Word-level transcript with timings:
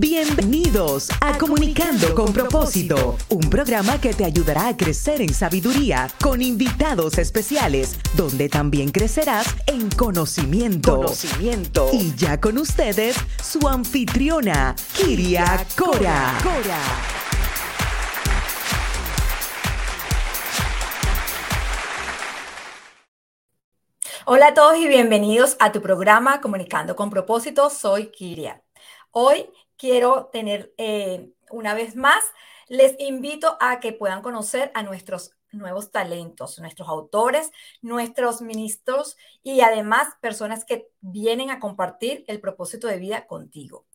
Bienvenidos 0.00 1.08
a 1.20 1.36
Comunicando 1.38 2.14
con 2.14 2.32
Propósito, 2.32 3.16
un 3.30 3.40
programa 3.50 4.00
que 4.00 4.14
te 4.14 4.24
ayudará 4.24 4.68
a 4.68 4.76
crecer 4.76 5.20
en 5.20 5.34
sabiduría 5.34 6.08
con 6.22 6.40
invitados 6.40 7.18
especiales, 7.18 7.98
donde 8.14 8.48
también 8.48 8.92
crecerás 8.92 9.56
en 9.66 9.90
conocimiento. 9.90 10.98
Conocimiento. 10.98 11.90
Y 11.92 12.14
ya 12.14 12.40
con 12.40 12.58
ustedes, 12.58 13.16
su 13.42 13.66
anfitriona, 13.66 14.76
Kiria 14.92 15.66
Cora. 15.76 16.38
Cora. 16.44 16.78
Hola 24.26 24.46
a 24.46 24.54
todos 24.54 24.76
y 24.76 24.86
bienvenidos 24.86 25.56
a 25.58 25.72
tu 25.72 25.82
programa 25.82 26.40
Comunicando 26.40 26.94
con 26.94 27.10
Propósito. 27.10 27.68
Soy 27.68 28.12
Kiria. 28.12 28.62
Hoy 29.10 29.50
quiero 29.78 30.26
tener 30.26 30.74
eh, 30.76 31.30
una 31.50 31.72
vez 31.72 31.96
más, 31.96 32.22
les 32.68 32.94
invito 32.98 33.56
a 33.60 33.80
que 33.80 33.92
puedan 33.94 34.20
conocer 34.20 34.70
a 34.74 34.82
nuestros 34.82 35.32
nuevos 35.50 35.90
talentos, 35.90 36.58
nuestros 36.58 36.88
autores, 36.88 37.50
nuestros 37.80 38.42
ministros 38.42 39.16
y 39.42 39.62
además 39.62 40.08
personas 40.20 40.66
que 40.66 40.88
vienen 41.00 41.50
a 41.50 41.60
compartir 41.60 42.24
el 42.28 42.40
propósito 42.40 42.86
de 42.86 42.98
vida 42.98 43.26
contigo. 43.26 43.87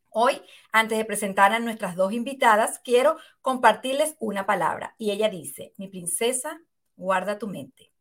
Hoy, 0.08 0.40
antes 0.72 0.96
de 0.96 1.04
presentar 1.04 1.52
a 1.52 1.58
nuestras 1.58 1.96
dos 1.96 2.14
invitadas, 2.14 2.78
quiero 2.78 3.18
compartirles 3.42 4.16
una 4.18 4.46
palabra. 4.46 4.94
Y 4.96 5.10
ella 5.10 5.28
dice, 5.28 5.74
mi 5.76 5.88
princesa, 5.88 6.62
guarda 6.96 7.38
tu 7.38 7.46
mente. 7.46 7.92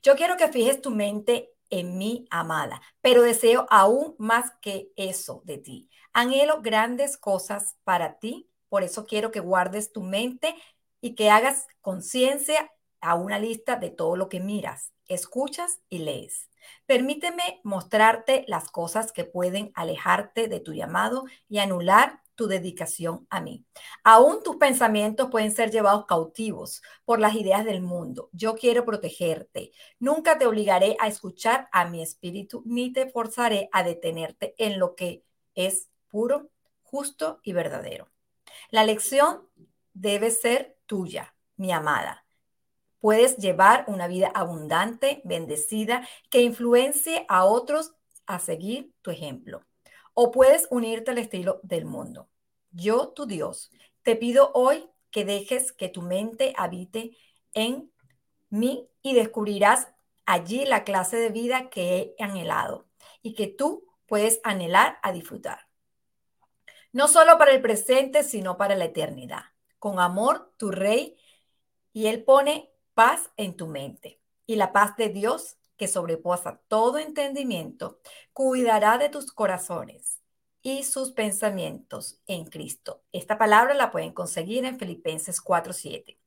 Yo 0.00 0.14
quiero 0.14 0.36
que 0.36 0.46
fijes 0.46 0.80
tu 0.80 0.92
mente 0.92 1.53
en 1.80 1.98
mí, 1.98 2.26
amada, 2.30 2.80
pero 3.00 3.22
deseo 3.22 3.66
aún 3.70 4.14
más 4.18 4.52
que 4.60 4.92
eso 4.96 5.42
de 5.44 5.58
ti. 5.58 5.90
Anhelo 6.12 6.62
grandes 6.62 7.16
cosas 7.16 7.76
para 7.84 8.18
ti, 8.18 8.48
por 8.68 8.82
eso 8.82 9.06
quiero 9.06 9.30
que 9.30 9.40
guardes 9.40 9.92
tu 9.92 10.02
mente 10.02 10.54
y 11.00 11.14
que 11.14 11.30
hagas 11.30 11.66
conciencia 11.80 12.70
a 13.00 13.14
una 13.14 13.38
lista 13.38 13.76
de 13.76 13.90
todo 13.90 14.16
lo 14.16 14.28
que 14.28 14.40
miras, 14.40 14.92
escuchas 15.06 15.80
y 15.88 15.98
lees. 15.98 16.48
Permíteme 16.86 17.60
mostrarte 17.62 18.44
las 18.48 18.70
cosas 18.70 19.12
que 19.12 19.24
pueden 19.24 19.72
alejarte 19.74 20.48
de 20.48 20.60
tu 20.60 20.72
llamado 20.72 21.24
y 21.48 21.58
anular 21.58 22.22
tu 22.34 22.46
dedicación 22.46 23.26
a 23.30 23.40
mí. 23.40 23.64
Aún 24.02 24.42
tus 24.42 24.56
pensamientos 24.56 25.30
pueden 25.30 25.52
ser 25.52 25.70
llevados 25.70 26.06
cautivos 26.06 26.82
por 27.04 27.20
las 27.20 27.34
ideas 27.34 27.64
del 27.64 27.82
mundo. 27.82 28.28
Yo 28.32 28.54
quiero 28.54 28.84
protegerte. 28.84 29.72
Nunca 29.98 30.38
te 30.38 30.46
obligaré 30.46 30.96
a 31.00 31.08
escuchar 31.08 31.68
a 31.72 31.86
mi 31.86 32.02
espíritu 32.02 32.62
ni 32.66 32.92
te 32.92 33.10
forzaré 33.10 33.68
a 33.72 33.82
detenerte 33.82 34.54
en 34.58 34.78
lo 34.78 34.94
que 34.94 35.24
es 35.54 35.88
puro, 36.08 36.50
justo 36.82 37.40
y 37.42 37.52
verdadero. 37.52 38.10
La 38.70 38.84
lección 38.84 39.48
debe 39.92 40.30
ser 40.30 40.76
tuya, 40.86 41.34
mi 41.56 41.72
amada. 41.72 42.24
Puedes 43.00 43.36
llevar 43.36 43.84
una 43.88 44.06
vida 44.08 44.28
abundante, 44.34 45.20
bendecida, 45.24 46.08
que 46.30 46.40
influencie 46.40 47.26
a 47.28 47.44
otros 47.44 47.94
a 48.26 48.38
seguir 48.38 48.94
tu 49.02 49.10
ejemplo 49.10 49.64
o 50.14 50.30
puedes 50.30 50.66
unirte 50.70 51.10
al 51.10 51.18
estilo 51.18 51.60
del 51.62 51.84
mundo. 51.84 52.28
Yo, 52.70 53.08
tu 53.08 53.26
Dios, 53.26 53.70
te 54.02 54.16
pido 54.16 54.50
hoy 54.54 54.88
que 55.10 55.24
dejes 55.24 55.72
que 55.72 55.88
tu 55.88 56.02
mente 56.02 56.54
habite 56.56 57.16
en 57.52 57.92
mí 58.50 58.88
y 59.02 59.14
descubrirás 59.14 59.88
allí 60.26 60.64
la 60.64 60.84
clase 60.84 61.16
de 61.16 61.28
vida 61.28 61.68
que 61.70 62.14
he 62.18 62.22
anhelado 62.22 62.86
y 63.22 63.34
que 63.34 63.46
tú 63.46 63.86
puedes 64.06 64.40
anhelar 64.44 64.98
a 65.02 65.12
disfrutar. 65.12 65.68
No 66.92 67.08
solo 67.08 67.38
para 67.38 67.52
el 67.52 67.60
presente, 67.60 68.22
sino 68.22 68.56
para 68.56 68.76
la 68.76 68.84
eternidad. 68.84 69.42
Con 69.78 69.98
amor, 69.98 70.52
tu 70.56 70.70
rey, 70.70 71.16
y 71.92 72.06
él 72.06 72.22
pone 72.24 72.70
paz 72.94 73.30
en 73.36 73.56
tu 73.56 73.66
mente. 73.66 74.20
Y 74.46 74.56
la 74.56 74.72
paz 74.72 74.96
de 74.96 75.08
Dios 75.08 75.56
que 75.76 75.88
sobreposa 75.88 76.60
todo 76.68 76.98
entendimiento, 76.98 78.00
cuidará 78.32 78.98
de 78.98 79.08
tus 79.08 79.32
corazones 79.32 80.20
y 80.62 80.82
sus 80.84 81.12
pensamientos 81.12 82.20
en 82.26 82.46
Cristo. 82.46 83.02
Esta 83.12 83.36
palabra 83.36 83.74
la 83.74 83.92
pueden 83.92 84.12
conseguir 84.12 84.64
en 84.64 84.78
Filipenses 84.78 85.40
4:7. 85.40 86.18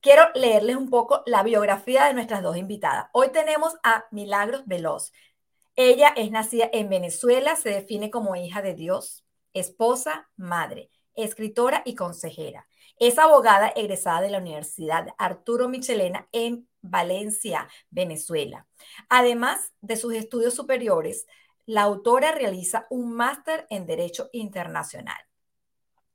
Quiero 0.00 0.22
leerles 0.34 0.76
un 0.76 0.88
poco 0.88 1.22
la 1.26 1.42
biografía 1.42 2.06
de 2.06 2.14
nuestras 2.14 2.42
dos 2.42 2.56
invitadas. 2.56 3.08
Hoy 3.12 3.30
tenemos 3.32 3.74
a 3.82 4.06
Milagros 4.12 4.62
Veloz. 4.66 5.12
Ella 5.76 6.14
es 6.16 6.30
nacida 6.30 6.70
en 6.72 6.88
Venezuela, 6.88 7.56
se 7.56 7.70
define 7.70 8.10
como 8.10 8.36
hija 8.36 8.62
de 8.62 8.74
Dios, 8.74 9.24
esposa, 9.52 10.30
madre, 10.36 10.90
escritora 11.14 11.82
y 11.84 11.96
consejera. 11.96 12.66
Es 12.96 13.18
abogada 13.18 13.68
egresada 13.74 14.20
de 14.20 14.30
la 14.30 14.38
Universidad 14.38 15.08
Arturo 15.18 15.68
Michelena 15.68 16.28
en 16.32 16.68
Valencia, 16.82 17.68
Venezuela. 17.90 18.66
Además 19.08 19.72
de 19.80 19.96
sus 19.96 20.14
estudios 20.14 20.54
superiores, 20.54 21.26
la 21.66 21.82
autora 21.82 22.32
realiza 22.32 22.86
un 22.90 23.12
máster 23.12 23.66
en 23.70 23.86
Derecho 23.86 24.28
Internacional, 24.32 25.20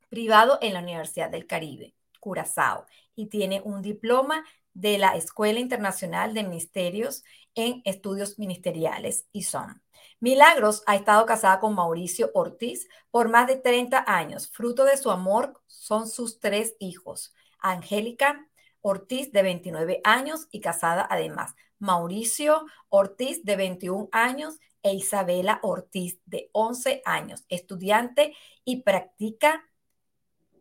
privado 0.08 0.58
en 0.60 0.74
la 0.74 0.80
Universidad 0.80 1.30
del 1.30 1.46
Caribe, 1.46 1.94
Curazao, 2.20 2.86
y 3.14 3.26
tiene 3.26 3.62
un 3.64 3.82
diploma 3.82 4.44
de 4.74 4.98
la 4.98 5.16
Escuela 5.16 5.58
Internacional 5.58 6.34
de 6.34 6.42
Ministerios 6.42 7.24
en 7.54 7.80
Estudios 7.84 8.38
Ministeriales, 8.38 9.26
ISOM. 9.32 9.80
Milagros 10.20 10.82
ha 10.86 10.96
estado 10.96 11.24
casada 11.24 11.60
con 11.60 11.74
Mauricio 11.74 12.30
Ortiz 12.34 12.88
por 13.10 13.28
más 13.28 13.46
de 13.46 13.56
30 13.56 14.04
años. 14.06 14.50
Fruto 14.50 14.84
de 14.84 14.96
su 14.96 15.10
amor 15.10 15.62
son 15.66 16.08
sus 16.08 16.38
tres 16.40 16.74
hijos, 16.78 17.34
Angélica, 17.58 18.46
Ortiz, 18.88 19.32
de 19.32 19.42
29 19.42 20.00
años 20.04 20.46
y 20.52 20.60
casada 20.60 21.06
además. 21.10 21.56
Mauricio 21.80 22.66
Ortiz, 22.88 23.44
de 23.44 23.56
21 23.56 24.08
años, 24.12 24.60
e 24.84 24.94
Isabela 24.94 25.58
Ortiz, 25.62 26.20
de 26.24 26.50
11 26.52 27.02
años, 27.04 27.44
estudiante 27.48 28.36
y 28.64 28.82
practica 28.82 29.64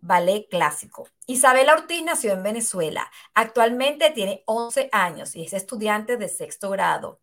ballet 0.01 0.47
clásico. 0.49 1.07
Isabela 1.27 1.73
Ortiz 1.73 2.03
nació 2.03 2.33
en 2.33 2.41
Venezuela. 2.41 3.11
Actualmente 3.35 4.09
tiene 4.09 4.41
11 4.47 4.89
años 4.91 5.35
y 5.35 5.43
es 5.43 5.53
estudiante 5.53 6.17
de 6.17 6.27
sexto 6.27 6.71
grado. 6.71 7.21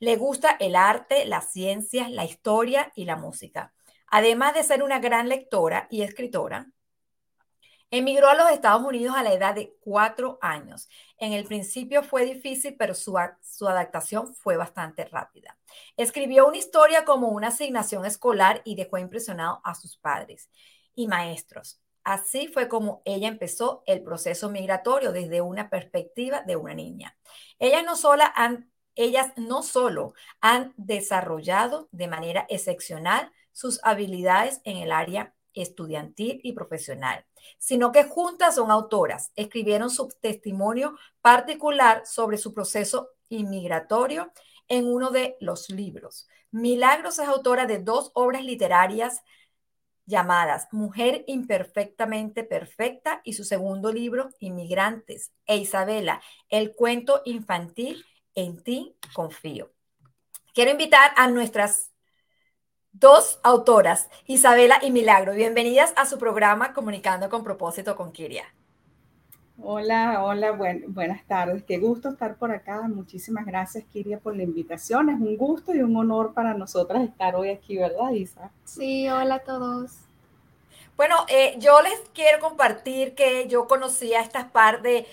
Le 0.00 0.16
gusta 0.16 0.50
el 0.60 0.76
arte, 0.76 1.24
las 1.24 1.50
ciencias, 1.50 2.10
la 2.10 2.26
historia 2.26 2.92
y 2.94 3.06
la 3.06 3.16
música. 3.16 3.72
Además 4.06 4.52
de 4.52 4.64
ser 4.64 4.82
una 4.82 4.98
gran 4.98 5.30
lectora 5.30 5.86
y 5.90 6.02
escritora, 6.02 6.71
Emigró 7.94 8.30
a 8.30 8.34
los 8.34 8.50
Estados 8.50 8.82
Unidos 8.82 9.14
a 9.14 9.22
la 9.22 9.34
edad 9.34 9.54
de 9.54 9.76
cuatro 9.80 10.38
años. 10.40 10.88
En 11.18 11.34
el 11.34 11.44
principio 11.44 12.02
fue 12.02 12.24
difícil, 12.24 12.74
pero 12.78 12.94
su, 12.94 13.18
su, 13.42 13.68
adaptación 13.68 14.34
fue 14.34 14.56
bastante 14.56 15.04
rápida. 15.04 15.58
Escribió 15.98 16.48
una 16.48 16.56
historia 16.56 17.04
como 17.04 17.28
una 17.28 17.48
asignación 17.48 18.06
escolar 18.06 18.62
y 18.64 18.76
dejó 18.76 18.96
impresionado 18.96 19.60
a 19.62 19.74
sus 19.74 19.98
padres 19.98 20.48
y 20.94 21.06
maestros. 21.06 21.82
Así 22.02 22.48
fue 22.48 22.66
como 22.66 23.02
ella 23.04 23.28
empezó 23.28 23.82
el 23.86 24.02
proceso 24.02 24.48
migratorio 24.48 25.12
desde 25.12 25.42
una 25.42 25.68
perspectiva 25.68 26.40
de 26.40 26.56
una 26.56 26.72
niña. 26.72 27.18
Ellas 27.58 27.84
no, 27.84 27.94
sola 27.94 28.32
han, 28.34 28.72
ellas 28.94 29.34
no 29.36 29.62
solo 29.62 30.14
han 30.40 30.72
desarrollado 30.78 31.90
de 31.92 32.08
manera 32.08 32.46
excepcional 32.48 33.30
sus 33.52 33.80
habilidades 33.84 34.62
en 34.64 34.78
el 34.78 34.92
área 34.92 35.34
estudiantil 35.54 36.40
y 36.42 36.52
profesional, 36.52 37.24
sino 37.58 37.92
que 37.92 38.04
juntas 38.04 38.54
son 38.54 38.70
autoras. 38.70 39.32
Escribieron 39.36 39.90
su 39.90 40.08
testimonio 40.20 40.96
particular 41.20 42.06
sobre 42.06 42.38
su 42.38 42.54
proceso 42.54 43.10
inmigratorio 43.28 44.32
en 44.68 44.86
uno 44.86 45.10
de 45.10 45.36
los 45.40 45.70
libros. 45.70 46.28
Milagros 46.50 47.18
es 47.18 47.28
autora 47.28 47.66
de 47.66 47.78
dos 47.78 48.10
obras 48.14 48.44
literarias 48.44 49.22
llamadas 50.06 50.68
Mujer 50.72 51.24
imperfectamente 51.26 52.44
perfecta 52.44 53.20
y 53.24 53.34
su 53.34 53.44
segundo 53.44 53.92
libro, 53.92 54.30
Inmigrantes, 54.40 55.32
e 55.46 55.56
Isabela, 55.56 56.20
el 56.48 56.74
cuento 56.74 57.22
infantil 57.24 58.04
En 58.34 58.62
ti 58.62 58.96
confío. 59.12 59.72
Quiero 60.54 60.70
invitar 60.70 61.12
a 61.16 61.28
nuestras 61.28 61.91
dos 62.92 63.40
autoras, 63.42 64.10
Isabela 64.26 64.78
y 64.82 64.90
Milagro. 64.90 65.32
Bienvenidas 65.32 65.92
a 65.96 66.06
su 66.06 66.18
programa 66.18 66.72
Comunicando 66.72 67.28
con 67.30 67.42
propósito 67.42 67.96
con 67.96 68.12
Kiria. 68.12 68.44
Hola, 69.64 70.24
hola, 70.24 70.52
buenas 70.88 71.24
tardes. 71.26 71.62
Qué 71.64 71.78
gusto 71.78 72.10
estar 72.10 72.36
por 72.36 72.50
acá. 72.50 72.82
Muchísimas 72.88 73.46
gracias, 73.46 73.84
Kiria, 73.92 74.18
por 74.18 74.36
la 74.36 74.42
invitación. 74.42 75.08
Es 75.08 75.20
un 75.20 75.36
gusto 75.36 75.74
y 75.74 75.80
un 75.80 75.96
honor 75.96 76.34
para 76.34 76.54
nosotras 76.54 77.02
estar 77.02 77.36
hoy 77.36 77.50
aquí, 77.50 77.76
¿verdad, 77.78 78.10
Isa? 78.10 78.50
Sí, 78.64 79.08
hola 79.08 79.36
a 79.36 79.38
todos. 79.40 79.92
Bueno, 80.94 81.16
eh, 81.28 81.54
yo 81.58 81.80
les 81.80 81.98
quiero 82.12 82.38
compartir 82.38 83.14
que 83.14 83.48
yo 83.48 83.66
conocí 83.66 84.12
a 84.12 84.20
estas 84.20 84.50
par 84.50 84.82
de, 84.82 85.06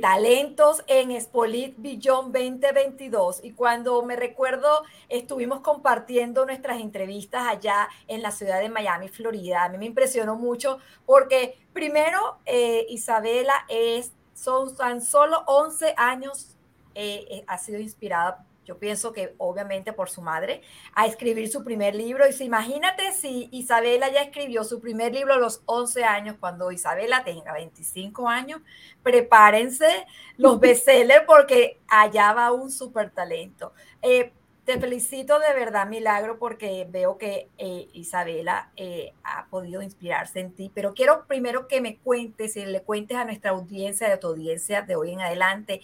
talentos 0.00 0.84
en 0.86 1.18
Spolit 1.18 1.74
Billón 1.78 2.30
2022 2.30 3.40
y 3.42 3.52
cuando 3.52 4.02
me 4.02 4.16
recuerdo 4.16 4.84
estuvimos 5.08 5.60
compartiendo 5.60 6.44
nuestras 6.44 6.78
entrevistas 6.80 7.46
allá 7.48 7.88
en 8.06 8.20
la 8.20 8.32
ciudad 8.32 8.60
de 8.60 8.68
Miami, 8.68 9.08
Florida. 9.08 9.64
A 9.64 9.70
mí 9.70 9.78
me 9.78 9.86
impresionó 9.86 10.36
mucho 10.36 10.78
porque 11.06 11.58
primero 11.72 12.36
eh, 12.44 12.84
Isabela 12.90 13.64
es, 13.68 14.12
son 14.34 14.76
tan 14.76 15.00
solo 15.00 15.42
11 15.46 15.94
años, 15.96 16.54
eh, 16.94 17.44
ha 17.46 17.56
sido 17.56 17.80
inspirada 17.80 18.44
yo 18.64 18.78
pienso 18.78 19.12
que 19.12 19.34
obviamente 19.38 19.92
por 19.92 20.10
su 20.10 20.22
madre, 20.22 20.62
a 20.94 21.06
escribir 21.06 21.50
su 21.50 21.64
primer 21.64 21.94
libro. 21.94 22.28
Y 22.28 22.32
si, 22.32 22.44
imagínate 22.44 23.12
si 23.12 23.48
Isabela 23.52 24.10
ya 24.10 24.22
escribió 24.22 24.64
su 24.64 24.80
primer 24.80 25.12
libro 25.12 25.34
a 25.34 25.38
los 25.38 25.62
11 25.66 26.04
años, 26.04 26.36
cuando 26.40 26.72
Isabela 26.72 27.24
tenga 27.24 27.52
25 27.52 28.28
años, 28.28 28.60
prepárense 29.02 30.06
los 30.36 30.58
bestsellers 30.60 31.24
porque 31.26 31.78
allá 31.88 32.32
va 32.32 32.52
un 32.52 32.70
súper 32.70 33.10
talento. 33.10 33.72
Eh, 34.02 34.32
te 34.64 34.80
felicito 34.80 35.38
de 35.40 35.52
verdad, 35.52 35.86
Milagro, 35.86 36.38
porque 36.38 36.86
veo 36.88 37.18
que 37.18 37.48
eh, 37.58 37.88
Isabela 37.92 38.70
eh, 38.76 39.12
ha 39.22 39.46
podido 39.46 39.82
inspirarse 39.82 40.40
en 40.40 40.52
ti, 40.52 40.70
pero 40.74 40.94
quiero 40.94 41.26
primero 41.26 41.68
que 41.68 41.82
me 41.82 41.98
cuentes 41.98 42.56
y 42.56 42.64
le 42.64 42.80
cuentes 42.80 43.18
a 43.18 43.26
nuestra 43.26 43.50
audiencia, 43.50 44.12
a 44.12 44.18
tu 44.18 44.28
audiencia 44.28 44.80
de 44.80 44.96
hoy 44.96 45.12
en 45.12 45.20
adelante, 45.20 45.82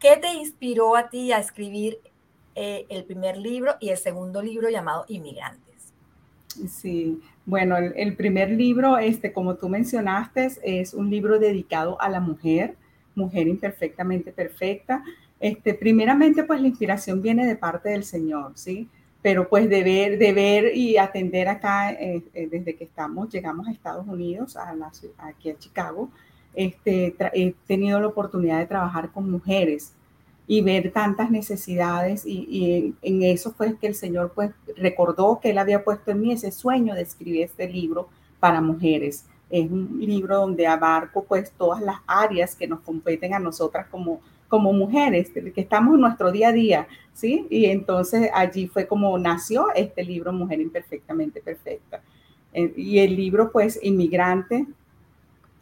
¿qué 0.00 0.16
te 0.16 0.32
inspiró 0.34 0.96
a 0.96 1.08
ti 1.08 1.30
a 1.30 1.38
escribir 1.38 2.00
eh, 2.56 2.86
el 2.88 3.04
primer 3.04 3.36
libro 3.36 3.74
y 3.80 3.90
el 3.90 3.98
segundo 3.98 4.40
libro 4.40 4.70
llamado 4.70 5.04
Inmigrantes. 5.08 5.92
Sí, 6.70 7.20
bueno, 7.44 7.76
el, 7.76 8.16
primer 8.16 8.50
libro, 8.50 8.96
este, 8.96 9.30
como 9.32 9.56
tú 9.56 9.68
mencionaste, 9.68 10.48
es 10.62 10.94
un 10.94 11.10
libro 11.10 11.38
dedicado 11.38 12.00
a 12.00 12.08
la 12.08 12.18
mujer, 12.18 12.74
mujer 13.14 13.46
imperfectamente 13.46 14.32
perfecta. 14.32 15.04
Este, 15.38 15.74
primeramente, 15.74 16.44
pues 16.44 16.62
la 16.62 16.68
inspiración 16.68 17.20
viene 17.20 17.46
de 17.46 17.56
parte 17.56 17.90
del 17.90 18.04
Señor, 18.04 18.52
¿sí? 18.54 18.88
Pero 19.20 19.50
pues 19.50 19.68
de 19.68 19.82
ver, 19.84 20.18
de 20.18 20.32
ver 20.32 20.74
y 20.74 20.96
atender 20.96 21.48
acá, 21.48 21.92
eh, 21.92 22.22
eh, 22.32 22.48
desde 22.50 22.74
que 22.74 22.84
estamos, 22.84 23.28
llegamos 23.30 23.68
a 23.68 23.72
Estados 23.72 24.06
Unidos, 24.08 24.56
a 24.56 24.74
la, 24.74 24.90
aquí 25.18 25.50
a 25.50 25.58
Chicago, 25.58 26.10
este, 26.54 27.14
he 27.34 27.54
tenido 27.66 28.00
la 28.00 28.06
oportunidad 28.06 28.60
de 28.60 28.66
trabajar 28.66 29.12
con 29.12 29.30
mujeres 29.30 29.92
y 30.48 30.60
ver 30.60 30.92
tantas 30.92 31.30
necesidades 31.30 32.24
y, 32.24 32.94
en, 33.02 33.22
eso 33.22 33.52
fue 33.52 33.76
que 33.78 33.88
el 33.88 33.94
Señor 33.94 34.32
pues 34.34 34.52
recordó 34.76 35.40
que 35.40 35.50
Él 35.50 35.58
había 35.58 35.82
puesto 35.82 36.10
en 36.10 36.20
mí 36.20 36.32
ese 36.32 36.52
sueño 36.52 36.94
de 36.94 37.02
escribir 37.02 37.42
este 37.42 37.68
libro 37.68 38.08
para 38.38 38.60
mujeres. 38.60 39.26
Es 39.50 39.70
un 39.70 39.98
libro 40.00 40.36
donde 40.36 40.66
abarco 40.66 41.24
pues 41.24 41.50
todas 41.52 41.80
las 41.82 41.96
áreas 42.06 42.54
que 42.54 42.66
nos 42.66 42.80
competen 42.80 43.34
a 43.34 43.38
nosotras 43.38 43.86
como, 43.90 44.20
como 44.48 44.72
mujeres, 44.72 45.30
que 45.30 45.60
estamos 45.60 45.94
en 45.94 46.00
nuestro 46.00 46.30
día 46.30 46.48
a 46.48 46.52
día, 46.52 46.88
¿sí? 47.12 47.46
Y 47.50 47.66
entonces 47.66 48.30
allí 48.32 48.68
fue 48.68 48.86
como 48.86 49.16
nació 49.18 49.66
este 49.74 50.04
libro 50.04 50.32
Mujer 50.32 50.60
Imperfectamente 50.60 51.40
Perfecta. 51.40 52.02
Eh, 52.52 52.72
y 52.76 52.98
el 53.00 53.16
libro 53.16 53.50
pues 53.50 53.78
Inmigrante 53.82 54.66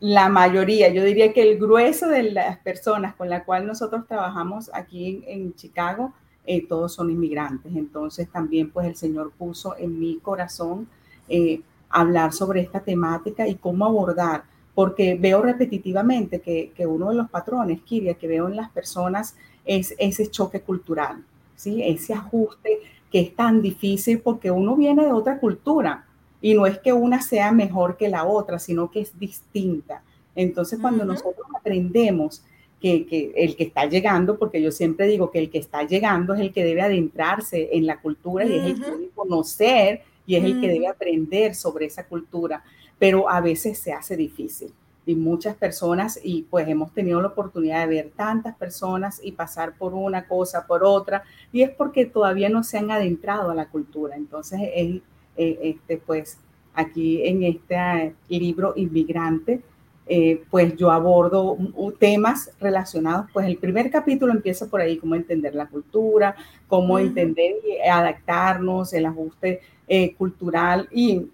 la 0.04 0.28
mayoría, 0.28 0.90
yo 0.90 1.02
diría 1.02 1.32
que 1.32 1.40
el 1.40 1.58
grueso 1.58 2.08
de 2.08 2.24
las 2.24 2.58
personas 2.58 3.14
con 3.14 3.30
las 3.30 3.42
cuales 3.44 3.66
nosotros 3.66 4.06
trabajamos 4.06 4.70
aquí 4.74 5.24
en, 5.26 5.54
Chicago, 5.54 6.12
eh, 6.44 6.66
todos 6.68 6.92
son 6.92 7.08
inmigrantes. 7.08 7.74
Entonces 7.74 8.28
también 8.28 8.70
pues 8.70 8.86
el 8.86 8.96
Señor 8.96 9.32
puso 9.32 9.74
en 9.78 9.98
mi 9.98 10.18
corazón 10.18 10.88
eh, 11.30 11.62
hablar 11.88 12.34
sobre 12.34 12.60
esta 12.60 12.80
temática 12.80 13.48
y 13.48 13.54
cómo 13.54 13.86
abordar, 13.86 14.44
porque 14.74 15.16
veo 15.18 15.40
repetitivamente 15.40 16.42
que, 16.42 16.86
uno 16.86 17.08
de 17.08 17.16
los 17.16 17.30
patrones, 17.30 17.80
Kiria, 17.80 18.12
que 18.12 18.28
veo 18.28 18.46
en 18.46 18.56
las 18.56 18.68
personas 18.68 19.34
es 19.64 19.94
ese 19.98 20.30
choque 20.30 20.60
cultural, 20.60 21.24
¿sí? 21.56 21.82
ese 21.82 22.12
ajuste 22.12 22.80
que 23.10 23.20
es 23.20 23.34
tan 23.34 23.62
difícil 23.62 24.20
porque 24.20 24.50
uno 24.50 24.76
viene 24.76 25.06
de 25.06 25.12
otra 25.12 25.40
cultura 25.40 26.04
y 26.44 26.52
no 26.52 26.67
es 26.67 26.79
que 26.79 26.93
una 26.93 27.23
sea 27.23 27.52
mejor 27.52 27.96
que 27.96 28.11
la 28.11 28.26
otra, 28.26 28.58
sino 28.58 28.91
que 28.91 29.00
es 29.00 29.19
distinta. 29.19 30.02
Entonces, 30.35 30.79
cuando 30.79 31.02
nosotros 31.06 31.46
aprendemos 31.58 32.44
que, 32.82 33.32
el 33.35 33.56
que 33.56 33.64
está 33.64 33.87
llegando, 33.87 34.38
porque 34.38 34.61
yo 34.61 34.70
siempre 34.70 35.06
digo 35.06 35.31
que 35.31 35.38
el 35.38 35.49
que 35.49 35.56
está 35.56 35.85
llegando 35.85 36.35
es 36.35 36.41
el 36.41 36.52
que 36.52 36.62
debe 36.62 36.82
adentrarse 36.82 37.70
en 37.73 37.87
la 37.87 37.99
cultura 37.99 38.44
y 38.44 38.58
es 38.58 38.64
el 38.67 38.75
que 38.75 38.91
debe 38.91 39.08
conocer 39.14 40.02
y 40.26 40.37
es 40.37 40.44
el 40.44 40.61
que 40.61 40.69
debe 40.69 40.87
aprender 40.87 41.55
sobre 41.55 41.87
esa 41.87 42.05
cultura, 42.05 42.62
pero 42.99 43.31
a 43.31 43.40
veces 43.40 43.79
se 43.79 43.94
hace 43.94 44.14
difícil. 44.14 44.70
Y 45.06 45.14
muchas 45.14 45.56
personas, 45.56 46.20
y 46.23 46.43
pues 46.43 46.69
hemos 46.69 46.93
tenido 46.93 47.23
la 47.23 47.29
oportunidad 47.29 47.81
de 47.81 47.94
ver 47.94 48.12
tantas 48.14 48.55
personas 48.55 49.19
y 49.25 49.32
pasar 49.32 49.79
por 49.79 49.94
una 49.94 50.29
cosa, 50.29 50.67
por 50.67 50.85
otra, 50.85 51.23
y 51.55 51.62
es 51.62 51.70
porque 51.70 52.05
todavía 52.05 52.50
no 52.50 52.62
se 52.64 52.76
han 52.76 52.90
adentrado 52.90 53.50
a 53.50 53.55
la 53.55 53.70
cultura. 53.70 54.17
Entonces, 54.17 54.61
es 54.75 55.00
eh, 55.36 55.58
este, 55.62 55.98
pues 55.98 56.38
aquí 56.75 57.26
en 57.26 57.42
este 57.42 58.14
libro 58.28 58.72
Inmigrante, 58.76 59.60
eh, 60.06 60.42
pues 60.50 60.76
yo 60.76 60.90
abordo 60.90 61.56
temas 61.98 62.50
relacionados, 62.60 63.26
pues 63.32 63.46
el 63.46 63.56
primer 63.56 63.90
capítulo 63.90 64.32
empieza 64.32 64.66
por 64.66 64.81
ahí, 64.81 64.98
cómo 64.98 65.14
entender 65.14 65.54
la 65.54 65.66
cultura, 65.66 66.36
cómo 66.69 66.98
entender 66.98 67.54
y 67.66 67.88
adaptarnos, 67.88 68.92
el 68.92 69.06
ajuste 69.06 69.60
eh, 69.88 70.14
cultural 70.14 70.88
y 70.92 71.26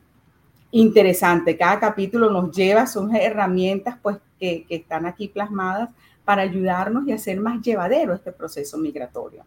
interesante. 0.71 1.57
Cada 1.57 1.81
capítulo 1.81 2.31
nos 2.31 2.55
lleva, 2.55 2.87
son 2.87 3.15
herramientas 3.17 3.97
pues 4.01 4.19
que, 4.39 4.65
que 4.69 4.77
están 4.77 5.05
aquí 5.05 5.27
plasmadas 5.27 5.91
para 6.25 6.43
ayudarnos 6.43 7.09
y 7.09 7.13
hacer 7.13 7.41
más 7.41 7.61
llevadero 7.63 8.15
este 8.15 8.31
proceso 8.31 8.79
migratorio. 8.79 9.45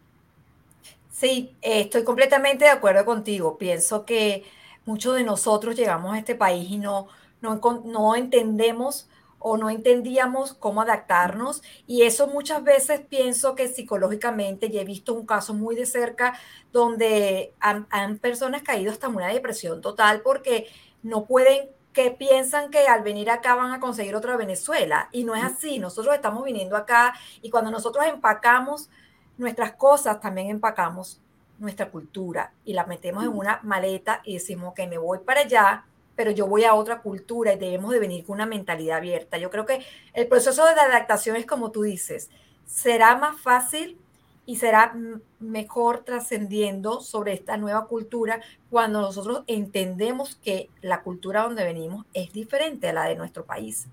Sí, 1.14 1.56
estoy 1.62 2.02
completamente 2.02 2.64
de 2.64 2.72
acuerdo 2.72 3.04
contigo. 3.04 3.56
Pienso 3.56 4.04
que 4.04 4.44
muchos 4.84 5.14
de 5.14 5.22
nosotros 5.22 5.76
llegamos 5.76 6.12
a 6.12 6.18
este 6.18 6.34
país 6.34 6.68
y 6.68 6.78
no, 6.78 7.06
no, 7.40 7.60
no 7.84 8.16
entendemos 8.16 9.08
o 9.38 9.56
no 9.56 9.70
entendíamos 9.70 10.54
cómo 10.54 10.82
adaptarnos. 10.82 11.62
Y 11.86 12.02
eso 12.02 12.26
muchas 12.26 12.64
veces 12.64 13.00
pienso 13.08 13.54
que 13.54 13.68
psicológicamente, 13.68 14.66
y 14.66 14.76
he 14.78 14.84
visto 14.84 15.14
un 15.14 15.24
caso 15.24 15.54
muy 15.54 15.76
de 15.76 15.86
cerca 15.86 16.36
donde 16.72 17.54
han, 17.60 17.86
han 17.90 18.18
personas 18.18 18.62
caído 18.62 18.90
hasta 18.90 19.08
una 19.08 19.28
depresión 19.28 19.80
total 19.80 20.20
porque 20.22 20.66
no 21.04 21.26
pueden 21.26 21.68
que 21.92 22.10
piensan 22.10 22.70
que 22.72 22.88
al 22.88 23.04
venir 23.04 23.30
acá 23.30 23.54
van 23.54 23.70
a 23.70 23.78
conseguir 23.78 24.16
otra 24.16 24.36
Venezuela. 24.36 25.08
Y 25.12 25.22
no 25.22 25.36
es 25.36 25.44
así, 25.44 25.78
nosotros 25.78 26.12
estamos 26.12 26.42
viniendo 26.44 26.76
acá 26.76 27.14
y 27.40 27.50
cuando 27.50 27.70
nosotros 27.70 28.04
empacamos 28.06 28.90
nuestras 29.38 29.72
cosas 29.72 30.20
también 30.20 30.48
empacamos 30.50 31.20
nuestra 31.58 31.90
cultura 31.90 32.52
y 32.64 32.72
la 32.72 32.84
metemos 32.84 33.24
en 33.24 33.30
una 33.30 33.60
maleta 33.62 34.20
y 34.24 34.34
decimos 34.34 34.74
que 34.74 34.86
me 34.86 34.98
voy 34.98 35.18
para 35.18 35.40
allá, 35.40 35.84
pero 36.16 36.30
yo 36.30 36.46
voy 36.46 36.64
a 36.64 36.74
otra 36.74 37.00
cultura 37.00 37.52
y 37.52 37.58
debemos 37.58 37.92
de 37.92 37.98
venir 37.98 38.24
con 38.24 38.34
una 38.34 38.46
mentalidad 38.46 38.98
abierta. 38.98 39.38
Yo 39.38 39.50
creo 39.50 39.66
que 39.66 39.84
el 40.12 40.26
proceso 40.26 40.64
de 40.64 40.72
adaptación 40.72 41.36
es 41.36 41.46
como 41.46 41.70
tú 41.70 41.82
dices, 41.82 42.30
será 42.66 43.16
más 43.16 43.40
fácil 43.40 43.98
y 44.46 44.56
será 44.56 44.94
mejor 45.40 46.04
trascendiendo 46.04 47.00
sobre 47.00 47.32
esta 47.32 47.56
nueva 47.56 47.86
cultura 47.86 48.40
cuando 48.70 49.00
nosotros 49.00 49.42
entendemos 49.46 50.36
que 50.36 50.68
la 50.82 51.02
cultura 51.02 51.42
donde 51.42 51.64
venimos 51.64 52.04
es 52.12 52.32
diferente 52.32 52.88
a 52.88 52.92
la 52.92 53.04
de 53.04 53.16
nuestro 53.16 53.44
país. 53.44 53.86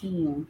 Sí. 0.00 0.46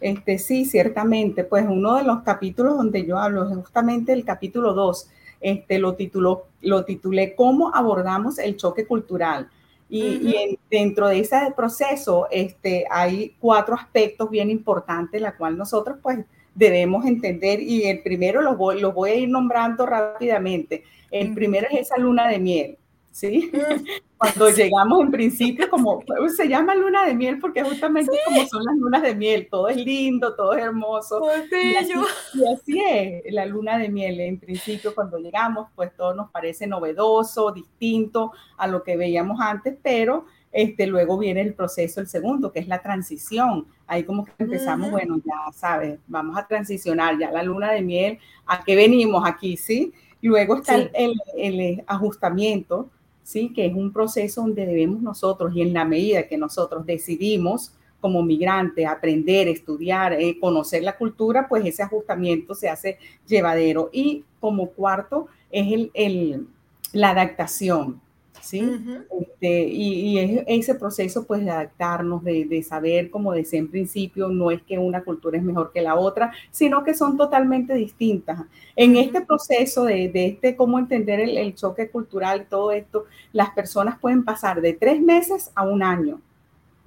Este, 0.00 0.38
sí, 0.38 0.64
ciertamente, 0.64 1.44
pues 1.44 1.64
uno 1.68 1.96
de 1.96 2.04
los 2.04 2.22
capítulos 2.22 2.76
donde 2.76 3.06
yo 3.06 3.18
hablo 3.18 3.48
es 3.48 3.56
justamente 3.56 4.12
el 4.12 4.24
capítulo 4.24 4.74
2, 4.74 5.08
este, 5.40 5.78
lo, 5.78 5.94
tituló, 5.94 6.46
lo 6.62 6.84
titulé 6.84 7.34
¿Cómo 7.34 7.74
abordamos 7.74 8.38
el 8.38 8.56
choque 8.56 8.86
cultural? 8.86 9.48
Y, 9.88 10.58
dentro 10.70 11.08
de 11.08 11.20
ese 11.20 11.36
proceso 11.54 12.26
este, 12.30 12.84
hay 12.90 13.36
cuatro 13.38 13.74
aspectos 13.74 14.28
bien 14.28 14.50
importantes, 14.50 15.20
la 15.20 15.36
cual 15.36 15.56
nosotros 15.56 15.98
pues 16.02 16.18
debemos 16.54 17.04
entender. 17.06 17.60
Y 17.60 17.84
el 17.84 18.02
primero 18.02 18.42
lo 18.42 18.56
voy, 18.56 18.80
lo 18.80 18.92
voy 18.92 19.10
a 19.10 19.14
ir 19.14 19.28
nombrando 19.28 19.86
rápidamente. 19.86 20.84
El 21.10 21.32
primero 21.32 21.68
es 21.70 21.82
esa 21.82 21.96
luna 21.98 22.28
de 22.28 22.38
miel, 22.40 22.78
¿sí? 23.14 23.52
Mm. 23.52 23.84
Cuando 24.18 24.50
llegamos 24.50 25.00
en 25.02 25.10
principio, 25.10 25.70
como 25.70 26.02
se 26.34 26.48
llama 26.48 26.74
luna 26.74 27.04
de 27.06 27.14
miel 27.14 27.38
porque 27.38 27.62
justamente 27.62 28.10
como 28.24 28.44
son 28.46 28.64
las 28.64 28.76
lunas 28.76 29.02
de 29.02 29.14
miel, 29.14 29.48
todo 29.50 29.68
es 29.68 29.76
lindo, 29.76 30.34
todo 30.34 30.54
es 30.54 30.64
hermoso. 30.64 31.22
Y 31.52 31.76
así, 31.76 31.92
y 32.34 32.52
así, 32.52 32.82
es 33.24 33.32
la 33.32 33.46
luna 33.46 33.78
de 33.78 33.88
miel. 33.88 34.18
En 34.20 34.40
principio, 34.40 34.94
cuando 34.94 35.18
llegamos, 35.18 35.68
pues 35.74 35.94
todo 35.94 36.14
nos 36.14 36.30
parece 36.30 36.66
novedoso, 36.66 37.52
distinto 37.52 38.32
a 38.56 38.66
lo 38.66 38.82
que 38.82 38.96
veíamos 38.96 39.38
antes, 39.40 39.76
pero 39.82 40.24
este, 40.50 40.86
luego 40.86 41.18
viene 41.18 41.42
el 41.42 41.54
proceso, 41.54 42.00
el 42.00 42.08
segundo, 42.08 42.50
que 42.50 42.60
es 42.60 42.66
la 42.66 42.82
transición. 42.82 43.66
Ahí 43.86 44.04
como 44.04 44.24
que 44.24 44.32
empezamos, 44.38 44.90
bueno, 44.90 45.20
ya 45.24 45.52
sabes, 45.52 46.00
vamos 46.06 46.36
a 46.36 46.46
transicionar 46.46 47.18
ya 47.18 47.30
la 47.30 47.42
luna 47.42 47.70
de 47.72 47.82
miel, 47.82 48.18
¿a 48.46 48.64
qué 48.64 48.74
venimos 48.74 49.22
aquí? 49.26 49.56
¿Sí? 49.56 49.92
Luego 50.24 50.56
está 50.56 50.76
el, 50.76 51.14
el, 51.36 51.84
ajustamiento, 51.86 52.88
¿sí? 53.24 53.52
Que 53.52 53.66
es 53.66 53.74
un 53.74 53.92
proceso 53.92 54.42
donde 54.42 54.66
debemos 54.66 55.02
nosotros, 55.02 55.52
y 55.56 55.62
en 55.62 55.72
la 55.72 55.84
medida 55.84 56.28
que 56.28 56.38
nosotros 56.38 56.86
decidimos 56.86 57.72
como 58.00 58.22
migrante 58.22 58.86
aprender, 58.86 59.48
estudiar, 59.48 60.12
eh, 60.12 60.38
conocer 60.38 60.82
la 60.82 60.96
cultura, 60.96 61.48
pues 61.48 61.64
ese 61.64 61.82
ajustamiento 61.82 62.54
se 62.54 62.68
hace 62.68 62.98
llevadero. 63.26 63.88
Y 63.92 64.24
como 64.40 64.68
cuarto 64.70 65.26
es 65.50 65.72
el, 65.72 65.90
el 65.94 66.46
la 66.92 67.10
adaptación, 67.10 68.00
¿sí? 68.44 69.06
Este, 69.20 69.64
y, 69.68 70.18
y 70.18 70.42
ese 70.46 70.74
proceso 70.74 71.24
pues 71.24 71.44
de 71.44 71.50
adaptarnos, 71.50 72.22
de, 72.22 72.44
de, 72.44 72.62
saber, 72.62 73.10
como 73.10 73.32
decía 73.32 73.58
en 73.58 73.70
principio, 73.70 74.28
no 74.28 74.50
es 74.50 74.62
que 74.62 74.78
una 74.78 75.02
cultura 75.02 75.38
es 75.38 75.44
mejor 75.44 75.72
que 75.72 75.82
la 75.82 75.96
otra, 75.96 76.32
sino 76.50 76.84
que 76.84 76.94
son 76.94 77.16
totalmente 77.16 77.74
distintas. 77.74 78.40
En 78.76 78.96
este 78.96 79.20
proceso 79.22 79.84
de, 79.84 80.08
de, 80.08 80.26
este 80.26 80.56
cómo 80.56 80.78
entender 80.78 81.20
el, 81.20 81.36
el 81.38 81.54
choque 81.54 81.88
cultural, 81.88 82.46
todo 82.48 82.72
esto, 82.72 83.06
las 83.32 83.50
personas 83.50 83.98
pueden 83.98 84.24
pasar 84.24 84.60
de 84.60 84.74
tres 84.74 85.00
meses 85.00 85.50
a 85.54 85.64
un 85.64 85.82
año. 85.82 86.20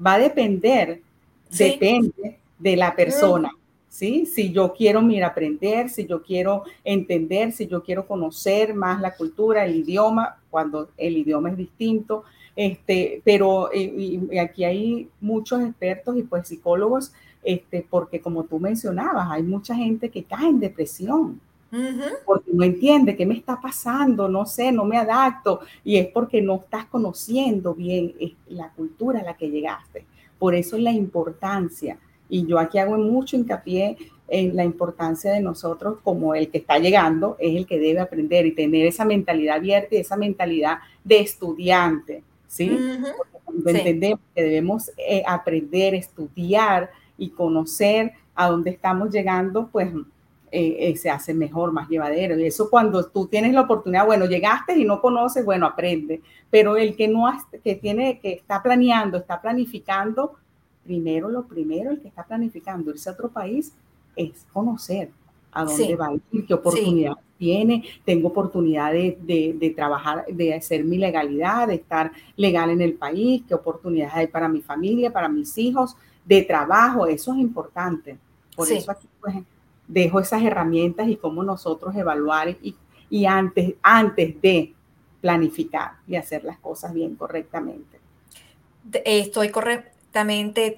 Va 0.04 0.14
a 0.14 0.20
depender, 0.20 1.02
depende 1.50 2.40
de 2.60 2.76
la 2.76 2.96
persona. 2.96 3.52
¿Sí? 3.98 4.28
Si 4.28 4.52
yo 4.52 4.74
quiero, 4.74 5.02
mira, 5.02 5.26
aprender, 5.26 5.90
si 5.90 6.06
yo 6.06 6.22
quiero 6.22 6.62
entender, 6.84 7.52
si 7.52 7.66
yo 7.66 7.82
quiero 7.82 8.06
conocer 8.06 8.76
más 8.76 9.02
la 9.02 9.16
cultura, 9.16 9.66
el 9.66 9.78
idioma, 9.78 10.38
cuando 10.52 10.90
el 10.98 11.18
idioma 11.18 11.50
es 11.50 11.58
distinto, 11.58 12.24
este, 12.56 13.24
pero 13.26 13.72
y, 13.74 14.38
aquí 14.38 14.64
hay 14.66 15.10
muchos 15.20 15.62
expertos 15.62 16.16
y 16.16 16.22
pues 16.22 16.48
psicólogos, 16.48 17.12
este, 17.44 17.88
porque 17.90 18.22
como 18.22 18.44
tú 18.44 18.60
mencionabas, 18.60 19.32
hay 19.32 19.42
mucha 19.42 19.74
gente 19.74 20.10
que 20.10 20.24
cae 20.24 20.48
en 20.48 20.60
depresión. 20.60 21.42
Porque 22.26 22.52
no 22.54 22.64
entiende 22.64 23.16
qué 23.16 23.26
me 23.26 23.34
está 23.36 23.60
pasando, 23.60 24.30
no 24.30 24.46
sé, 24.46 24.72
no 24.72 24.86
me 24.86 24.98
adapto, 24.98 25.62
y 25.84 25.98
es 25.98 26.08
porque 26.08 26.42
no 26.42 26.58
estás 26.58 26.86
conociendo 26.86 27.74
bien 27.74 28.14
eh, 28.20 28.36
la 28.50 28.70
cultura 28.70 29.20
a 29.20 29.24
la 29.24 29.36
que 29.36 29.50
llegaste. 29.50 30.06
Por 30.40 30.54
eso 30.54 30.78
es 30.78 30.84
la 30.84 30.92
importancia 30.92 31.98
y 32.30 32.46
yo 32.46 32.60
aquí 32.60 32.78
hago 32.78 32.98
mucho 32.98 33.36
hincapié 33.36 33.98
en 34.28 34.56
la 34.56 34.66
importancia 34.66 35.32
de 35.32 35.40
nosotros 35.40 36.00
como 36.04 36.36
el 36.36 36.50
que 36.50 36.58
está 36.58 36.80
llegando, 36.80 37.38
es 37.40 37.56
el 37.56 37.66
que 37.66 37.80
debe 37.80 38.00
aprender 38.00 38.46
y 38.46 38.54
tener 38.54 38.86
esa 38.86 39.06
mentalidad 39.06 39.58
abierta 39.58 39.96
y 39.96 40.00
esa 40.00 40.18
mentalidad 40.18 40.80
de 41.04 41.20
estudiante, 41.20 42.24
¿sí? 42.48 42.78
Cuando 43.46 43.70
entendemos 43.70 44.20
que 44.36 44.44
debemos 44.44 44.92
eh, 44.98 45.24
aprender, 45.26 45.96
estudiar 45.96 46.90
y 47.18 47.30
conocer 47.30 48.12
a 48.36 48.50
dónde 48.50 48.72
estamos 48.72 49.10
llegando, 49.10 49.70
pues 49.72 49.90
eh, 50.52 50.76
eh, 50.80 50.96
se 50.96 51.10
hace 51.10 51.34
mejor, 51.34 51.72
más 51.72 51.90
llevadero. 51.90 52.38
Y 52.38 52.46
eso 52.46 52.70
cuando 52.70 53.06
tú 53.08 53.28
tienes 53.28 53.54
la 53.54 53.62
oportunidad, 53.62 54.06
bueno, 54.06 54.26
llegaste 54.26 54.78
y 54.78 54.86
no 54.86 55.02
conoces, 55.02 55.44
bueno, 55.44 55.66
aprende. 55.66 56.22
Pero 56.50 56.78
el 56.78 56.96
que 56.96 57.08
no, 57.08 57.26
que 57.64 57.76
tiene, 57.76 58.20
que 58.20 58.34
está 58.34 58.62
planeando, 58.62 59.18
está 59.18 59.42
planificando, 59.42 60.34
primero, 60.88 61.30
lo 61.30 61.44
primero, 61.44 61.92
el 61.92 62.00
que 62.00 62.08
está 62.08 62.24
planificando 62.24 62.92
irse 62.92 63.10
a 63.10 63.14
otro 63.14 63.30
país 63.30 63.74
es 64.16 64.46
conocer 64.54 65.10
a 65.52 65.66
dónde 65.66 65.96
va 65.96 66.08
a 66.08 66.14
ir, 66.14 66.46
qué 66.48 66.54
oportunidad 66.54 67.14
tiene, 67.38 67.84
tengo 68.04 68.30
oportunidad 68.30 68.94
de, 68.94 69.18
de, 69.60 69.70
trabajar, 69.72 70.26
de 70.26 70.54
hacer 70.56 70.84
mi 70.84 70.98
legalidad, 70.98 71.68
de 71.68 71.76
estar 71.76 72.12
legal 72.36 72.72
en 72.72 72.82
el 72.82 72.94
país, 72.94 73.44
qué 73.48 73.54
oportunidades 73.54 74.16
hay 74.16 74.28
para 74.28 74.48
mi 74.48 74.62
familia, 74.62 75.12
para 75.12 75.30
mis 75.30 75.56
hijos, 75.58 75.96
de 76.26 76.42
trabajo, 76.42 77.06
eso 77.06 77.34
es 77.34 77.40
importante. 77.40 78.18
Por 78.56 78.72
eso 78.72 78.92
aquí 78.92 79.08
pues, 79.22 79.36
dejo 79.88 80.20
esas 80.20 80.42
herramientas 80.42 81.08
y 81.10 81.18
cómo 81.18 81.44
nosotros 81.44 81.96
evaluar 81.96 82.50
y, 82.62 82.76
y 83.10 83.26
antes, 83.26 83.76
antes 83.84 84.42
de 84.42 84.74
planificar 85.22 85.98
y 86.08 86.16
hacer 86.16 86.44
las 86.44 86.58
cosas 86.58 86.94
bien 86.94 87.16
correctamente. 87.16 88.00
Estoy 89.06 89.50
correcto 89.50 89.97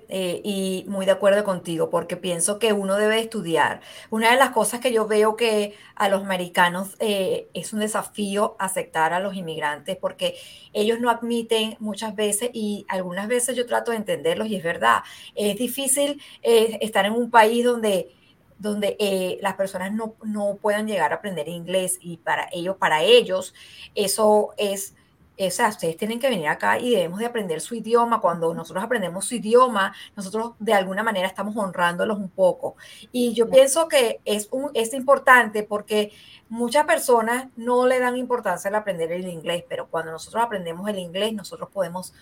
eh, 0.10 0.42
y 0.44 0.86
muy 0.88 1.06
de 1.06 1.12
acuerdo 1.12 1.44
contigo, 1.44 1.90
porque 1.90 2.18
pienso 2.18 2.60
que 2.60 2.74
uno 2.74 2.96
debe 2.96 3.20
estudiar. 3.20 3.82
Una 4.10 4.32
de 4.32 4.38
las 4.38 4.50
cosas 4.50 4.80
que 4.80 4.92
yo 4.92 5.08
veo 5.08 5.36
que 5.36 5.76
a 5.96 6.10
los 6.10 6.24
americanos 6.24 6.96
eh, 7.00 7.48
es 7.54 7.72
un 7.74 7.80
desafío 7.80 8.56
aceptar 8.60 9.14
a 9.14 9.20
los 9.20 9.36
inmigrantes, 9.36 9.96
porque 9.98 10.36
ellos 10.74 11.00
no 11.00 11.10
admiten 11.10 11.78
muchas 11.80 12.16
veces 12.16 12.50
y 12.54 12.86
algunas 12.90 13.28
veces 13.28 13.56
yo 13.56 13.66
trato 13.66 13.92
de 13.92 13.98
entenderlos 13.98 14.48
y 14.48 14.56
es 14.56 14.64
verdad, 14.64 15.00
es 15.36 15.58
difícil 15.58 16.22
eh, 16.42 16.78
estar 16.82 17.06
en 17.06 17.14
un 17.14 17.32
país 17.32 17.64
donde 17.64 18.10
donde 18.58 19.40
las 19.42 19.54
personas 19.54 19.94
no, 19.94 20.16
no 20.22 20.58
puedan 20.62 20.86
llegar 20.86 21.14
a 21.14 21.16
aprender 21.16 21.48
inglés 21.48 21.98
y 22.02 22.18
para 22.18 22.50
ellos, 22.52 22.76
para 22.76 23.04
ellos, 23.04 23.54
eso 23.96 24.50
es 24.58 24.96
o 25.48 25.52
sea, 25.52 25.70
ustedes 25.70 25.96
tienen 25.96 26.20
que 26.20 26.30
venir 26.30 26.50
acá 26.50 26.80
y 26.80 26.92
debemos 26.92 27.20
de 27.20 27.26
aprender 27.26 27.62
su 27.62 27.74
idioma. 27.74 28.20
Cuando 28.20 28.54
nosotros 28.54 28.84
aprendemos 28.84 29.26
su 29.26 29.36
idioma, 29.36 29.94
nosotros 30.16 30.54
de 30.60 30.74
alguna 30.74 31.02
manera 31.02 31.28
estamos 31.28 31.56
honrándolos 31.56 32.18
un 32.18 32.30
poco. 32.30 32.76
Y 33.14 33.34
yo 33.34 33.50
pienso 33.50 33.88
que 33.88 34.20
es, 34.26 34.50
un, 34.52 34.70
es 34.74 34.94
importante 34.94 35.64
porque 35.64 36.12
muchas 36.50 36.86
personas 36.86 37.48
no 37.56 37.88
le 37.88 38.00
dan 38.00 38.18
importancia 38.18 38.68
al 38.68 38.76
aprender 38.76 39.14
el 39.14 39.28
inglés, 39.28 39.64
pero 39.70 39.88
cuando 39.88 40.12
nosotros 40.12 40.44
aprendemos 40.44 40.90
el 40.90 41.00
inglés, 41.00 41.34
nosotros 41.34 41.70
podemos 41.72 42.14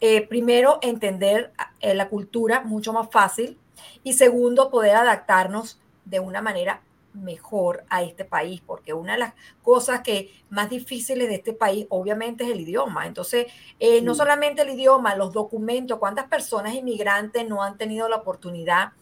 eh, 0.00 0.26
primero 0.28 0.78
entender 0.82 1.52
eh, 1.80 1.94
la 1.94 2.08
cultura 2.08 2.60
mucho 2.60 2.92
más 2.92 3.08
fácil 3.10 3.58
y 4.04 4.12
segundo 4.12 4.70
poder 4.70 4.94
adaptarnos 4.94 5.80
de 6.04 6.20
una 6.20 6.42
manera 6.42 6.82
mejor 7.14 7.84
a 7.88 8.02
este 8.02 8.24
país, 8.24 8.60
porque 8.66 8.92
una 8.92 9.12
de 9.12 9.20
las 9.20 9.34
cosas 9.62 10.02
que 10.02 10.32
más 10.50 10.68
difíciles 10.68 11.28
de 11.28 11.36
este 11.36 11.52
país 11.52 11.86
obviamente 11.88 12.44
es 12.44 12.50
el 12.50 12.60
idioma. 12.60 13.06
Entonces, 13.06 13.46
eh, 13.80 14.02
no 14.02 14.14
solamente 14.14 14.62
el 14.62 14.70
idioma, 14.70 15.16
los 15.16 15.32
documentos, 15.32 15.98
cuántas 15.98 16.26
personas 16.26 16.74
inmigrantes 16.74 17.48
no 17.48 17.62
han 17.62 17.78
tenido 17.78 18.08
la 18.08 18.16
oportunidad 18.16 18.92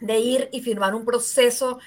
de 0.00 0.18
ir 0.18 0.48
y 0.52 0.60
firmar 0.60 0.94
un 0.94 1.04
proceso 1.04 1.78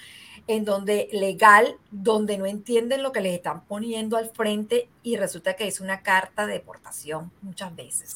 en 0.47 0.65
donde 0.65 1.07
legal, 1.11 1.77
donde 1.91 2.37
no 2.37 2.45
entienden 2.45 3.03
lo 3.03 3.11
que 3.11 3.21
les 3.21 3.33
están 3.33 3.65
poniendo 3.65 4.17
al 4.17 4.29
frente 4.29 4.89
y 5.03 5.15
resulta 5.15 5.55
que 5.55 5.67
es 5.67 5.79
una 5.79 6.01
carta 6.01 6.45
de 6.45 6.53
deportación 6.53 7.31
muchas 7.41 7.75
veces. 7.75 8.15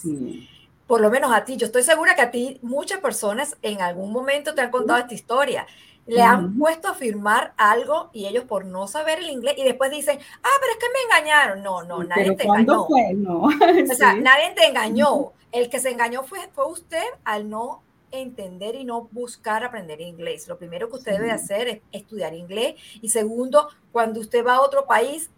Por 0.88 1.02
lo 1.02 1.10
menos 1.10 1.32
a 1.34 1.46
ti, 1.46 1.58
yo 1.58 1.66
estoy 1.66 1.84
segura 1.84 2.16
que 2.16 2.22
a 2.22 2.32
ti 2.32 2.60
muchas 2.62 3.00
personas 3.00 3.58
en 3.62 3.82
algún 3.82 4.12
momento 4.12 4.54
te 4.54 4.62
han 4.62 4.72
contado 4.72 5.00
esta 5.00 5.14
historia 5.14 5.66
le 6.08 6.22
han 6.22 6.58
puesto 6.58 6.88
a 6.88 6.94
firmar 6.94 7.54
algo 7.58 8.10
y 8.14 8.28
ellos 8.28 8.44
por 8.46 8.66
no 8.66 8.88
saber 8.88 9.20
el 9.20 9.30
inglés 9.30 9.56
y 9.58 9.64
después 9.64 9.92
dicen, 9.92 10.20
ah, 10.44 10.50
pero 10.60 10.74
es 10.74 10.78
que 10.78 10.94
me 10.94 11.02
engañaron. 11.04 11.64
No, 11.64 11.84
no, 11.84 12.04
nadie 12.16 12.36
te 12.36 12.44
engañó. 12.44 12.86
Fue? 12.86 13.14
No. 13.14 13.44
O 13.44 13.96
sea, 13.96 14.14
nadie 14.14 14.52
te 14.56 14.68
engañó. 14.68 15.34
El 15.52 15.70
que 15.70 15.80
se 15.80 15.92
engañó 15.92 16.24
fue, 16.24 16.40
fue 16.54 16.70
usted 16.70 17.04
al 17.24 17.50
no 17.50 17.82
entender 18.12 18.76
y 18.76 18.84
no 18.84 19.08
buscar 19.12 19.64
aprender 19.64 20.02
inglés. 20.02 20.48
Lo 20.48 20.58
primero 20.58 20.90
que 20.90 20.96
usted 20.96 21.14
debe 21.14 21.32
hacer 21.32 21.68
es 21.68 21.82
estudiar 21.92 22.34
inglés 22.34 22.76
y 23.02 23.10
segundo, 23.10 23.70
cuando 23.92 24.20
usted 24.20 24.46
va 24.46 24.56
a 24.56 24.62
otro 24.62 24.86
país, 24.86 25.30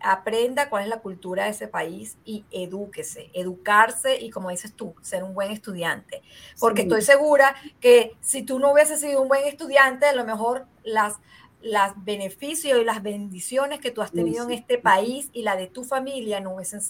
aprenda 0.00 0.68
cuál 0.68 0.84
es 0.84 0.88
la 0.88 1.00
cultura 1.00 1.44
de 1.44 1.50
ese 1.50 1.68
país 1.68 2.16
y 2.24 2.44
edúquese, 2.50 3.30
educarse 3.32 4.20
y 4.20 4.30
como 4.30 4.50
dices 4.50 4.74
tú, 4.74 4.94
ser 5.00 5.24
un 5.24 5.34
buen 5.34 5.50
estudiante. 5.50 6.22
Porque 6.60 6.82
estoy 6.82 7.02
segura 7.02 7.54
que 7.80 8.16
si 8.20 8.42
tú 8.42 8.58
no 8.58 8.72
hubieses 8.72 9.00
sido 9.00 9.22
un 9.22 9.28
buen 9.28 9.44
estudiante, 9.44 10.06
a 10.06 10.14
lo 10.14 10.24
mejor 10.24 10.66
las, 10.82 11.14
las 11.62 11.92
beneficios 12.04 12.78
y 12.78 12.84
las 12.84 13.02
bendiciones 13.02 13.80
que 13.80 13.90
tú 13.90 14.02
has 14.02 14.12
tenido 14.12 14.44
en 14.44 14.52
este 14.52 14.78
país 14.78 15.30
y 15.32 15.42
la 15.42 15.56
de 15.56 15.66
tu 15.66 15.84
familia 15.84 16.40
no 16.40 16.54
hubiesen, 16.54 16.80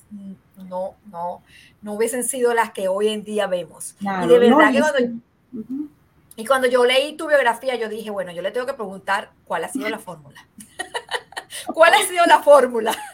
no, 0.56 0.96
no, 1.10 1.42
no 1.82 1.92
hubiesen 1.92 2.24
sido 2.24 2.54
las 2.54 2.72
que 2.72 2.88
hoy 2.88 3.08
en 3.08 3.22
día 3.22 3.46
vemos. 3.46 3.94
y 4.00 4.26
de 4.28 4.38
verdad 4.38 4.72
que 4.72 4.80
cuando... 4.80 6.00
Y 6.36 6.46
cuando 6.46 6.66
yo 6.66 6.84
leí 6.84 7.16
tu 7.16 7.28
biografía, 7.28 7.76
yo 7.76 7.88
dije, 7.88 8.10
bueno, 8.10 8.32
yo 8.32 8.42
le 8.42 8.50
tengo 8.50 8.66
que 8.66 8.74
preguntar 8.74 9.30
cuál 9.44 9.64
ha 9.64 9.68
sido 9.68 9.88
la 9.88 10.00
fórmula. 10.00 10.46
¿Cuál 11.72 11.94
ha 11.94 12.02
sido 12.02 12.24
la 12.26 12.40
fórmula? 12.42 12.94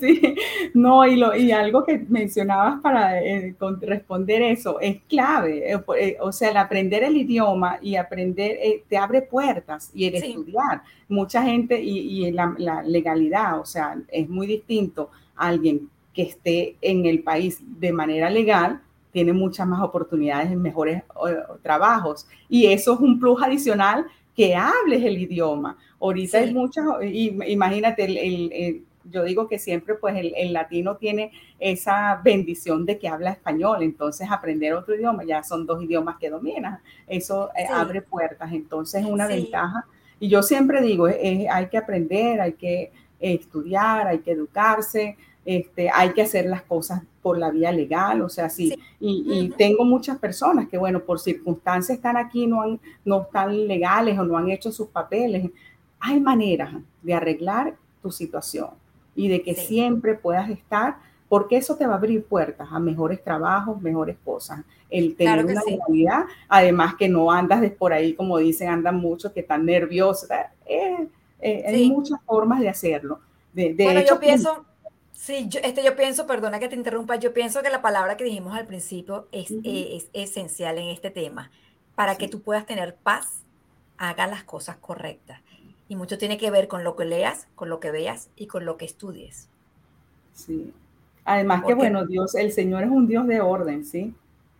Sí, 0.00 0.34
no, 0.74 1.06
y, 1.06 1.16
lo, 1.16 1.36
y 1.36 1.52
algo 1.52 1.84
que 1.84 2.04
mencionabas 2.08 2.80
para 2.80 3.20
eh, 3.22 3.54
responder 3.80 4.42
eso 4.42 4.80
es 4.80 5.02
clave. 5.08 5.72
Eh, 5.72 5.80
eh, 5.98 6.16
o 6.20 6.32
sea, 6.32 6.50
el 6.50 6.56
aprender 6.56 7.04
el 7.04 7.16
idioma 7.16 7.78
y 7.80 7.96
aprender 7.96 8.58
te 8.88 8.96
abre 8.96 9.22
puertas 9.22 9.90
y 9.94 10.06
el 10.06 10.16
estudiar. 10.16 10.82
Mucha 11.08 11.42
gente 11.42 11.80
y, 11.80 12.26
y 12.26 12.32
la, 12.32 12.54
la, 12.58 12.82
legalidad, 12.82 13.60
o 13.60 13.64
sea, 13.64 13.96
es 14.08 14.28
muy 14.28 14.46
distinto 14.46 15.10
a 15.36 15.48
alguien 15.48 15.88
que 16.12 16.22
esté 16.22 16.76
en 16.80 17.06
el 17.06 17.22
país 17.22 17.60
de 17.60 17.92
manera 17.92 18.30
legal 18.30 18.80
tiene 19.12 19.32
muchas 19.32 19.66
más 19.68 19.80
oportunidades 19.80 20.50
en 20.50 20.60
mejores 20.60 21.04
trabajos. 21.62 22.26
Y 22.48 22.66
eso 22.66 22.94
es 22.94 23.00
un 23.00 23.20
plus 23.20 23.40
adicional 23.40 24.06
que 24.34 24.54
hables 24.54 25.02
el 25.02 25.18
idioma. 25.18 25.76
Ahorita 26.00 26.38
hay 26.38 26.52
muchas, 26.52 26.84
imagínate, 27.02 28.04
el, 28.04 28.84
yo 29.10 29.22
digo 29.22 29.48
que 29.48 29.58
siempre 29.58 29.94
pues 29.94 30.16
el, 30.16 30.52
latino 30.52 30.96
tiene 30.96 31.32
esa 31.58 32.20
bendición 32.22 32.84
de 32.86 32.98
que 32.98 33.08
habla 33.08 33.30
español, 33.30 33.82
entonces 33.82 34.28
aprender 34.30 34.74
otro 34.74 34.94
idioma, 34.94 35.24
ya 35.24 35.42
son 35.42 35.66
dos 35.66 35.82
idiomas 35.82 36.16
que 36.16 36.30
dominas, 36.30 36.80
eso 37.06 37.50
eh, 37.56 37.66
abre 37.70 38.02
puertas, 38.02 38.52
entonces 38.52 39.02
es 39.02 39.06
una 39.06 39.26
ventaja. 39.26 39.86
Y 40.20 40.28
yo 40.28 40.42
siempre 40.42 40.80
digo, 40.80 41.06
hay 41.06 41.68
que 41.70 41.76
aprender, 41.76 42.40
hay 42.40 42.52
que 42.54 42.92
estudiar, 43.20 44.06
hay 44.06 44.18
que 44.20 44.32
educarse, 44.32 45.16
este, 45.44 45.90
hay 45.92 46.12
que 46.12 46.22
hacer 46.22 46.46
las 46.46 46.62
cosas 46.62 47.02
por 47.22 47.38
la 47.38 47.50
vía 47.50 47.70
legal, 47.70 48.22
o 48.22 48.28
sea, 48.28 48.48
sí. 48.48 48.74
Y, 49.00 49.50
tengo 49.56 49.84
muchas 49.84 50.18
personas 50.18 50.68
que, 50.68 50.78
bueno, 50.78 51.00
por 51.00 51.20
circunstancias 51.20 51.96
están 51.96 52.16
aquí, 52.16 52.46
no, 52.46 52.62
han, 52.62 52.80
no 53.04 53.22
están 53.22 53.66
legales 53.66 54.18
o 54.18 54.24
no 54.24 54.38
han 54.38 54.50
hecho 54.50 54.72
sus 54.72 54.88
papeles. 54.88 55.50
Hay 56.00 56.20
maneras 56.20 56.74
de 57.02 57.14
arreglar 57.14 57.74
tu 58.02 58.10
situación 58.10 58.70
y 59.14 59.28
de 59.28 59.42
que 59.42 59.54
siempre 59.54 60.14
puedas 60.14 60.48
estar, 60.50 60.96
porque 61.28 61.56
eso 61.56 61.76
te 61.76 61.86
va 61.86 61.94
a 61.94 61.96
abrir 61.96 62.24
puertas 62.24 62.68
a 62.70 62.78
mejores 62.78 63.22
trabajos, 63.22 63.80
mejores 63.80 64.16
cosas. 64.24 64.60
El 64.90 65.16
tener 65.16 65.44
una 65.44 65.62
legalidad, 65.66 66.24
además 66.48 66.94
que 66.94 67.08
no 67.08 67.30
andas 67.30 67.60
de 67.60 67.70
por 67.70 67.92
ahí, 67.92 68.14
como 68.14 68.38
dicen, 68.38 68.68
andan 68.68 68.96
muchos 68.96 69.32
que 69.32 69.40
están 69.40 69.64
nerviosos. 69.66 70.28
Eh, 70.66 71.08
eh, 71.40 71.64
hay 71.66 71.90
muchas 71.90 72.20
formas 72.24 72.60
de 72.60 72.68
hacerlo. 72.68 73.20
De, 73.52 73.74
bueno, 73.78 74.00
yo 74.06 74.18
pienso 74.18 74.64
Sí, 75.24 75.46
yo, 75.48 75.58
este, 75.64 75.82
yo 75.82 75.96
pienso, 75.96 76.26
perdona 76.26 76.58
que 76.58 76.68
te 76.68 76.76
interrumpa, 76.76 77.16
yo 77.16 77.32
pienso 77.32 77.62
que 77.62 77.70
la 77.70 77.80
palabra 77.80 78.18
que 78.18 78.24
dijimos 78.24 78.54
al 78.54 78.66
principio 78.66 79.26
es, 79.32 79.50
eh, 79.50 79.96
es 79.96 80.10
esencial 80.12 80.76
en 80.76 80.88
este 80.88 81.10
tema. 81.10 81.50
Para 81.94 82.16
que 82.16 82.28
tú 82.28 82.42
puedas 82.42 82.66
tener 82.66 82.94
paz, 82.94 83.42
haga 83.96 84.26
las 84.26 84.44
cosas 84.44 84.76
correctas. 84.76 85.40
Y 85.88 85.96
mucho 85.96 86.18
tiene 86.18 86.36
que 86.36 86.50
ver 86.50 86.68
con 86.68 86.84
lo 86.84 86.94
que 86.94 87.06
leas, 87.06 87.48
con 87.54 87.70
lo 87.70 87.80
que 87.80 87.90
veas 87.90 88.28
y 88.36 88.48
con 88.48 88.66
lo 88.66 88.76
que 88.76 88.84
estudies. 88.84 89.48
Sí. 90.34 90.74
Además 91.24 91.64
que, 91.66 91.72
bueno, 91.72 92.04
Dios, 92.04 92.34
el 92.34 92.52
Señor 92.52 92.82
es 92.82 92.90
un 92.90 93.06
Dios 93.06 93.26
de 93.26 93.40
orden, 93.40 93.86
¿sí? 93.86 94.12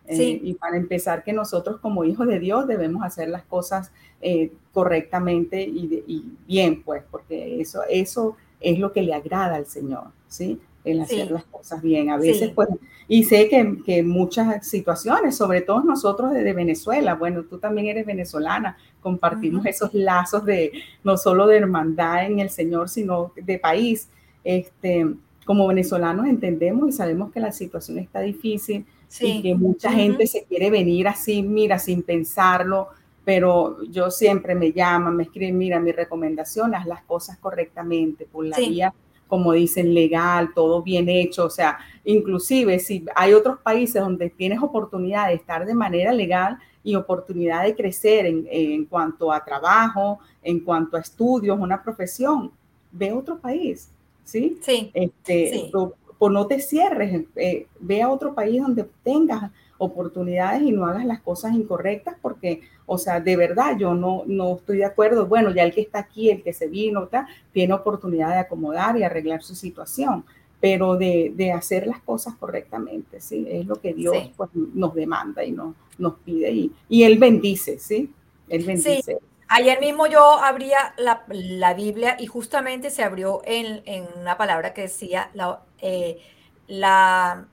Eh, 0.07 0.15
sí. 0.15 0.41
y 0.43 0.55
para 0.55 0.77
empezar, 0.77 1.23
que 1.23 1.31
nosotros 1.31 1.79
como 1.79 2.05
hijos 2.05 2.25
de 2.25 2.39
Dios 2.39 2.65
debemos 2.65 3.03
hacer 3.03 3.29
las 3.29 3.43
cosas 3.43 3.91
eh, 4.19 4.51
correctamente 4.73 5.61
y, 5.61 6.03
y, 6.07 6.37
bien, 6.47 6.81
pues, 6.81 7.03
porque 7.11 7.61
eso, 7.61 7.83
eso 7.87 8.35
es 8.65 8.79
lo 8.79 8.91
que 8.91 9.01
le 9.01 9.13
agrada 9.13 9.55
al 9.55 9.67
Señor, 9.67 10.07
¿sí? 10.27 10.59
El 10.83 11.01
hacer 11.01 11.31
las 11.31 11.45
cosas 11.45 11.81
bien. 11.81 12.09
A 12.09 12.17
veces, 12.17 12.51
pues, 12.53 12.69
y 13.07 13.23
sé 13.23 13.47
que, 13.47 13.77
que, 13.85 14.03
muchas 14.03 14.67
situaciones, 14.67 15.35
sobre 15.35 15.61
todo 15.61 15.81
nosotros 15.81 16.33
de, 16.33 16.53
Venezuela, 16.53 17.15
bueno, 17.15 17.43
tú 17.43 17.57
también 17.57 17.87
eres 17.87 18.05
venezolana, 18.05 18.77
compartimos 19.01 19.65
esos 19.65 19.93
lazos 19.93 20.45
de 20.45 20.71
no 21.03 21.17
solo 21.17 21.47
de 21.47 21.57
hermandad 21.57 22.25
en 22.25 22.39
el 22.39 22.49
Señor, 22.49 22.89
sino 22.89 23.31
de 23.35 23.59
país. 23.59 24.09
Este, 24.43 25.07
como 25.45 25.67
venezolanos 25.67 26.25
entendemos 26.25 26.89
y 26.89 26.91
sabemos 26.91 27.31
que 27.31 27.39
la 27.39 27.51
situación 27.51 27.99
está 27.99 28.19
difícil 28.19 28.85
y 29.21 29.41
que 29.41 29.55
mucha 29.55 29.91
gente 29.91 30.27
se 30.27 30.43
quiere 30.43 30.71
venir 30.71 31.07
así, 31.07 31.43
mira, 31.43 31.77
sin 31.77 32.01
pensarlo, 32.01 32.89
pero 33.25 33.83
yo 33.85 34.11
siempre 34.11 34.53
me 34.53 34.71
llaman, 34.71 35.17
me 35.17 35.23
escriben, 35.23 35.57
mira, 35.57 35.79
mi 35.79 35.91
recomendación, 35.91 36.75
haz 36.75 36.85
las 36.85 37.03
cosas 37.03 37.37
correctamente, 37.39 38.27
por 38.31 38.45
la 38.45 38.57
vía, 38.57 38.93
como 39.27 39.51
dicen, 39.51 39.95
legal, 39.95 40.51
todo 40.53 40.83
bien 40.83 41.09
hecho, 41.09 41.45
o 41.45 41.49
sea, 41.49 41.79
inclusive 42.03 42.77
si 42.77 43.03
hay 43.15 43.33
otros 43.33 43.57
países 43.59 44.01
donde 44.01 44.29
tienes 44.29 44.61
oportunidad 44.61 45.27
de 45.27 45.33
estar 45.33 45.65
de 45.65 45.73
manera 45.73 46.13
legal 46.13 46.59
y 46.83 46.93
oportunidad 46.93 47.63
de 47.63 47.75
crecer 47.75 48.27
en, 48.27 48.47
en 48.51 48.85
cuanto 48.85 49.33
a 49.33 49.43
trabajo, 49.43 50.19
en 50.43 50.59
cuanto 50.59 50.95
a 50.95 50.99
estudios, 50.99 51.57
una 51.59 51.81
profesión, 51.81 52.51
ve 52.91 53.09
a 53.09 53.15
otro 53.15 53.39
país, 53.39 53.89
¿sí? 54.23 54.59
Sí. 54.61 54.91
Este, 54.93 55.49
sí. 55.51 55.71
Por, 55.71 56.31
no 56.31 56.47
te 56.47 56.59
cierres, 56.59 57.25
eh, 57.35 57.67
ve 57.79 58.01
a 58.01 58.09
otro 58.09 58.33
país 58.33 58.61
donde 58.61 58.87
tengas 59.03 59.51
oportunidades 59.77 60.61
y 60.61 60.71
no 60.71 60.85
hagas 60.85 61.05
las 61.05 61.21
cosas 61.21 61.53
incorrectas 61.53 62.15
porque, 62.21 62.61
o 62.85 62.97
sea, 62.97 63.19
de 63.19 63.35
verdad 63.35 63.77
yo 63.77 63.93
no, 63.93 64.23
no 64.25 64.55
estoy 64.55 64.77
de 64.77 64.85
acuerdo. 64.85 65.27
Bueno, 65.27 65.51
ya 65.51 65.63
el 65.63 65.73
que 65.73 65.81
está 65.81 65.99
aquí, 65.99 66.29
el 66.29 66.43
que 66.43 66.53
se 66.53 66.67
vino, 66.67 67.09
tiene 67.51 67.73
oportunidad 67.73 68.29
de 68.29 68.39
acomodar 68.39 68.97
y 68.97 69.03
arreglar 69.03 69.43
su 69.43 69.55
situación, 69.55 70.25
pero 70.59 70.95
de, 70.95 71.33
de 71.35 71.51
hacer 71.51 71.87
las 71.87 72.01
cosas 72.01 72.35
correctamente, 72.35 73.19
¿sí? 73.19 73.45
Es 73.49 73.65
lo 73.65 73.75
que 73.75 73.93
Dios 73.93 74.15
pues, 74.35 74.49
nos 74.53 74.93
demanda 74.93 75.43
y 75.43 75.51
nos, 75.51 75.75
nos 75.97 76.15
pide 76.19 76.51
y, 76.51 76.71
y 76.89 77.03
Él 77.03 77.17
bendice, 77.17 77.77
¿sí? 77.79 78.11
Él 78.47 78.63
bendice. 78.65 79.19
Ayer 79.47 79.79
mismo 79.79 80.07
yo 80.07 80.39
abría 80.39 80.95
la, 80.97 81.23
la, 81.29 81.75
Biblia 81.75 82.17
y 82.19 82.25
justamente 82.25 82.89
se 82.89 83.03
abrió 83.03 83.41
en, 83.45 83.83
en 83.85 84.05
una 84.19 84.37
palabra 84.37 84.73
que 84.73 84.81
decía 84.81 85.29
la, 85.35 85.61
eh, 85.81 86.19
la 86.67 87.45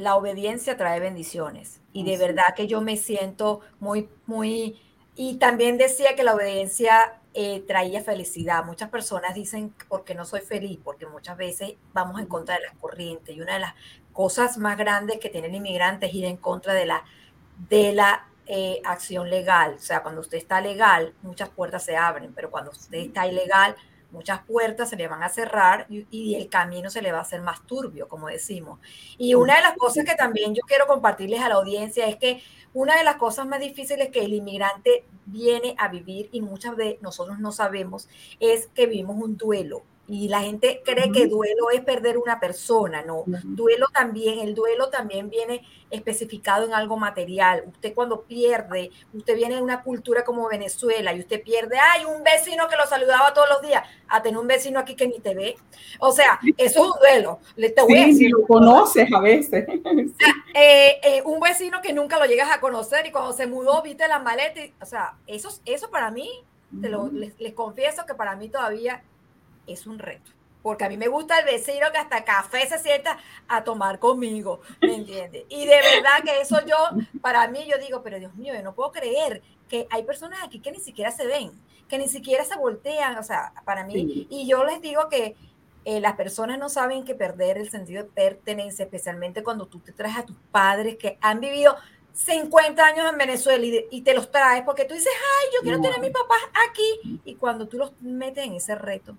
la 0.00 0.16
obediencia 0.16 0.76
trae 0.76 1.00
bendiciones. 1.00 1.80
Y 1.92 2.04
de 2.04 2.16
verdad 2.16 2.54
que 2.56 2.66
yo 2.66 2.80
me 2.80 2.96
siento 2.96 3.60
muy, 3.78 4.08
muy... 4.26 4.80
Y 5.16 5.36
también 5.36 5.76
decía 5.76 6.14
que 6.16 6.22
la 6.22 6.34
obediencia 6.34 7.20
eh, 7.34 7.62
traía 7.66 8.02
felicidad. 8.02 8.64
Muchas 8.64 8.90
personas 8.90 9.34
dicen, 9.34 9.74
porque 9.88 10.14
no 10.14 10.24
soy 10.24 10.40
feliz? 10.40 10.78
Porque 10.82 11.06
muchas 11.06 11.36
veces 11.36 11.74
vamos 11.92 12.20
en 12.20 12.26
contra 12.26 12.56
de 12.56 12.62
la 12.62 12.72
corriente. 12.80 13.32
Y 13.32 13.40
una 13.40 13.54
de 13.54 13.60
las 13.60 13.74
cosas 14.12 14.58
más 14.58 14.76
grandes 14.76 15.18
que 15.18 15.28
tiene 15.28 15.48
el 15.48 15.54
inmigrante 15.54 16.06
es 16.06 16.14
ir 16.14 16.24
en 16.24 16.36
contra 16.36 16.74
de 16.74 16.86
la, 16.86 17.04
de 17.68 17.92
la 17.92 18.26
eh, 18.46 18.80
acción 18.84 19.30
legal. 19.30 19.74
O 19.76 19.80
sea, 19.80 20.02
cuando 20.02 20.22
usted 20.22 20.38
está 20.38 20.60
legal, 20.60 21.14
muchas 21.22 21.50
puertas 21.50 21.84
se 21.84 21.96
abren, 21.96 22.32
pero 22.34 22.50
cuando 22.50 22.72
usted 22.72 22.98
está 22.98 23.26
ilegal, 23.26 23.76
muchas 24.12 24.40
puertas 24.44 24.90
se 24.90 24.96
le 24.96 25.08
van 25.08 25.22
a 25.22 25.28
cerrar 25.28 25.86
y, 25.88 26.34
el 26.34 26.48
camino 26.48 26.90
se 26.90 27.02
le 27.02 27.12
va 27.12 27.18
a 27.18 27.22
hacer 27.22 27.40
más 27.42 27.66
turbio, 27.66 28.08
como 28.08 28.28
decimos. 28.28 28.80
Y 29.18 29.34
una 29.34 29.56
de 29.56 29.62
las 29.62 29.76
cosas 29.76 30.04
que 30.04 30.14
también 30.14 30.54
yo 30.54 30.62
quiero 30.66 30.86
compartirles 30.86 31.40
a 31.40 31.48
la 31.48 31.56
audiencia 31.56 32.06
es 32.06 32.16
que 32.16 32.42
una 32.72 32.96
de 32.96 33.04
las 33.04 33.16
cosas 33.16 33.46
más 33.46 33.60
difíciles 33.60 34.10
que 34.10 34.24
el 34.24 34.32
inmigrante 34.32 35.04
viene 35.26 35.74
a 35.78 35.88
vivir 35.88 36.28
y 36.32 36.40
muchas 36.40 36.76
de 36.76 36.98
nosotros 37.02 37.38
no 37.38 37.52
sabemos 37.52 38.08
es 38.38 38.68
que 38.68 38.86
vivimos 38.86 39.16
un 39.16 39.36
duelo 39.36 39.82
y 40.10 40.26
la 40.26 40.40
gente 40.40 40.82
cree 40.84 41.12
que 41.12 41.28
duelo 41.28 41.70
es 41.70 41.82
perder 41.82 42.18
una 42.18 42.40
persona, 42.40 43.00
no. 43.02 43.22
Duelo 43.44 43.86
también, 43.94 44.40
el 44.40 44.56
duelo 44.56 44.88
también 44.88 45.30
viene 45.30 45.62
especificado 45.88 46.66
en 46.66 46.74
algo 46.74 46.96
material. 46.96 47.62
Usted 47.68 47.94
cuando 47.94 48.22
pierde, 48.22 48.90
usted 49.14 49.36
viene 49.36 49.54
de 49.54 49.62
una 49.62 49.84
cultura 49.84 50.24
como 50.24 50.48
Venezuela 50.48 51.14
y 51.14 51.20
usted 51.20 51.40
pierde, 51.44 51.78
hay 51.78 52.04
un 52.06 52.24
vecino 52.24 52.66
que 52.66 52.74
lo 52.74 52.86
saludaba 52.88 53.32
todos 53.32 53.48
los 53.50 53.62
días, 53.62 53.84
a 54.08 54.20
tener 54.20 54.36
un 54.40 54.48
vecino 54.48 54.80
aquí 54.80 54.96
que 54.96 55.06
ni 55.06 55.20
te 55.20 55.32
ve. 55.32 55.54
O 56.00 56.10
sea, 56.10 56.40
eso 56.56 56.80
es 56.80 56.86
un 56.88 56.98
duelo. 56.98 57.38
Le 57.54 57.70
te 57.70 57.82
voy 57.82 58.12
sí, 58.12 58.28
lo 58.28 58.44
conoces 58.48 59.08
a 59.12 59.20
veces. 59.20 59.64
Eh, 60.52 61.00
eh, 61.04 61.22
un 61.24 61.38
vecino 61.38 61.80
que 61.80 61.92
nunca 61.92 62.18
lo 62.18 62.24
llegas 62.24 62.50
a 62.50 62.60
conocer 62.60 63.06
y 63.06 63.12
cuando 63.12 63.32
se 63.32 63.46
mudó, 63.46 63.82
viste 63.82 64.08
la 64.08 64.18
maleta. 64.18 64.60
o 64.80 64.86
sea, 64.86 65.14
eso, 65.26 65.48
eso 65.64 65.90
para 65.90 66.10
mí, 66.10 66.28
te 66.82 66.88
lo, 66.88 67.08
les 67.12 67.54
confieso 67.54 68.04
que 68.04 68.14
para 68.14 68.34
mí 68.34 68.48
todavía 68.48 69.02
es 69.72 69.86
un 69.86 69.98
reto. 69.98 70.30
Porque 70.62 70.84
a 70.84 70.88
mí 70.88 70.98
me 70.98 71.08
gusta 71.08 71.38
el 71.38 71.46
vecino 71.46 71.86
que 71.90 71.98
hasta 71.98 72.24
café 72.24 72.68
se 72.68 72.78
sienta 72.78 73.18
a 73.48 73.64
tomar 73.64 73.98
conmigo, 73.98 74.60
¿me 74.82 74.96
entiendes? 74.96 75.44
Y 75.48 75.64
de 75.64 75.76
verdad 75.76 76.22
que 76.22 76.40
eso 76.40 76.58
yo, 76.66 76.76
para 77.22 77.48
mí, 77.48 77.66
yo 77.66 77.78
digo, 77.78 78.02
pero 78.02 78.18
Dios 78.18 78.34
mío, 78.34 78.54
yo 78.54 78.62
no 78.62 78.74
puedo 78.74 78.92
creer 78.92 79.42
que 79.68 79.86
hay 79.90 80.02
personas 80.02 80.40
aquí 80.42 80.60
que 80.60 80.70
ni 80.70 80.80
siquiera 80.80 81.10
se 81.12 81.26
ven, 81.26 81.52
que 81.88 81.96
ni 81.96 82.08
siquiera 82.08 82.44
se 82.44 82.56
voltean, 82.56 83.16
o 83.16 83.22
sea, 83.22 83.54
para 83.64 83.84
mí, 83.84 84.26
y 84.28 84.46
yo 84.46 84.64
les 84.64 84.82
digo 84.82 85.08
que 85.08 85.34
eh, 85.86 86.00
las 86.00 86.14
personas 86.14 86.58
no 86.58 86.68
saben 86.68 87.04
que 87.04 87.14
perder 87.14 87.56
el 87.56 87.70
sentido 87.70 88.02
de 88.02 88.10
pertenencia, 88.10 88.84
especialmente 88.84 89.42
cuando 89.42 89.66
tú 89.66 89.78
te 89.78 89.92
traes 89.92 90.18
a 90.18 90.26
tus 90.26 90.36
padres 90.50 90.96
que 90.96 91.16
han 91.22 91.40
vivido 91.40 91.74
50 92.24 92.84
años 92.84 93.10
en 93.10 93.16
Venezuela 93.16 93.64
y, 93.90 94.02
te 94.02 94.14
los 94.14 94.30
traes 94.30 94.62
porque 94.62 94.84
tú 94.84 94.92
dices, 94.92 95.10
ay, 95.12 95.48
yo 95.54 95.62
quiero 95.62 95.80
tener 95.80 95.98
a 95.98 96.02
mi 96.02 96.10
papá 96.10 96.34
aquí. 96.68 97.20
Y 97.24 97.34
cuando 97.36 97.66
tú 97.66 97.78
los 97.78 97.92
metes 98.02 98.44
en 98.44 98.54
ese 98.54 98.74
reto, 98.74 99.16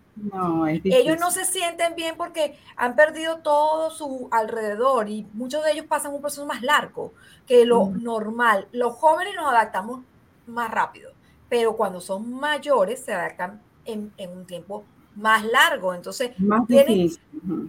ellos 0.84 1.18
no 1.20 1.32
se 1.32 1.46
sienten 1.46 1.96
bien 1.96 2.16
porque 2.16 2.60
han 2.76 2.96
perdido 2.96 3.40
todo 3.40 3.90
su 3.90 4.28
alrededor 4.32 5.10
y 5.10 5.26
muchos 5.34 5.64
de 5.64 5.72
ellos 5.72 5.88
pasan 5.88 6.14
un 6.14 6.22
proceso 6.22 6.46
más 6.46 6.62
largo 6.62 7.14
que 7.48 7.66
lo 7.66 7.88
normal. 7.88 8.68
Los 8.72 8.94
jóvenes 8.96 9.34
nos 9.36 9.50
adaptamos 9.50 10.02
más 10.46 10.70
rápido, 10.70 11.12
pero 11.50 11.76
cuando 11.76 12.02
son 12.02 12.32
mayores 12.32 13.04
se 13.04 13.14
adaptan 13.14 13.62
en, 13.86 14.14
un 14.30 14.46
tiempo 14.46 14.84
más 15.16 15.44
largo. 15.44 15.96
Entonces, 15.96 16.40
más 16.40 16.68
difícil. 16.68 17.20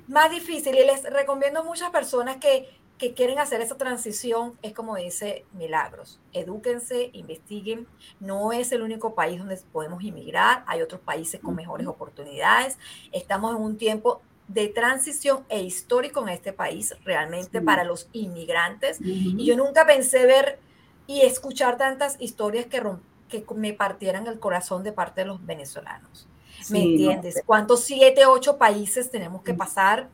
Más 0.09 0.31
difícil. 0.31 0.77
Y 0.77 0.85
les 0.85 1.03
recomiendo 1.05 1.61
a 1.61 1.65
muchas 1.65 1.91
personas 1.91 2.37
que, 2.37 2.69
que 3.03 3.15
quieren 3.15 3.41
hacer 3.41 3.61
esa 3.61 3.77
transición, 3.77 4.57
es 4.63 4.75
como 4.75 4.95
dice 4.95 5.45
Milagros, 5.55 6.21
edúquense, 6.33 7.11
investiguen. 7.15 7.89
No 8.21 8.53
es 8.53 8.71
el 8.71 8.81
único 8.81 9.17
país 9.17 9.41
donde 9.41 9.59
podemos 9.73 10.05
inmigrar, 10.05 10.63
hay 10.69 10.83
otros 10.83 11.01
países 11.01 11.41
con 11.41 11.57
mejores 11.57 11.89
oportunidades. 11.89 12.79
Estamos 13.11 13.57
en 13.57 13.61
un 13.61 13.77
tiempo 13.77 14.23
de 14.47 14.69
transición 14.69 15.45
e 15.49 15.63
histórico 15.63 16.23
en 16.23 16.29
este 16.29 16.53
país, 16.53 16.95
realmente 17.03 17.61
para 17.61 17.83
los 17.83 18.09
inmigrantes. 18.13 19.01
Y 19.01 19.45
yo 19.45 19.57
nunca 19.57 19.85
pensé 19.85 20.25
ver 20.25 20.61
y 21.09 21.23
escuchar 21.23 21.79
tantas 21.79 22.17
historias 22.21 22.67
que, 22.67 22.81
que 23.29 23.45
me 23.57 23.73
partieran 23.73 24.29
el 24.29 24.39
corazón 24.39 24.85
de 24.85 24.93
parte 24.93 25.23
de 25.23 25.27
los 25.27 25.45
venezolanos. 25.45 26.29
¿Me 26.71 26.85
entiendes? 26.85 27.43
¿Cuántos 27.45 27.83
siete, 27.83 28.27
ocho 28.27 28.59
países 28.59 29.11
tenemos 29.11 29.43
que 29.43 29.55
pasar? 29.55 30.09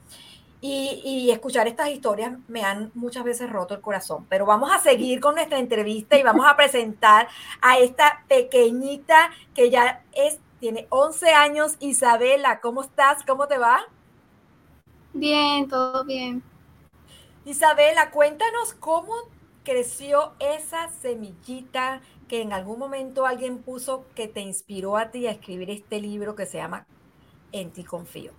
Y, 0.60 1.00
y, 1.04 1.30
escuchar 1.30 1.68
estas 1.68 1.88
historias 1.90 2.32
me 2.48 2.64
han 2.64 2.90
muchas 2.94 3.22
veces 3.22 3.48
roto 3.48 3.74
el 3.74 3.80
corazón. 3.80 4.26
Pero 4.28 4.44
vamos 4.44 4.72
a 4.72 4.78
seguir 4.78 5.20
con 5.20 5.36
nuestra 5.36 5.58
entrevista 5.58 6.18
y 6.18 6.24
vamos 6.24 6.46
a 6.46 6.56
presentar 6.56 7.28
a 7.60 7.78
esta 7.78 8.24
pequeñita 8.28 9.30
que 9.54 9.70
ya 9.70 10.02
es, 10.12 10.40
tiene 10.58 10.88
11 10.90 11.30
años, 11.30 11.76
Isabela. 11.78 12.60
¿Cómo 12.60 12.82
estás? 12.82 13.22
¿Cómo 13.24 13.46
te 13.46 13.58
va? 13.58 13.86
Bien, 15.12 15.68
todo 15.68 16.04
bien. 16.04 16.42
Isabela, 17.44 18.10
cuéntanos 18.10 18.74
cómo 18.74 19.14
creció 19.64 20.32
esa 20.38 20.88
semillita 20.88 22.00
que 22.28 22.42
en 22.42 22.52
algún 22.52 22.78
momento 22.78 23.26
alguien 23.26 23.58
puso 23.62 24.04
que 24.14 24.28
te 24.28 24.40
inspiró 24.40 24.96
a 24.96 25.10
ti 25.10 25.26
a 25.26 25.30
escribir 25.30 25.70
este 25.70 26.00
libro 26.00 26.34
que 26.34 26.46
se 26.46 26.58
llama 26.58 26.86
En 27.52 27.70
ti 27.70 27.84
confío. 27.84 28.32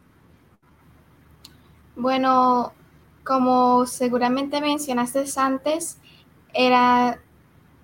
Bueno, 1.99 2.71
como 3.25 3.85
seguramente 3.85 4.61
mencionaste 4.61 5.25
antes, 5.35 5.97
era 6.53 7.19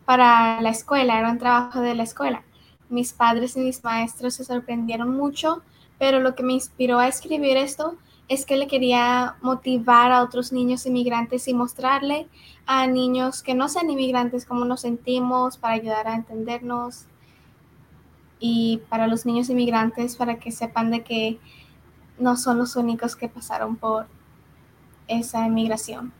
para 0.05 0.61
la 0.61 0.69
escuela, 0.69 1.19
era 1.19 1.29
un 1.29 1.37
trabajo 1.37 1.81
de 1.81 1.95
la 1.95 2.03
escuela. 2.03 2.41
Mis 2.87 3.11
padres 3.11 3.57
y 3.57 3.59
mis 3.59 3.83
maestros 3.83 4.35
se 4.35 4.45
sorprendieron 4.45 5.09
mucho, 5.09 5.63
pero 5.99 6.21
lo 6.21 6.33
que 6.33 6.43
me 6.43 6.53
inspiró 6.53 6.99
a 6.99 7.09
escribir 7.09 7.57
esto 7.57 7.97
es 8.29 8.45
que 8.45 8.55
le 8.55 8.67
quería 8.67 9.35
motivar 9.41 10.13
a 10.13 10.23
otros 10.23 10.53
niños 10.53 10.85
inmigrantes 10.85 11.49
y 11.49 11.53
mostrarle 11.53 12.29
a 12.65 12.87
niños 12.87 13.43
que 13.43 13.53
no 13.53 13.67
sean 13.67 13.89
inmigrantes 13.89 14.45
cómo 14.45 14.63
nos 14.63 14.79
sentimos 14.79 15.57
para 15.57 15.73
ayudar 15.73 16.07
a 16.07 16.15
entendernos 16.15 17.03
y 18.39 18.79
para 18.87 19.07
los 19.07 19.25
niños 19.25 19.49
inmigrantes 19.49 20.15
para 20.15 20.39
que 20.39 20.53
sepan 20.53 20.89
de 20.89 21.03
que 21.03 21.37
no 22.17 22.37
son 22.37 22.57
los 22.57 22.75
únicos 22.75 23.15
que 23.15 23.29
pasaron 23.29 23.75
por 23.75 24.07
esa 25.07 25.45
inmigración. 25.45 26.13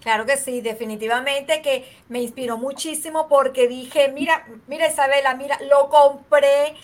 Claro 0.00 0.26
que 0.26 0.36
sí, 0.36 0.60
definitivamente 0.60 1.62
que 1.62 1.88
me 2.08 2.20
inspiró 2.20 2.58
muchísimo 2.58 3.26
porque 3.26 3.68
dije, 3.68 4.10
mira, 4.12 4.46
mira 4.66 4.86
Isabela, 4.86 5.34
mira, 5.34 5.58
lo 5.70 5.88
compré, 5.88 6.76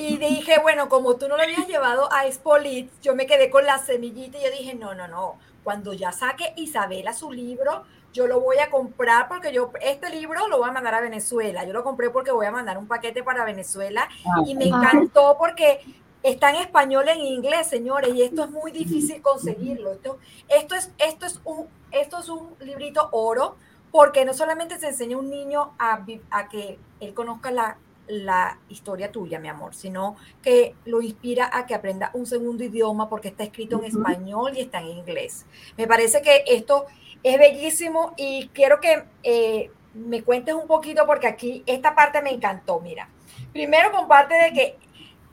y 0.00 0.16
dije, 0.16 0.60
bueno, 0.60 0.88
como 0.88 1.16
tú 1.16 1.26
no 1.26 1.36
lo 1.36 1.42
habías 1.42 1.66
llevado 1.66 2.08
a 2.12 2.26
Expolit, 2.26 2.88
yo 3.02 3.16
me 3.16 3.26
quedé 3.26 3.50
con 3.50 3.66
la 3.66 3.78
semillita 3.78 4.38
y 4.38 4.44
yo 4.44 4.50
dije, 4.50 4.74
no, 4.76 4.94
no, 4.94 5.08
no, 5.08 5.40
cuando 5.64 5.92
ya 5.92 6.12
saque 6.12 6.52
Isabela 6.54 7.12
su 7.12 7.32
libro, 7.32 7.82
yo 8.12 8.28
lo 8.28 8.40
voy 8.40 8.58
a 8.58 8.70
comprar 8.70 9.26
porque 9.26 9.52
yo, 9.52 9.72
este 9.82 10.10
libro 10.10 10.46
lo 10.46 10.58
voy 10.58 10.68
a 10.68 10.72
mandar 10.72 10.94
a 10.94 11.00
Venezuela. 11.00 11.64
Yo 11.64 11.72
lo 11.72 11.82
compré 11.82 12.10
porque 12.10 12.30
voy 12.30 12.46
a 12.46 12.52
mandar 12.52 12.78
un 12.78 12.86
paquete 12.86 13.24
para 13.24 13.44
Venezuela 13.44 14.08
ah, 14.24 14.42
y 14.46 14.54
me 14.54 14.66
encantó 14.66 15.36
porque 15.36 15.80
está 16.22 16.50
en 16.50 16.56
español 16.56 17.08
e 17.08 17.12
en 17.12 17.20
inglés, 17.20 17.66
señores, 17.68 18.14
y 18.14 18.22
esto 18.22 18.44
es 18.44 18.50
muy 18.50 18.72
difícil 18.72 19.22
conseguirlo. 19.22 19.92
Esto, 19.92 20.18
esto, 20.48 20.74
es, 20.74 20.92
esto, 20.98 21.26
es, 21.26 21.40
un, 21.44 21.66
esto 21.90 22.18
es 22.18 22.28
un 22.28 22.54
librito 22.60 23.08
oro 23.12 23.56
porque 23.90 24.24
no 24.24 24.34
solamente 24.34 24.78
se 24.78 24.88
enseña 24.88 25.16
a 25.16 25.20
un 25.20 25.30
niño 25.30 25.72
a, 25.78 26.04
a 26.30 26.48
que 26.48 26.78
él 27.00 27.14
conozca 27.14 27.50
la 27.50 27.78
la 28.08 28.58
historia 28.68 29.12
tuya, 29.12 29.38
mi 29.38 29.48
amor, 29.48 29.74
sino 29.74 30.16
que 30.42 30.74
lo 30.86 31.02
inspira 31.02 31.50
a 31.52 31.66
que 31.66 31.74
aprenda 31.74 32.10
un 32.14 32.26
segundo 32.26 32.64
idioma 32.64 33.08
porque 33.08 33.28
está 33.28 33.44
escrito 33.44 33.78
en 33.78 33.84
español 33.84 34.52
y 34.56 34.60
está 34.60 34.80
en 34.80 34.88
inglés. 34.88 35.46
Me 35.76 35.86
parece 35.86 36.22
que 36.22 36.42
esto 36.46 36.86
es 37.22 37.38
bellísimo 37.38 38.14
y 38.16 38.48
quiero 38.48 38.80
que 38.80 39.04
eh, 39.22 39.70
me 39.94 40.22
cuentes 40.22 40.54
un 40.54 40.66
poquito 40.66 41.06
porque 41.06 41.26
aquí 41.26 41.62
esta 41.66 41.94
parte 41.94 42.22
me 42.22 42.30
encantó. 42.30 42.80
Mira, 42.80 43.08
primero 43.52 43.92
comparte 43.92 44.34
de 44.34 44.52
que 44.52 44.78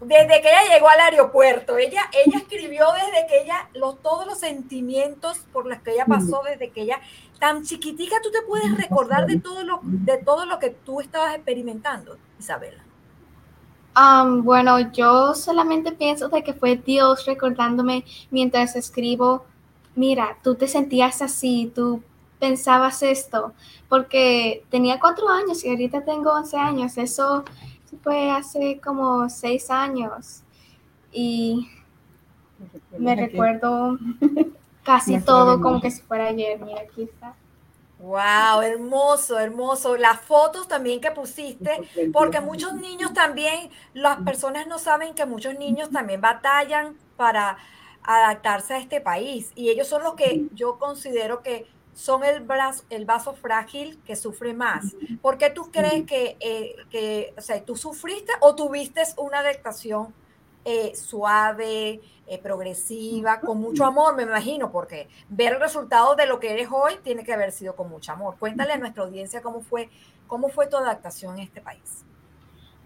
desde 0.01 0.41
que 0.41 0.49
ella 0.49 0.73
llegó 0.73 0.89
al 0.89 0.99
aeropuerto, 0.99 1.77
ella, 1.77 2.01
ella 2.25 2.37
escribió 2.37 2.85
desde 2.93 3.27
que 3.27 3.41
ella, 3.43 3.69
los, 3.73 4.01
todos 4.01 4.25
los 4.27 4.39
sentimientos 4.39 5.39
por 5.53 5.65
los 5.65 5.79
que 5.79 5.93
ella 5.93 6.05
pasó, 6.05 6.41
desde 6.43 6.69
que 6.71 6.81
ella, 6.81 6.99
tan 7.39 7.63
chiquitica, 7.63 8.17
tú 8.21 8.29
te 8.31 8.41
puedes 8.41 8.75
recordar 8.77 9.25
de 9.25 9.39
todo 9.39 9.63
lo, 9.63 9.79
de 9.83 10.17
todo 10.17 10.45
lo 10.45 10.59
que 10.59 10.71
tú 10.71 10.99
estabas 10.99 11.35
experimentando, 11.35 12.17
Isabela. 12.39 12.83
bueno, 14.43 14.79
yo 14.91 15.33
solamente 15.33 15.93
pienso 15.93 16.27
de 16.27 16.43
que 16.43 16.53
fue 16.53 16.75
Dios 16.75 17.25
recordándome 17.25 18.03
mientras 18.31 18.75
escribo, 18.75 19.45
mira, 19.95 20.37
tú 20.43 20.55
te 20.55 20.67
sentías 20.67 21.21
así, 21.21 21.71
tú 21.73 22.03
pensabas 22.37 23.01
esto, 23.01 23.53
porque 23.87 24.65
tenía 24.69 24.99
cuatro 24.99 25.29
años 25.29 25.63
y 25.63 25.69
ahorita 25.69 26.03
tengo 26.03 26.31
once 26.31 26.57
años, 26.57 26.97
eso 26.97 27.45
fue 28.05 28.29
hace 28.29 28.79
como 28.79 29.27
seis 29.31 29.71
años 29.71 30.43
y 31.11 31.67
me 32.97 33.15
recuerdo 33.15 33.97
casi 34.83 35.19
todo 35.19 35.59
como 35.59 35.81
que 35.81 35.89
si 35.89 36.03
fuera 36.03 36.27
ayer. 36.27 36.59
Mira, 36.61 36.81
aquí 36.81 37.03
está. 37.03 37.33
Wow, 37.97 38.61
hermoso, 38.61 39.39
hermoso. 39.39 39.97
Las 39.97 40.21
fotos 40.21 40.67
también 40.67 41.01
que 41.01 41.09
pusiste, 41.09 41.81
porque 42.13 42.41
muchos 42.41 42.73
niños 42.75 43.11
también, 43.13 43.71
las 43.95 44.17
personas 44.17 44.67
no 44.67 44.77
saben 44.77 45.15
que 45.15 45.25
muchos 45.25 45.57
niños 45.57 45.89
también 45.89 46.21
batallan 46.21 46.95
para 47.17 47.57
adaptarse 48.03 48.75
a 48.75 48.77
este 48.77 49.01
país 49.01 49.51
y 49.55 49.69
ellos 49.69 49.87
son 49.87 50.03
los 50.03 50.13
que 50.13 50.45
yo 50.53 50.77
considero 50.77 51.41
que 51.41 51.65
son 51.95 52.25
el, 52.25 52.41
brazo, 52.41 52.83
el 52.89 53.05
vaso 53.05 53.33
frágil 53.33 53.99
que 54.05 54.15
sufre 54.15 54.53
más. 54.53 54.95
¿Por 55.21 55.37
qué 55.37 55.49
tú 55.49 55.71
crees 55.71 56.05
que, 56.05 56.37
eh, 56.41 56.75
que 56.91 57.33
o 57.37 57.41
sea, 57.41 57.63
tú 57.63 57.75
sufriste 57.75 58.33
o 58.41 58.53
tuviste 58.53 59.01
una 59.17 59.39
adaptación 59.39 60.13
eh, 60.65 60.93
suave, 60.95 62.01
eh, 62.27 62.39
progresiva, 62.39 63.39
con 63.39 63.59
mucho 63.59 63.85
amor, 63.85 64.15
me 64.15 64.23
imagino, 64.23 64.71
porque 64.71 65.07
ver 65.29 65.53
el 65.53 65.59
resultado 65.59 66.15
de 66.15 66.25
lo 66.25 66.39
que 66.39 66.51
eres 66.51 66.67
hoy 66.71 66.95
tiene 67.03 67.23
que 67.23 67.31
haber 67.31 67.51
sido 67.51 67.75
con 67.75 67.89
mucho 67.89 68.11
amor. 68.11 68.35
Cuéntale 68.39 68.73
a 68.73 68.77
nuestra 68.77 69.03
audiencia 69.03 69.41
cómo 69.41 69.61
fue, 69.61 69.89
cómo 70.27 70.49
fue 70.49 70.67
tu 70.67 70.75
adaptación 70.75 71.37
en 71.37 71.43
este 71.43 71.61
país. 71.61 72.03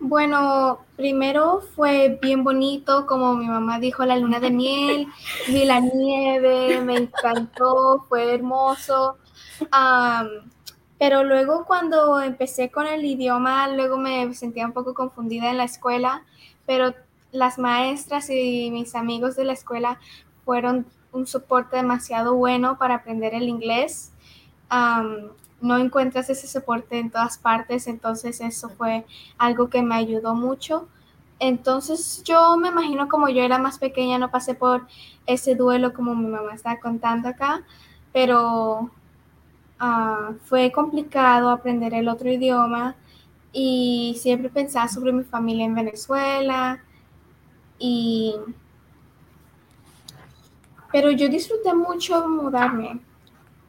Bueno, 0.01 0.79
primero 0.95 1.59
fue 1.75 2.19
bien 2.21 2.45
bonito, 2.45 3.05
como 3.05 3.35
mi 3.35 3.47
mamá 3.47 3.79
dijo, 3.79 4.05
la 4.05 4.15
luna 4.15 4.39
de 4.39 4.49
miel, 4.49 5.07
vi 5.47 5.65
la 5.65 5.81
nieve, 5.81 6.81
me 6.81 6.95
encantó, 6.95 8.05
fue 8.07 8.33
hermoso. 8.33 9.17
pero 10.97 11.23
luego 11.23 11.65
cuando 11.65 12.21
empecé 12.21 12.69
con 12.71 12.87
el 12.87 13.03
idioma, 13.03 13.67
luego 13.67 13.97
me 13.97 14.33
sentía 14.33 14.65
un 14.65 14.73
poco 14.73 14.93
confundida 14.93 15.49
en 15.51 15.57
la 15.57 15.65
escuela, 15.65 16.23
pero 16.65 16.93
las 17.31 17.59
maestras 17.59 18.29
y 18.29 18.71
mis 18.71 18.95
amigos 18.95 19.35
de 19.35 19.43
la 19.43 19.53
escuela 19.53 19.99
fueron 20.45 20.85
un 21.11 21.27
soporte 21.27 21.75
demasiado 21.75 22.35
bueno 22.35 22.77
para 22.77 22.95
aprender 22.95 23.33
el 23.33 23.49
inglés 23.49 24.13
no 25.61 25.77
encuentras 25.77 26.29
ese 26.29 26.47
soporte 26.47 26.99
en 26.99 27.09
todas 27.09 27.37
partes, 27.37 27.87
entonces 27.87 28.41
eso 28.41 28.69
fue 28.69 29.05
algo 29.37 29.69
que 29.69 29.81
me 29.81 29.95
ayudó 29.95 30.35
mucho. 30.35 30.87
Entonces 31.39 32.23
yo 32.23 32.57
me 32.57 32.69
imagino 32.69 33.07
como 33.07 33.29
yo 33.29 33.41
era 33.43 33.59
más 33.59 33.79
pequeña, 33.79 34.17
no 34.17 34.31
pasé 34.31 34.55
por 34.55 34.87
ese 35.25 35.55
duelo 35.55 35.93
como 35.93 36.15
mi 36.15 36.27
mamá 36.27 36.53
está 36.53 36.79
contando 36.79 37.29
acá, 37.29 37.63
pero 38.13 38.91
ah, 39.79 40.33
fue 40.45 40.71
complicado 40.71 41.49
aprender 41.49 41.93
el 41.93 42.09
otro 42.09 42.29
idioma 42.31 42.95
y 43.53 44.17
siempre 44.19 44.49
pensaba 44.49 44.87
sobre 44.87 45.13
mi 45.13 45.23
familia 45.23 45.65
en 45.65 45.75
Venezuela 45.75 46.83
y 47.79 48.35
pero 50.91 51.11
yo 51.11 51.29
disfruté 51.29 51.73
mucho 51.73 52.27
mudarme. 52.27 52.99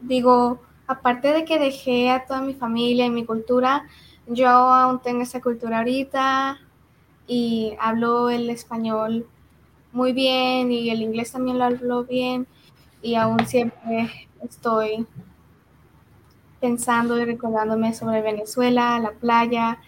Digo, 0.00 0.61
aparte 0.90 1.33
de 1.33 1.44
que 1.44 1.61
dejé 1.61 2.11
a 2.11 2.26
toda 2.26 2.40
mi 2.40 2.53
familia 2.53 3.07
y 3.07 3.11
mi 3.11 3.24
cultura, 3.24 3.87
yo 4.26 4.48
aún 4.48 5.00
tengo 5.00 5.22
esa 5.22 5.40
cultura 5.40 5.79
ahorita 5.79 6.59
y 7.29 7.74
hablo 7.79 8.29
el 8.29 8.50
español 8.50 9.24
muy 9.92 10.12
bien 10.12 10.72
y 10.72 10.90
el 10.90 11.03
inglés 11.03 11.31
también 11.31 11.59
lo 11.59 11.64
hablo 11.64 12.03
bien 12.03 12.48
y 13.03 13.14
aún 13.14 13.46
siempre 13.46 14.29
estoy 14.42 15.07
pensando 16.61 17.16
y 17.20 17.24
recordándome 17.24 17.94
sobre 17.94 18.20
Venezuela, 18.20 18.98
la 18.98 19.12
playa 19.12 19.79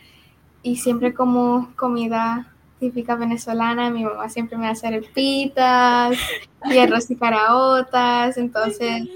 y 0.63 0.77
siempre 0.77 1.13
como 1.13 1.73
comida 1.75 2.53
típica 2.79 3.17
venezolana, 3.17 3.91
mi 3.91 4.05
mamá 4.05 4.29
siempre 4.29 4.57
me 4.57 4.69
hace 4.69 4.87
arepitas 4.87 6.17
y 6.65 6.79
arroz 6.79 7.11
y 7.11 7.17
caraotas, 7.17 8.37
entonces 8.37 9.09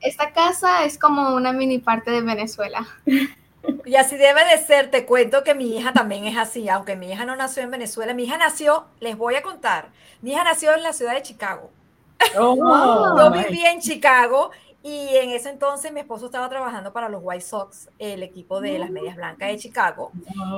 esta 0.00 0.32
casa 0.32 0.84
es 0.84 0.98
como 0.98 1.34
una 1.34 1.52
mini 1.52 1.78
parte 1.78 2.10
de 2.10 2.20
Venezuela. 2.22 2.86
Y 3.84 3.94
así 3.94 4.16
debe 4.16 4.44
de 4.44 4.58
ser, 4.58 4.90
te 4.90 5.06
cuento 5.06 5.44
que 5.44 5.54
mi 5.54 5.76
hija 5.76 5.92
también 5.92 6.24
es 6.26 6.36
así, 6.36 6.68
aunque 6.68 6.96
mi 6.96 7.12
hija 7.12 7.24
no 7.24 7.36
nació 7.36 7.62
en 7.62 7.70
Venezuela, 7.70 8.12
mi 8.12 8.24
hija 8.24 8.36
nació, 8.36 8.86
les 9.00 9.16
voy 9.16 9.36
a 9.36 9.42
contar, 9.42 9.90
mi 10.20 10.32
hija 10.32 10.42
nació 10.42 10.74
en 10.74 10.82
la 10.82 10.92
ciudad 10.92 11.14
de 11.14 11.22
Chicago. 11.22 11.70
Oh, 12.38 12.56
Yo 13.18 13.30
viví 13.30 13.64
en 13.64 13.80
Chicago 13.80 14.50
y 14.82 15.16
en 15.16 15.30
ese 15.30 15.50
entonces 15.50 15.92
mi 15.92 16.00
esposo 16.00 16.26
estaba 16.26 16.48
trabajando 16.48 16.92
para 16.92 17.08
los 17.08 17.20
White 17.22 17.44
Sox, 17.44 17.88
el 18.00 18.24
equipo 18.24 18.60
de 18.60 18.80
las 18.80 18.90
Medias 18.90 19.14
Blancas 19.14 19.48
de 19.48 19.58
Chicago. 19.58 20.10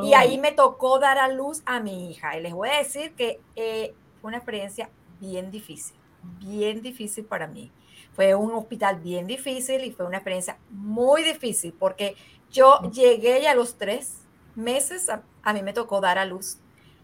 Y 0.03 0.14
ahí 0.14 0.38
me 0.38 0.53
tocó 0.53 0.99
dar 0.99 1.18
a 1.18 1.29
luz 1.29 1.62
a 1.66 1.81
mi 1.81 2.11
hija. 2.11 2.38
Y 2.38 2.42
les 2.42 2.55
voy 2.55 2.70
a 2.70 2.79
decir 2.79 3.12
que 3.12 3.40
eh, 3.55 3.94
fue 4.20 4.29
una 4.29 4.38
experiencia 4.38 4.88
bien 5.20 5.51
difícil, 5.51 5.97
bien 6.40 6.81
difícil 6.81 7.27
para 7.27 7.47
mí. 7.47 7.70
Fue 8.14 8.35
un 8.35 8.53
hospital 8.53 9.00
bien 9.00 9.27
difícil 9.27 9.85
y 9.85 9.90
fue 9.90 10.07
una 10.07 10.18
experiencia 10.18 10.59
muy 10.70 11.22
difícil 11.22 11.74
porque 11.79 12.16
yo 12.50 12.81
llegué 12.92 13.40
y 13.40 13.46
a 13.46 13.55
los 13.55 13.77
tres 13.77 14.18
meses 14.55 15.09
a, 15.09 15.22
a 15.42 15.53
mí 15.53 15.62
me 15.62 15.72
tocó 15.72 16.00
dar 16.00 16.18
a 16.18 16.24
luz. 16.24 16.59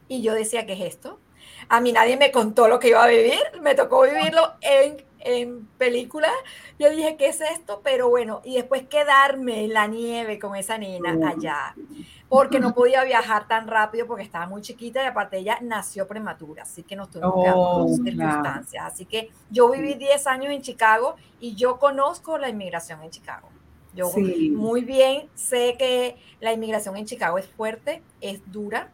Y 0.08 0.22
yo 0.22 0.34
decía, 0.34 0.66
¿qué 0.66 0.74
es 0.74 0.80
esto? 0.80 1.18
A 1.68 1.80
mí 1.80 1.92
nadie 1.92 2.16
me 2.16 2.30
contó 2.30 2.68
lo 2.68 2.78
que 2.78 2.88
iba 2.88 3.02
a 3.02 3.08
vivir, 3.08 3.40
me 3.60 3.74
tocó 3.74 4.02
vivirlo 4.02 4.54
en 4.60 5.04
en 5.20 5.66
película, 5.78 6.28
yo 6.78 6.90
dije, 6.90 7.16
¿qué 7.16 7.28
es 7.28 7.40
esto? 7.40 7.80
Pero 7.84 8.08
bueno, 8.08 8.40
y 8.44 8.54
después 8.54 8.84
quedarme 8.88 9.64
en 9.64 9.74
la 9.74 9.86
nieve 9.86 10.38
con 10.38 10.56
esa 10.56 10.78
nena 10.78 11.16
allá, 11.28 11.74
porque 12.28 12.60
no 12.60 12.74
podía 12.74 13.04
viajar 13.04 13.46
tan 13.48 13.68
rápido 13.68 14.06
porque 14.06 14.22
estaba 14.22 14.46
muy 14.46 14.62
chiquita 14.62 15.02
y 15.02 15.06
aparte 15.06 15.38
ella 15.38 15.58
nació 15.60 16.06
prematura, 16.06 16.62
así 16.62 16.82
que 16.82 16.96
no 16.96 17.08
tuvimos 17.08 17.34
oh, 17.54 17.88
circunstancias. 17.88 18.84
Así 18.84 19.04
que 19.04 19.30
yo 19.50 19.70
viví 19.70 19.94
10 19.94 20.26
años 20.26 20.52
en 20.52 20.62
Chicago 20.62 21.16
y 21.40 21.54
yo 21.54 21.78
conozco 21.78 22.38
la 22.38 22.48
inmigración 22.48 23.02
en 23.02 23.10
Chicago. 23.10 23.48
Yo 23.94 24.10
muy 24.52 24.82
bien 24.82 25.28
sé 25.34 25.74
que 25.76 26.16
la 26.40 26.52
inmigración 26.52 26.96
en 26.96 27.06
Chicago 27.06 27.38
es 27.38 27.46
fuerte, 27.46 28.02
es 28.20 28.40
dura, 28.50 28.92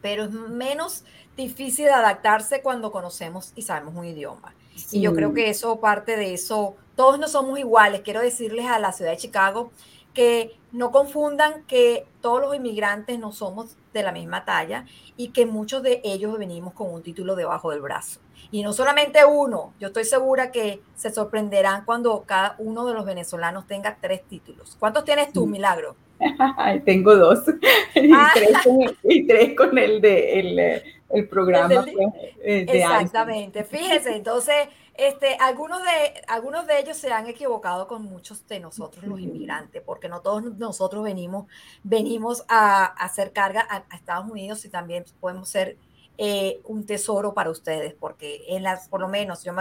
pero 0.00 0.24
es 0.24 0.30
menos 0.30 1.04
difícil 1.36 1.84
de 1.84 1.92
adaptarse 1.92 2.62
cuando 2.62 2.90
conocemos 2.90 3.52
y 3.54 3.62
sabemos 3.62 3.94
un 3.94 4.06
idioma. 4.06 4.54
Y 4.90 5.00
yo 5.00 5.14
creo 5.14 5.32
que 5.32 5.50
eso, 5.50 5.80
parte 5.80 6.16
de 6.16 6.34
eso, 6.34 6.74
todos 6.96 7.18
no 7.18 7.28
somos 7.28 7.58
iguales. 7.58 8.02
Quiero 8.02 8.20
decirles 8.20 8.66
a 8.66 8.78
la 8.78 8.92
ciudad 8.92 9.12
de 9.12 9.16
Chicago 9.16 9.70
que 10.12 10.58
no 10.72 10.92
confundan 10.92 11.64
que 11.64 12.06
todos 12.22 12.40
los 12.40 12.54
inmigrantes 12.54 13.18
no 13.18 13.32
somos 13.32 13.76
de 13.92 14.02
la 14.02 14.12
misma 14.12 14.44
talla 14.44 14.86
y 15.16 15.28
que 15.28 15.44
muchos 15.44 15.82
de 15.82 16.00
ellos 16.04 16.38
venimos 16.38 16.72
con 16.72 16.92
un 16.92 17.02
título 17.02 17.36
debajo 17.36 17.70
del 17.70 17.82
brazo. 17.82 18.20
Y 18.50 18.62
no 18.62 18.72
solamente 18.72 19.24
uno, 19.24 19.74
yo 19.78 19.88
estoy 19.88 20.04
segura 20.04 20.52
que 20.52 20.80
se 20.94 21.12
sorprenderán 21.12 21.84
cuando 21.84 22.22
cada 22.24 22.56
uno 22.58 22.86
de 22.86 22.94
los 22.94 23.04
venezolanos 23.04 23.66
tenga 23.66 23.98
tres 24.00 24.22
títulos. 24.26 24.76
¿Cuántos 24.78 25.04
tienes 25.04 25.32
tú, 25.32 25.46
Milagro? 25.46 25.96
Tengo 26.84 27.16
dos 27.16 27.40
y, 27.94 28.10
ah. 28.12 28.30
tres 28.34 29.54
con 29.56 29.78
el, 29.78 30.00
de 30.00 30.40
el, 30.40 30.82
el 31.10 31.28
programa. 31.28 31.82
Pues, 31.82 31.96
eh, 32.42 32.66
exactamente, 32.68 33.64
fíjense, 33.64 34.16
entonces 34.16 34.68
este, 34.98 35.36
algunos, 35.40 35.82
de, 35.82 36.22
algunos 36.26 36.66
de 36.66 36.78
ellos 36.80 36.96
se 36.96 37.12
han 37.12 37.26
equivocado 37.26 37.86
con 37.86 38.02
muchos 38.04 38.46
de 38.48 38.60
nosotros 38.60 39.04
los 39.04 39.20
inmigrantes, 39.20 39.82
porque 39.82 40.08
no 40.08 40.20
todos 40.20 40.42
nosotros 40.56 41.04
venimos, 41.04 41.46
venimos 41.82 42.44
a, 42.48 42.86
hacer 42.86 43.32
carga 43.32 43.66
a, 43.68 43.84
Estados 43.94 44.30
Unidos 44.30 44.64
y 44.64 44.70
también 44.70 45.04
podemos 45.20 45.50
ser 45.50 45.76
eh, 46.16 46.60
un 46.64 46.86
tesoro 46.86 47.34
para 47.34 47.50
ustedes, 47.50 47.92
porque 47.92 48.44
en 48.48 48.62
las, 48.62 48.88
por 48.88 49.00
lo 49.02 49.08
menos, 49.08 49.44
yo 49.44 49.52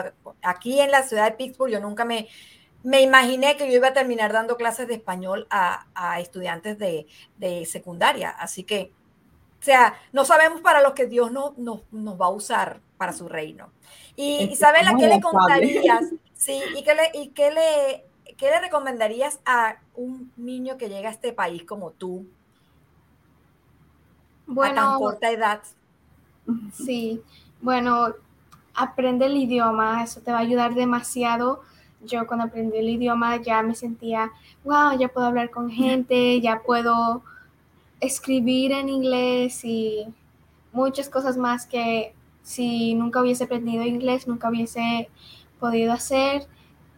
aquí 0.42 0.80
en 0.80 0.92
la 0.92 1.04
ciudad 1.04 1.26
de 1.26 1.36
Pittsburgh 1.36 1.72
yo 1.72 1.82
nunca 1.82 2.06
me, 2.06 2.30
me 2.86 3.02
imaginé 3.02 3.58
que 3.58 3.68
yo 3.68 3.78
iba 3.78 3.90
a 3.90 3.94
terminar 3.94 4.32
dando 4.32 4.56
clases 4.56 4.88
de 4.88 4.94
español 4.94 5.48
a, 5.50 5.88
a 5.96 6.20
estudiantes 6.20 6.78
de, 6.80 7.08
de 7.38 7.66
secundaria, 7.66 8.30
así 8.30 8.64
que 8.64 8.94
o 9.60 9.64
sea, 9.66 9.96
no 10.14 10.26
sabemos 10.26 10.62
para 10.62 10.84
lo 10.84 10.94
que 10.94 11.08
Dios 11.08 11.32
no, 11.32 11.56
nos 11.58 12.22
va 12.22 12.28
a 12.28 12.30
usar 12.30 12.82
para 12.98 13.14
su 13.14 13.28
reino. 13.28 13.72
Y 14.16 14.44
Isabela, 14.52 14.94
¿qué 14.96 15.08
le 15.08 15.20
contarías? 15.20 16.06
Sí, 16.36 16.62
¿y 16.78 16.84
qué 16.84 16.94
le, 16.94 17.20
y 17.20 17.30
qué 17.30 17.50
le, 17.50 18.06
qué 18.38 18.52
le 18.52 18.60
recomendarías 18.60 19.40
a 19.44 19.78
un 19.96 20.32
niño 20.38 20.78
que 20.78 20.88
llega 20.88 21.10
a 21.10 21.12
este 21.12 21.34
país 21.34 21.64
como 21.64 21.90
tú? 21.90 22.28
Bueno, 24.46 24.82
a 24.82 24.86
tan 24.92 25.00
corta 25.00 25.32
edad. 25.32 25.62
Sí, 26.72 27.24
bueno, 27.60 28.14
aprende 28.76 29.26
el 29.26 29.36
idioma, 29.36 30.04
eso 30.04 30.22
te 30.22 30.32
va 30.32 30.38
a 30.38 30.42
ayudar 30.42 30.76
demasiado. 30.76 31.64
Yo 32.06 32.28
cuando 32.28 32.46
aprendí 32.46 32.78
el 32.78 32.90
idioma 32.90 33.38
ya 33.38 33.62
me 33.62 33.76
sentía, 33.76 34.32
wow, 34.64 34.98
ya 34.98 35.08
puedo 35.08 35.28
hablar 35.28 35.50
con 35.50 35.70
gente, 35.70 36.40
ya 36.42 36.62
puedo 36.64 37.24
escribir 38.00 38.72
en 38.72 38.90
inglés 38.90 39.64
y 39.64 40.08
muchas 40.72 41.10
cosas 41.10 41.38
más 41.38 41.66
que 41.66 42.14
si 42.44 42.94
nunca 42.94 43.22
hubiese 43.22 43.46
aprendido 43.46 43.84
inglés, 43.84 44.28
nunca 44.28 44.50
hubiese 44.50 45.10
podido 45.60 45.94
hacer. 45.94 46.48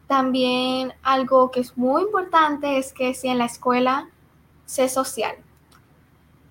También 0.08 0.94
algo 1.04 1.52
que 1.52 1.62
es 1.62 1.78
muy 1.78 2.04
importante 2.04 2.78
es 2.78 2.94
que 2.94 3.14
si 3.14 3.28
en 3.28 3.38
la 3.38 3.46
escuela 3.46 4.10
sé 4.66 4.90
social. 4.90 5.36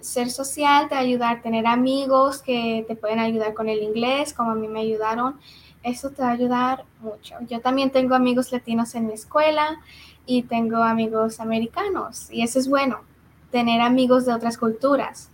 Ser 0.01 0.31
social 0.31 0.89
te 0.89 0.95
va 0.95 1.01
a 1.01 1.05
ayudar 1.05 1.39
a 1.39 1.43
tener 1.43 1.67
amigos 1.67 2.43
que 2.43 2.85
te 2.87 2.97
pueden 2.97 3.19
ayudar 3.19 3.55
con 3.55 3.69
el 3.69 3.83
inglés, 3.83 4.33
como 4.33 4.53
a 4.53 4.55
mí 4.55 4.69
me 4.69 4.81
ayudaron. 4.81 5.39
Eso 5.87 6.11
te 6.11 6.21
va 6.21 6.31
a 6.31 6.33
ayudar 6.33 6.85
mucho. 6.99 7.37
Yo 7.49 7.61
también 7.61 7.93
tengo 7.93 8.17
amigos 8.17 8.51
latinos 8.51 8.97
en 8.97 9.07
mi 9.07 9.13
escuela 9.13 9.79
y 10.27 10.43
tengo 10.43 10.83
amigos 10.83 11.39
americanos 11.39 12.29
y 12.33 12.43
eso 12.43 12.59
es 12.59 12.69
bueno 12.69 13.03
tener 13.53 13.81
amigos 13.81 14.27
de 14.27 14.33
otras 14.35 14.59
culturas. 14.59 15.31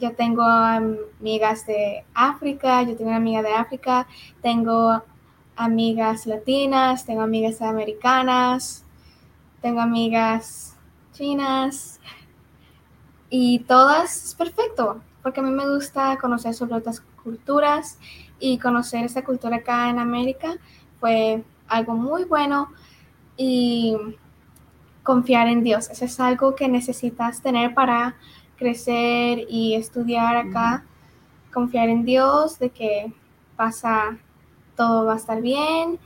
Yo 0.00 0.14
tengo 0.14 0.42
amigas 0.42 1.66
de 1.66 2.06
África, 2.14 2.82
yo 2.84 2.96
tengo 2.96 3.10
una 3.10 3.18
amiga 3.18 3.42
de 3.42 3.52
África, 3.52 4.06
tengo 4.40 5.02
amigas 5.54 6.26
latinas, 6.26 7.04
tengo 7.04 7.20
amigas 7.20 7.60
americanas, 7.60 8.86
tengo 9.60 9.82
amigas 9.82 10.78
chinas 11.12 12.00
y 13.28 13.58
todas 13.58 14.28
es 14.28 14.34
perfecto, 14.34 15.02
porque 15.22 15.40
a 15.40 15.42
mí 15.42 15.50
me 15.50 15.68
gusta 15.68 16.16
conocer 16.16 16.54
sobre 16.54 16.76
otras 16.76 17.02
culturas 17.22 17.98
y 18.38 18.58
conocer 18.58 19.04
esta 19.04 19.24
cultura 19.24 19.56
acá 19.56 19.88
en 19.90 19.98
América 19.98 20.56
fue 21.00 21.42
algo 21.68 21.94
muy 21.94 22.24
bueno 22.24 22.68
y 23.36 23.96
confiar 25.02 25.48
en 25.48 25.62
Dios. 25.62 25.88
Eso 25.90 26.04
es 26.04 26.18
algo 26.20 26.54
que 26.54 26.68
necesitas 26.68 27.40
tener 27.40 27.74
para 27.74 28.16
crecer 28.56 29.46
y 29.48 29.74
estudiar 29.74 30.36
acá. 30.36 30.84
Confiar 31.52 31.88
en 31.88 32.04
Dios, 32.04 32.58
de 32.58 32.70
que 32.70 33.12
pasa, 33.56 34.18
todo 34.76 35.06
va 35.06 35.14
a 35.14 35.16
estar 35.16 35.40
bien 35.40 35.98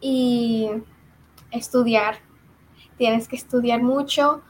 y 0.00 0.68
estudiar. 1.50 2.18
Tienes 2.96 3.28
que 3.28 3.36
estudiar 3.36 3.82
mucho, 3.82 4.42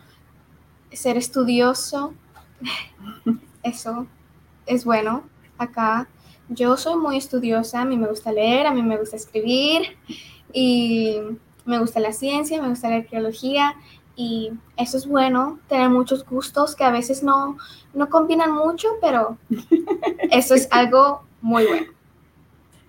ser 0.93 1.17
estudioso. 1.17 2.15
Eso 3.63 4.07
es 4.67 4.85
bueno 4.85 5.25
acá. 5.59 6.09
Yo 6.49 6.77
soy 6.77 6.97
muy 6.97 7.17
estudiosa, 7.17 7.83
a 7.83 7.85
mí 7.85 7.97
me 7.97 8.09
gusta 8.09 8.33
leer, 8.33 8.67
a 8.67 8.73
mí 8.73 8.83
me 8.83 8.97
gusta 8.97 9.17
escribir 9.17 9.97
y 10.53 11.19
me 11.65 11.79
gusta 11.79 12.01
la 12.01 12.13
ciencia, 12.13 12.61
me 12.63 12.69
gusta 12.69 12.89
la 12.89 12.97
arqueología 12.97 13.75
y 14.17 14.51
eso 14.77 14.97
es 14.97 15.07
bueno, 15.07 15.61
tener 15.69 15.91
muchos 15.91 16.25
gustos 16.25 16.75
que 16.75 16.85
a 16.85 16.91
veces 16.91 17.23
no, 17.23 17.57
no 17.95 18.09
combinan 18.09 18.53
mucho, 18.53 18.89
pero 19.01 19.39
eso 20.31 20.55
es 20.55 20.67
algo 20.71 21.23
muy 21.41 21.67
bueno. 21.67 21.93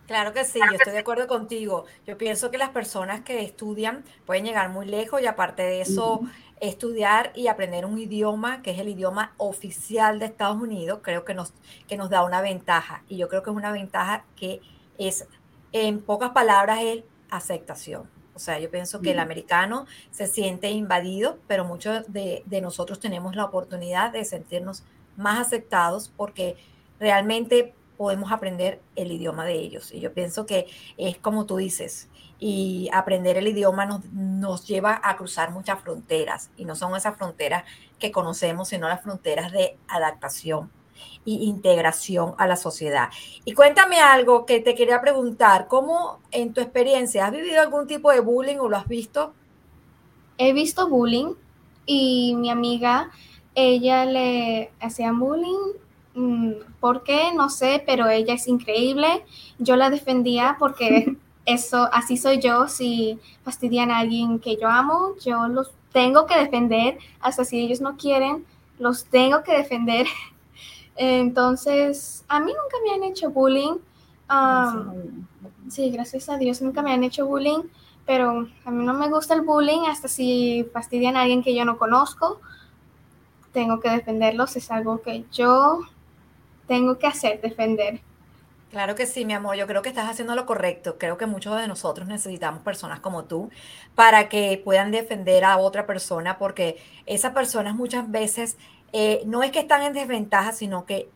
Claro 0.07 0.33
que 0.33 0.43
sí, 0.43 0.59
yo 0.59 0.75
estoy 0.75 0.93
de 0.93 0.99
acuerdo 0.99 1.27
contigo. 1.27 1.85
Yo 2.07 2.17
pienso 2.17 2.49
que 2.49 2.57
las 2.57 2.69
personas 2.69 3.21
que 3.21 3.43
estudian 3.43 4.03
pueden 4.25 4.43
llegar 4.43 4.69
muy 4.69 4.87
lejos 4.87 5.21
y 5.21 5.27
aparte 5.27 5.61
de 5.61 5.81
eso, 5.81 6.21
estudiar 6.61 7.31
y 7.35 7.47
aprender 7.47 7.85
un 7.85 7.97
idioma 7.97 8.61
que 8.61 8.71
es 8.71 8.79
el 8.79 8.89
idioma 8.89 9.33
oficial 9.37 10.19
de 10.19 10.25
Estados 10.25 10.61
Unidos, 10.61 10.99
creo 11.01 11.25
que 11.25 11.33
nos, 11.33 11.53
que 11.87 11.97
nos 11.97 12.09
da 12.09 12.23
una 12.23 12.41
ventaja. 12.41 13.03
Y 13.07 13.17
yo 13.17 13.27
creo 13.29 13.43
que 13.43 13.49
es 13.49 13.55
una 13.55 13.71
ventaja 13.71 14.25
que 14.35 14.61
es, 14.97 15.27
en 15.71 16.01
pocas 16.01 16.31
palabras, 16.31 16.79
es 16.81 17.03
aceptación. 17.29 18.09
O 18.39 18.41
sea, 18.41 18.57
yo 18.57 18.71
pienso 18.71 19.01
que 19.01 19.11
el 19.11 19.19
americano 19.19 19.85
se 20.11 20.25
siente 20.25 20.71
invadido, 20.71 21.39
pero 21.47 21.65
muchos 21.65 22.05
de, 22.07 22.43
nosotros 22.61 22.99
tenemos 23.01 23.35
la 23.35 23.43
oportunidad 23.43 24.13
de 24.13 24.23
sentirnos 24.23 24.83
más 25.17 25.45
aceptados 25.45 26.09
porque 26.15 26.55
realmente 27.01 27.73
podemos 27.99 28.31
aprender 28.31 28.79
el 28.95 29.11
idioma 29.11 29.45
de 29.45 29.55
ellos. 29.55 29.91
Y 29.91 29.99
yo 29.99 30.13
pienso 30.13 30.45
que 30.45 30.67
es 30.95 31.17
como 31.17 31.45
tú 31.45 31.57
dices, 31.57 32.07
y 32.39 32.89
aprender 32.93 33.35
el 33.35 33.49
idioma 33.49 33.85
nos, 33.85 34.05
nos, 34.13 34.65
lleva 34.65 35.01
a 35.03 35.17
cruzar 35.17 35.51
muchas 35.51 35.81
fronteras, 35.81 36.49
y 36.55 36.63
no 36.63 36.77
son 36.77 36.95
esas 36.95 37.17
fronteras 37.17 37.65
que 37.99 38.13
conocemos, 38.13 38.69
sino 38.69 38.87
las 38.87 39.03
fronteras 39.03 39.51
de 39.51 39.77
adaptación. 39.89 40.71
e 41.25 41.31
integración 41.31 42.35
a 42.37 42.47
la 42.47 42.55
sociedad. 42.55 43.09
Y 43.43 43.53
cuéntame 43.53 43.99
algo 43.99 44.45
que 44.45 44.61
te 44.61 44.75
quería 44.75 45.01
preguntar, 45.01 45.67
¿cómo 45.67 46.19
en 46.31 46.53
tu 46.53 46.61
experiencia 46.61 47.25
has 47.25 47.33
vivido 47.33 47.61
algún 47.61 47.85
tipo 47.85 48.11
de 48.11 48.21
bullying 48.21 48.59
o 48.59 48.69
lo 48.69 48.77
has 48.77 48.87
visto? 48.87 49.33
He 50.37 50.53
visto 50.53 50.87
bullying 50.87 51.35
y 51.85 52.33
mi 52.35 52.49
amiga, 52.49 53.11
ella 53.55 54.05
le 54.05 54.71
hacía 54.79 55.11
bullying. 55.11 55.73
Mm, 56.15 56.53
¿Por 56.79 57.03
qué? 57.03 57.31
No 57.33 57.49
sé, 57.49 57.83
pero 57.85 58.07
ella 58.07 58.33
es 58.33 58.47
increíble. 58.47 59.23
Yo 59.57 59.75
la 59.75 59.89
defendía 59.89 60.55
porque 60.59 61.15
eso, 61.45 61.89
así 61.91 62.17
soy 62.17 62.39
yo. 62.39 62.67
Si 62.67 63.19
fastidian 63.43 63.91
a 63.91 63.99
alguien 63.99 64.39
que 64.39 64.57
yo 64.57 64.67
amo, 64.67 65.15
yo 65.23 65.47
los 65.47 65.71
tengo 65.91 66.25
que 66.25 66.37
defender, 66.37 66.97
hasta 67.19 67.45
si 67.45 67.59
ellos 67.59 67.81
no 67.81 67.97
quieren, 67.97 68.45
los 68.77 69.05
tengo 69.05 69.43
que 69.43 69.57
defender. 69.57 70.07
Entonces, 70.95 72.25
a 72.27 72.39
mí 72.39 72.47
nunca 72.47 72.77
me 72.83 72.93
han 72.93 73.03
hecho 73.11 73.29
bullying. 73.31 73.77
sí, 75.69 75.89
gracias 75.91 76.29
a 76.29 76.37
Dios 76.37 76.61
nunca 76.61 76.81
me 76.81 76.91
han 76.91 77.03
hecho 77.03 77.25
bullying, 77.25 77.63
pero 78.05 78.47
a 78.65 78.71
mí 78.71 78.85
no 78.85 78.93
me 78.93 79.09
gusta 79.09 79.33
el 79.33 79.41
bullying 79.41 79.85
hasta 79.87 80.07
si 80.07 80.65
fastidian 80.73 81.15
a 81.15 81.21
alguien 81.21 81.43
que 81.43 81.55
yo 81.55 81.63
no 81.65 81.77
conozco. 81.77 82.39
Tengo 83.53 83.79
que 83.79 83.89
defenderlos, 83.89 84.55
es 84.57 84.69
algo 84.71 85.01
que 85.01 85.25
yo 85.31 85.79
tengo 86.69 86.97
que 86.97 87.07
hacer, 87.07 87.41
defender. 87.41 87.99
Claro 88.71 88.93
que 88.93 89.07
sí, 89.07 89.25
mi 89.25 89.33
amor, 89.33 89.55
yo 89.55 89.65
creo 89.65 89.81
que 89.81 89.89
estás 89.89 90.07
haciendo 90.07 90.35
lo 90.35 90.45
correcto. 90.45 90.97
Creo 90.99 91.17
que 91.17 91.25
muchos 91.25 91.59
de 91.59 91.67
nosotros 91.67 92.07
necesitamos 92.07 92.61
personas 92.61 92.99
como 92.99 93.25
tú 93.25 93.49
para 93.95 94.29
que 94.29 94.61
puedan 94.63 94.91
defender 94.91 95.43
a 95.43 95.57
otra 95.57 95.87
persona, 95.87 96.37
porque 96.37 96.77
esas 97.07 97.33
personas 97.33 97.75
muchas 97.75 98.09
veces 98.11 98.57
eh, 98.93 99.23
no 99.25 99.41
es 99.41 99.51
que 99.51 99.59
están 99.59 99.81
en 99.81 99.93
desventaja, 99.93 100.51
sino 100.51 100.85
que 100.85 101.09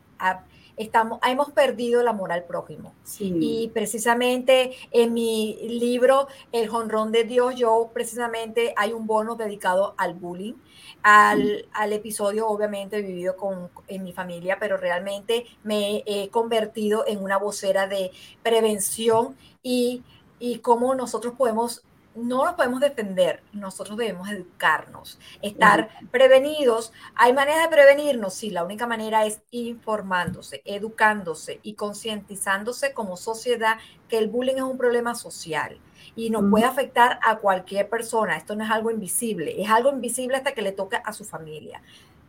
estamos, 0.77 1.19
hemos 1.27 1.51
perdido 1.51 2.01
el 2.01 2.07
amor 2.07 2.31
al 2.31 2.43
prójimo. 2.45 2.93
Y 3.19 3.69
precisamente 3.73 4.75
en 4.91 5.13
mi 5.13 5.57
libro, 5.67 6.27
El 6.51 6.67
jonrón 6.67 7.11
de 7.11 7.23
Dios, 7.23 7.55
yo 7.55 7.91
precisamente 7.93 8.73
hay 8.75 8.93
un 8.93 9.07
bono 9.07 9.35
dedicado 9.35 9.93
al 9.97 10.13
bullying 10.13 10.55
al, 11.03 11.65
al, 11.73 11.91
episodio, 11.91 12.47
obviamente, 12.47 13.01
vivido 13.01 13.35
con, 13.35 13.69
en 13.87 14.03
mi 14.03 14.13
familia, 14.13 14.57
pero 14.59 14.77
realmente 14.77 15.45
me 15.63 16.01
he 16.05 16.29
convertido 16.29 17.05
en 17.05 17.21
una 17.21 17.37
vocera 17.37 17.87
de 17.87 18.11
prevención 18.41 19.35
y, 19.61 20.01
y 20.39 20.59
cómo 20.59 20.95
nosotros 20.95 21.33
podemos 21.37 21.83
no 22.15 22.45
nos 22.45 22.53
podemos 22.55 22.79
defender, 22.79 23.41
nosotros 23.53 23.97
debemos 23.97 24.29
educarnos, 24.29 25.19
estar 25.41 25.89
prevenidos. 26.11 26.93
¿Hay 27.15 27.33
maneras 27.33 27.63
de 27.63 27.75
prevenirnos? 27.75 28.33
Sí, 28.33 28.49
la 28.49 28.63
única 28.63 28.87
manera 28.87 29.25
es 29.25 29.41
informándose, 29.51 30.61
educándose 30.65 31.59
y 31.63 31.73
concientizándose 31.73 32.93
como 32.93 33.17
sociedad 33.17 33.77
que 34.07 34.17
el 34.17 34.27
bullying 34.27 34.55
es 34.55 34.61
un 34.61 34.77
problema 34.77 35.15
social 35.15 35.79
y 36.15 36.29
nos 36.29 36.49
puede 36.49 36.65
afectar 36.65 37.19
a 37.23 37.37
cualquier 37.37 37.89
persona. 37.89 38.37
Esto 38.37 38.55
no 38.55 38.63
es 38.63 38.71
algo 38.71 38.91
invisible, 38.91 39.61
es 39.61 39.69
algo 39.69 39.89
invisible 39.89 40.37
hasta 40.37 40.53
que 40.53 40.61
le 40.61 40.71
toca 40.71 40.97
a 40.97 41.13
su 41.13 41.25
familia. 41.25 41.81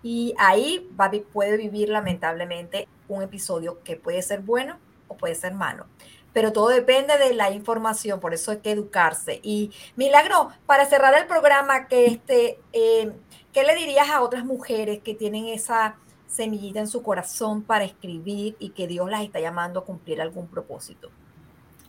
Y 0.03 0.35
ahí 0.39 0.91
va, 0.99 1.11
puede 1.33 1.57
vivir 1.57 1.89
lamentablemente 1.89 2.89
un 3.09 3.23
episodio 3.23 3.83
que 3.83 3.97
puede 3.97 4.23
ser 4.23 4.41
bueno 4.41 4.79
o 5.09 5.17
puede 5.17 5.35
ser 5.35 5.55
malo. 5.55 5.87
Pero 6.35 6.53
todo 6.53 6.69
depende 6.69 7.17
de 7.17 7.33
la 7.33 7.51
información, 7.51 8.21
por 8.21 8.35
eso 8.35 8.51
hay 8.51 8.59
que 8.59 8.73
educarse. 8.73 9.41
Y 9.43 9.71
Milagro, 9.97 10.51
para 10.67 10.85
cerrar 10.85 11.15
el 11.15 11.27
programa, 11.27 11.89
que 11.89 12.05
este, 12.05 12.59
eh, 12.75 13.11
¿qué 13.55 13.65
le 13.65 13.75
dirías 13.75 14.11
a 14.11 14.21
otras 14.21 14.45
mujeres 14.45 15.01
que 15.01 15.15
tienen 15.15 15.47
esa 15.47 15.97
semillita 16.27 16.81
en 16.81 16.89
su 16.89 17.03
corazón 17.03 17.63
para 17.63 17.85
escribir 17.85 18.57
y 18.59 18.71
que 18.71 18.87
Dios 18.87 19.09
las 19.09 19.23
está 19.23 19.41
llamando 19.41 19.81
a 19.81 19.85
cumplir 19.85 20.21
algún 20.21 20.49
propósito? 20.49 21.09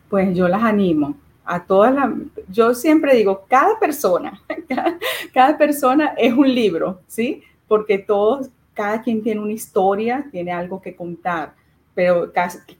Pues 0.08 0.34
yo 0.34 0.48
las 0.48 0.64
animo 0.64 1.16
a 1.46 1.64
todas 1.64 1.94
las, 1.94 2.12
yo 2.50 2.74
siempre 2.74 3.16
digo, 3.16 3.46
cada 3.48 3.80
persona, 3.80 4.42
cada, 5.34 5.58
persona 5.58 6.14
es 6.18 6.34
un 6.34 6.54
libro, 6.54 7.02
¿sí? 7.08 7.44
Porque 7.68 8.00
todos, 8.00 8.50
cada 8.74 9.02
quien 9.02 9.22
tiene 9.22 9.42
una 9.42 9.54
historia, 9.54 10.28
tiene 10.32 10.52
algo 10.52 10.82
que 10.82 10.96
contar, 10.96 11.54
pero 11.96 12.32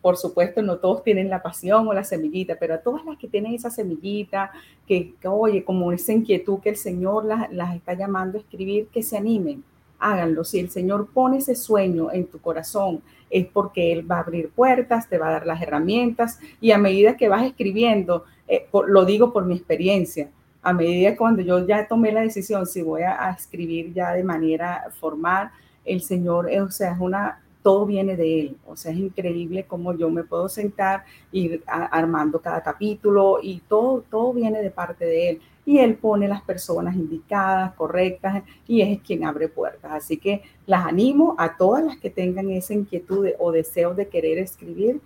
por 0.02 0.18
supuesto 0.18 0.62
no 0.62 0.78
todos 0.78 1.04
tienen 1.04 1.30
la 1.30 1.42
pasión 1.42 1.88
o 1.88 1.94
la 1.94 2.04
semillita, 2.04 2.58
pero 2.60 2.76
a 2.76 2.80
todas 2.80 3.06
las 3.06 3.18
que 3.18 3.30
tienen 3.30 3.54
esa 3.54 3.70
semillita, 3.70 4.52
que, 4.86 5.16
oye, 5.24 5.64
como 5.64 5.92
esa 5.94 6.12
inquietud 6.12 6.60
que 6.60 6.70
el 6.70 6.76
Señor 6.76 7.26
las, 7.26 7.52
las 7.52 7.76
está 7.76 7.94
llamando 7.94 8.38
a 8.38 8.42
escribir, 8.42 8.88
que 8.88 9.02
se 9.02 9.18
animen, 9.18 9.64
háganlo. 10.00 10.44
Si 10.44 10.60
el 10.60 10.70
Señor 10.70 11.08
pone 11.14 11.38
ese 11.38 11.56
sueño 11.56 12.12
en 12.12 12.28
tu 12.28 12.40
corazón, 12.40 13.02
es 13.30 13.48
porque 13.48 13.94
Él 13.94 14.10
va 14.10 14.18
a 14.18 14.20
abrir 14.20 14.50
puertas, 14.50 15.10
te 15.10 15.18
va 15.18 15.30
a 15.30 15.32
dar 15.32 15.48
las 15.48 15.62
herramientas 15.62 16.40
y 16.62 16.72
a 16.72 16.78
medida 16.78 17.18
que 17.18 17.30
vas 17.30 17.46
escribiendo, 17.46 18.26
eh, 18.48 18.68
lo 18.88 19.06
digo 19.06 19.32
por 19.32 19.46
mi 19.46 19.56
experiencia, 19.56 20.30
a 20.62 20.74
medida 20.74 21.16
cuando 21.16 21.42
yo 21.42 21.66
ya 21.66 21.88
tomé 21.88 22.12
la 22.12 22.22
decisión 22.22 22.66
si 22.66 22.82
voy 22.82 23.04
a, 23.04 23.30
escribir 23.30 23.94
ya 23.94 24.14
de 24.14 24.24
manera 24.24 24.86
formal, 25.00 25.52
el 25.86 26.02
Señor, 26.02 26.50
eh, 26.50 26.62
o 26.62 26.72
sea, 26.72 26.94
es 26.94 27.00
una, 27.00 27.40
todo 27.66 27.88
viene 27.88 28.16
de 28.16 28.42
Él, 28.42 28.58
o 28.68 28.76
sea, 28.76 28.92
es 28.92 29.00
increíble 29.00 29.66
cómo 29.66 29.92
yo 29.96 30.08
me 30.12 30.24
puedo 30.24 30.48
sentar, 30.48 31.04
ir 31.32 31.64
armando 31.66 32.40
cada 32.40 32.62
capítulo 32.62 33.40
y 33.42 33.60
todo, 33.68 34.04
todo 34.08 34.34
viene 34.34 34.62
de 34.62 34.70
parte 34.70 35.04
de 35.04 35.30
Él 35.30 35.42
y 35.66 35.80
Él 35.80 35.96
pone 35.96 36.28
las 36.28 36.44
personas 36.44 36.96
indicadas, 36.96 37.74
correctas, 37.74 38.44
y 38.68 38.82
es 38.82 39.02
quien 39.02 39.26
abre 39.26 39.48
puertas. 39.48 39.92
Así 39.94 40.18
que 40.18 40.44
las 40.68 40.86
animo 40.86 41.34
a 41.40 41.58
todas 41.58 41.84
las 41.84 41.98
que 41.98 42.12
tengan 42.12 42.52
esa 42.52 42.76
inquietud 42.76 43.30
o 43.40 43.52
deseo 43.52 43.96
de 43.96 44.10
querer 44.10 44.38
escribir, 44.38 45.02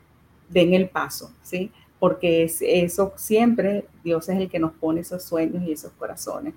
den 0.50 0.74
el 0.74 0.90
paso, 0.90 1.32
¿sí? 1.42 1.72
Porque 1.98 2.44
es, 2.44 2.62
eso 2.62 3.14
siempre, 3.16 3.86
Dios 4.04 4.28
es 4.28 4.38
el 4.38 4.50
que 4.50 4.60
nos 4.60 4.74
pone 4.74 5.00
esos 5.00 5.24
sueños 5.24 5.64
y 5.64 5.72
esos 5.72 5.94
corazones. 5.94 6.54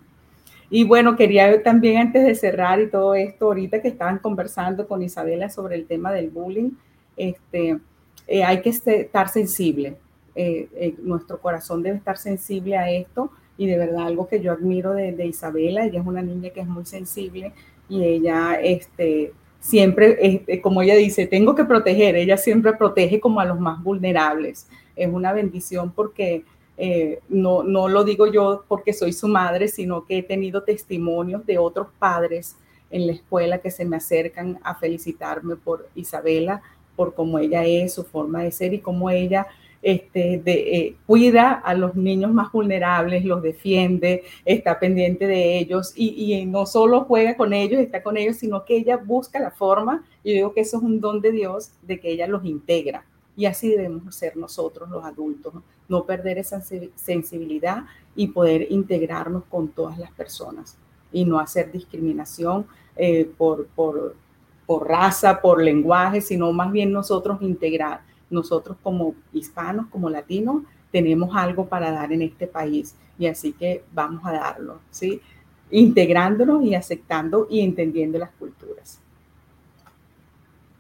Y 0.74 0.84
bueno, 0.84 1.16
quería 1.16 1.62
también 1.62 1.98
antes 1.98 2.24
de 2.24 2.34
cerrar 2.34 2.80
y 2.80 2.88
todo 2.88 3.14
esto, 3.14 3.44
ahorita 3.44 3.82
que 3.82 3.88
estaban 3.88 4.20
conversando 4.20 4.88
con 4.88 5.02
Isabela 5.02 5.50
sobre 5.50 5.74
el 5.76 5.84
tema 5.84 6.10
del 6.12 6.30
bullying, 6.30 6.70
este, 7.14 7.78
eh, 8.26 8.42
hay 8.42 8.62
que 8.62 8.70
estar 8.70 9.28
sensible. 9.28 9.98
Eh, 10.34 10.70
eh, 10.74 10.94
nuestro 11.02 11.38
corazón 11.42 11.82
debe 11.82 11.98
estar 11.98 12.16
sensible 12.16 12.78
a 12.78 12.90
esto 12.90 13.30
y 13.58 13.66
de 13.66 13.76
verdad 13.76 14.06
algo 14.06 14.28
que 14.28 14.40
yo 14.40 14.50
admiro 14.50 14.94
de, 14.94 15.26
Isabela, 15.26 15.84
ella 15.84 16.00
es 16.00 16.06
una 16.06 16.22
niña 16.22 16.48
que 16.48 16.60
es 16.60 16.66
muy 16.66 16.86
sensible 16.86 17.52
y 17.90 18.02
ella 18.02 18.54
este, 18.54 19.34
siempre, 19.60 20.16
este, 20.22 20.62
como 20.62 20.80
ella 20.80 20.96
dice, 20.96 21.26
tengo 21.26 21.54
que 21.54 21.66
proteger, 21.66 22.16
ella 22.16 22.38
siempre 22.38 22.72
protege 22.72 23.20
como 23.20 23.40
a 23.40 23.44
los 23.44 23.60
más 23.60 23.82
vulnerables. 23.82 24.68
Es 24.96 25.12
una 25.12 25.34
bendición 25.34 25.92
porque 25.92 26.44
eh, 26.84 27.20
no, 27.28 27.62
no 27.62 27.86
lo 27.86 28.02
digo 28.02 28.26
yo 28.26 28.64
porque 28.66 28.92
soy 28.92 29.12
su 29.12 29.28
madre, 29.28 29.68
sino 29.68 30.04
que 30.04 30.18
he 30.18 30.22
tenido 30.24 30.64
testimonios 30.64 31.46
de 31.46 31.56
otros 31.56 31.86
padres 31.96 32.56
en 32.90 33.06
la 33.06 33.12
escuela 33.12 33.58
que 33.58 33.70
se 33.70 33.84
me 33.84 33.98
acercan 33.98 34.58
a 34.64 34.74
felicitarme 34.74 35.54
por 35.54 35.88
Isabela, 35.94 36.60
por 36.96 37.14
cómo 37.14 37.38
ella 37.38 37.64
es, 37.64 37.94
su 37.94 38.02
forma 38.02 38.42
de 38.42 38.50
ser 38.50 38.74
y 38.74 38.80
cómo 38.80 39.10
ella 39.10 39.46
este, 39.80 40.42
eh, 40.44 40.96
cuida 41.06 41.52
a 41.52 41.72
los 41.74 41.94
niños 41.94 42.32
más 42.32 42.50
vulnerables, 42.50 43.24
los 43.24 43.42
defiende, 43.42 44.24
está 44.44 44.80
pendiente 44.80 45.28
de 45.28 45.58
ellos 45.58 45.92
y, 45.94 46.44
no 46.46 46.66
solo 46.66 47.04
juega 47.04 47.36
con 47.36 47.52
ellos, 47.52 47.80
está 47.80 48.02
con 48.02 48.16
ellos, 48.16 48.38
sino 48.38 48.64
que 48.64 48.78
ella 48.78 48.96
busca 48.96 49.38
la 49.38 49.52
forma, 49.52 50.04
y 50.24 50.32
digo 50.32 50.52
que 50.52 50.62
eso 50.62 50.78
es 50.78 50.82
un 50.82 51.00
don 51.00 51.20
de 51.20 51.30
Dios, 51.30 51.70
de 51.82 52.00
que 52.00 52.10
ella 52.10 52.26
los 52.26 52.44
integra. 52.44 53.04
Y 53.36 53.46
así 53.46 53.70
debemos 53.70 54.14
ser 54.14 54.36
nosotros 54.36 54.90
los 54.90 55.04
adultos, 55.04 55.54
no, 55.88 56.04
perder 56.04 56.38
esa 56.38 56.60
sensibilidad 56.94 57.84
y 58.14 58.28
poder 58.28 58.66
integrarnos 58.70 59.44
con 59.44 59.68
todas 59.68 59.98
las 59.98 60.10
personas 60.12 60.76
y 61.10 61.24
no 61.24 61.38
hacer 61.38 61.72
discriminación 61.72 62.66
eh, 62.96 63.30
por, 63.36 63.66
por, 63.68 64.14
por 64.66 64.88
raza, 64.88 65.40
por 65.40 65.62
lenguaje, 65.62 66.20
sino 66.20 66.52
más 66.52 66.70
bien 66.72 66.92
nosotros 66.92 67.40
integrar 67.42 68.02
nosotros 68.30 68.76
como 68.82 69.14
hispanos, 69.32 69.86
como 69.88 70.10
latinos, 70.10 70.62
tenemos 70.90 71.30
algo 71.34 71.66
para 71.66 71.90
dar 71.90 72.12
en 72.12 72.22
este 72.22 72.46
país 72.46 72.94
y 73.18 73.26
así 73.26 73.52
que 73.52 73.84
vamos 73.92 74.22
a 74.24 74.32
darlo, 74.32 74.80
¿sí? 74.90 75.20
Integrándonos 75.70 76.64
y 76.64 76.74
aceptando 76.74 77.46
y 77.50 77.60
entendiendo 77.60 78.18
las 78.18 78.30
culturas. 78.32 79.00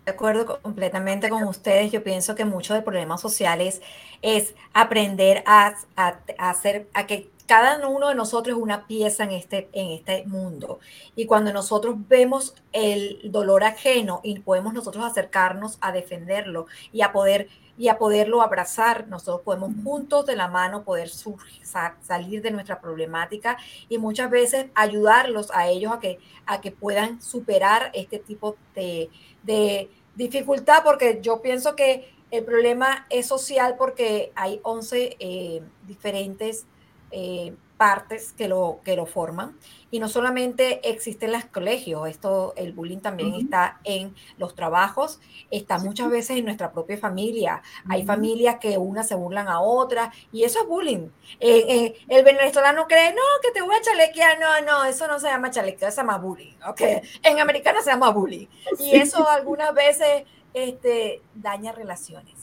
De 0.04 0.10
acuerdo 0.10 0.60
completamente 0.60 1.28
con 1.28 1.44
ustedes. 1.44 1.92
Yo 1.92 2.02
pienso 2.02 2.34
que 2.34 2.44
muchos 2.44 2.76
de 2.76 2.82
problemas 2.82 3.20
sociales 3.20 3.80
es 4.20 4.54
aprender 4.72 5.44
a, 5.46 5.74
a, 5.94 6.18
hacer, 6.38 6.88
a 6.92 7.06
que 7.06 7.30
cada 7.46 7.86
uno 7.86 8.08
de 8.08 8.14
nosotros 8.14 8.56
es 8.56 8.62
una 8.62 8.86
pieza 8.86 9.24
en 9.24 9.32
este, 9.32 9.68
en 9.72 9.92
este 9.92 10.24
mundo. 10.26 10.80
Y 11.14 11.26
cuando 11.26 11.52
nosotros 11.52 11.96
vemos 12.08 12.54
el 12.72 13.20
dolor 13.24 13.62
ajeno 13.62 14.20
y 14.24 14.40
podemos 14.40 14.74
nosotros 14.74 15.04
acercarnos 15.04 15.78
a 15.80 15.92
defenderlo 15.92 16.66
y 16.92 17.02
a 17.02 17.12
poder 17.12 17.48
y 17.78 17.88
a 17.88 17.98
poderlo 17.98 18.42
abrazar, 18.42 19.08
nosotros 19.08 19.40
podemos 19.44 19.72
juntos 19.82 20.26
de 20.26 20.36
la 20.36 20.48
mano 20.48 20.84
poder 20.84 21.08
salir 21.08 22.42
de 22.42 22.50
nuestra 22.50 22.80
problemática 22.80 23.56
y 23.88 23.98
muchas 23.98 24.30
veces 24.30 24.66
ayudarlos 24.74 25.50
a 25.52 25.68
ellos 25.68 25.92
a 25.92 25.98
que, 25.98 26.18
a 26.46 26.60
que 26.60 26.70
puedan 26.70 27.22
superar 27.22 27.90
este 27.94 28.18
tipo 28.18 28.56
de, 28.74 29.10
de 29.42 29.90
Dificultad 30.14 30.82
porque 30.84 31.20
yo 31.22 31.40
pienso 31.40 31.74
que 31.74 32.12
el 32.30 32.44
problema 32.44 33.06
es 33.10 33.26
social 33.26 33.76
porque 33.78 34.32
hay 34.34 34.60
11 34.62 35.16
eh, 35.18 35.62
diferentes 35.86 36.66
eh, 37.10 37.54
partes 37.82 38.32
que 38.32 38.46
lo, 38.46 38.78
que 38.84 38.94
lo 38.94 39.06
forman. 39.06 39.58
Y 39.90 39.98
no 39.98 40.08
solamente 40.08 40.88
existe 40.88 41.26
en 41.26 41.32
los 41.32 41.44
colegios, 41.46 42.08
esto, 42.08 42.54
el 42.56 42.72
bullying 42.72 43.00
también 43.00 43.34
está 43.34 43.80
en 43.82 44.14
los 44.38 44.54
trabajos, 44.54 45.18
está 45.50 45.78
muchas 45.80 46.08
veces 46.08 46.36
en 46.36 46.44
nuestra 46.44 46.70
propia 46.70 46.96
familia. 46.96 47.60
Hay 47.88 48.04
familias 48.06 48.58
que 48.60 48.78
unas 48.78 49.08
se 49.08 49.16
burlan 49.16 49.48
a 49.48 49.60
otras 49.60 50.14
y 50.30 50.44
eso 50.44 50.60
es 50.60 50.68
bullying. 50.68 51.08
Eh, 51.40 51.64
eh, 51.68 51.94
el 52.06 52.24
venezolano 52.24 52.86
cree, 52.86 53.10
no, 53.10 53.20
que 53.42 53.50
te 53.50 53.62
voy 53.62 53.74
a 53.74 53.80
chalequear. 53.80 54.38
No, 54.38 54.60
no, 54.64 54.84
eso 54.84 55.08
no 55.08 55.18
se 55.18 55.26
llama 55.26 55.50
chalequear, 55.50 55.90
se 55.90 56.02
llama 56.02 56.18
bullying. 56.18 56.54
Okay. 56.68 57.00
En 57.24 57.40
americano 57.40 57.82
se 57.82 57.90
llama 57.90 58.10
bullying. 58.10 58.46
Y 58.78 58.94
eso 58.94 59.28
algunas 59.28 59.74
veces 59.74 60.22
este, 60.54 61.20
daña 61.34 61.72
relaciones. 61.72 62.34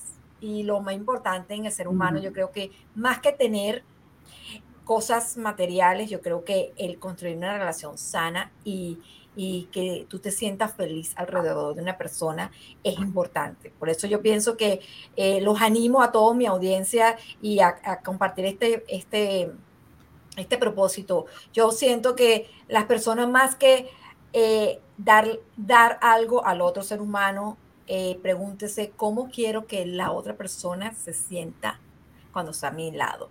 Y 0.41 0.63
lo 0.63 0.81
más 0.81 0.95
importante 0.95 1.53
en 1.53 1.63
el 1.63 1.71
ser 1.71 1.87
humano, 1.87 2.19
yo 2.19 2.33
creo 2.33 2.51
que 2.51 2.71
más 2.93 3.19
que 3.21 3.31
tener 3.31 3.85
cosas 4.89 5.37
materiales, 5.37 6.09
yo 6.09 6.19
creo 6.19 6.43
que 6.43 6.73
el 6.75 6.97
construir 6.97 7.37
una 7.37 7.55
relación 7.55 7.95
sana 7.99 8.51
y, 8.63 8.97
que 9.71 10.07
tú 10.09 10.17
te 10.19 10.31
sientas 10.31 10.73
feliz 10.73 11.13
alrededor 11.15 11.75
de 11.75 11.83
una 11.83 11.95
persona 11.95 12.51
es 12.83 12.97
importante. 12.97 13.71
Por 13.77 13.87
eso 13.89 14.07
yo 14.07 14.21
pienso 14.21 14.57
que 14.57 14.81
eh, 15.15 15.39
los 15.41 15.61
animo 15.61 16.01
a 16.01 16.11
toda 16.11 16.33
mi 16.33 16.47
audiencia 16.47 17.17
y 17.39 17.59
a, 17.59 18.01
compartir 18.03 18.45
este, 18.45 18.83
este, 18.89 19.51
este 20.35 20.57
propósito. 20.57 21.27
Yo 21.53 21.71
siento 21.71 22.15
que 22.15 22.49
las 22.67 22.85
personas 22.85 23.29
más 23.29 23.55
que 23.55 23.91
eh, 24.33 24.81
dar, 24.97 25.39
dar 25.55 25.99
algo 26.01 26.43
al 26.45 26.61
otro 26.61 26.81
ser 26.81 26.99
humano, 26.99 27.57
eh, 27.85 28.19
pregúntese 28.23 28.91
cómo 28.97 29.29
quiero 29.29 29.67
que 29.67 29.85
la 29.85 30.11
otra 30.11 30.35
persona 30.35 30.95
se 30.95 31.13
sienta 31.13 31.79
cuando 32.33 32.51
está 32.51 32.69
a 32.69 32.71
mi 32.71 32.91
lado 32.91 33.29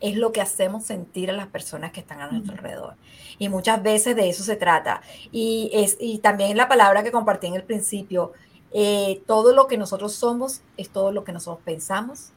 es 0.00 0.16
lo 0.16 0.32
que 0.32 0.40
hacemos 0.40 0.84
sentir 0.84 1.30
a 1.30 1.32
las 1.32 1.48
personas 1.48 1.92
que 1.92 2.00
están 2.00 2.20
a 2.20 2.30
nuestro 2.30 2.52
alrededor. 2.54 2.94
Y 3.38 3.48
muchas 3.48 3.82
veces 3.82 4.16
de 4.16 4.28
eso 4.28 4.42
se 4.42 4.56
trata. 4.56 5.02
Y, 5.32 5.70
es, 5.72 5.96
y 6.00 6.18
también 6.18 6.56
la 6.56 6.68
palabra 6.68 7.02
que 7.02 7.12
compartí 7.12 7.46
en 7.48 7.54
el 7.54 7.64
principio, 7.64 8.32
eh, 8.72 9.22
todo 9.26 9.54
lo 9.54 9.66
que 9.66 9.78
nosotros 9.78 10.12
somos 10.14 10.62
es 10.76 10.90
todo 10.90 11.12
lo 11.12 11.24
que 11.24 11.32
nosotros 11.32 11.64
pensamos, 11.64 12.30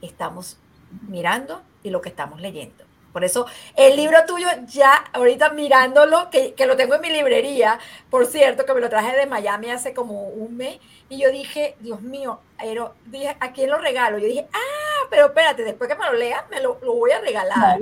estamos 0.00 0.58
mirando 1.08 1.62
y 1.82 1.90
lo 1.90 2.00
que 2.00 2.08
estamos 2.08 2.40
leyendo. 2.40 2.84
Por 3.12 3.24
eso 3.24 3.46
el 3.76 3.96
libro 3.96 4.18
tuyo, 4.26 4.46
ya 4.66 4.94
ahorita 5.14 5.50
mirándolo, 5.50 6.28
que, 6.28 6.52
que, 6.52 6.66
lo 6.66 6.76
tengo 6.76 6.96
en 6.96 7.00
mi 7.00 7.08
librería, 7.08 7.78
por 8.10 8.26
cierto, 8.26 8.66
que 8.66 8.74
me 8.74 8.80
lo 8.80 8.90
traje 8.90 9.16
de 9.16 9.24
Miami 9.24 9.70
hace 9.70 9.94
como 9.94 10.24
un 10.24 10.54
mes, 10.56 10.80
y 11.08 11.18
yo 11.18 11.30
dije, 11.30 11.76
Dios 11.80 12.02
mío, 12.02 12.40
pero 12.58 12.94
dije, 13.06 13.34
¿a 13.40 13.52
quién 13.52 13.70
lo 13.70 13.78
regalo? 13.78 14.18
Yo 14.18 14.26
dije, 14.26 14.46
ah, 14.52 14.85
pero 15.10 15.26
espérate, 15.26 15.64
después 15.64 15.88
que 15.88 15.96
me 15.96 16.06
lo 16.06 16.14
lea, 16.14 16.46
me 16.50 16.60
lo, 16.60 16.78
lo 16.82 16.94
voy 16.94 17.10
a 17.10 17.20
regalar. 17.20 17.78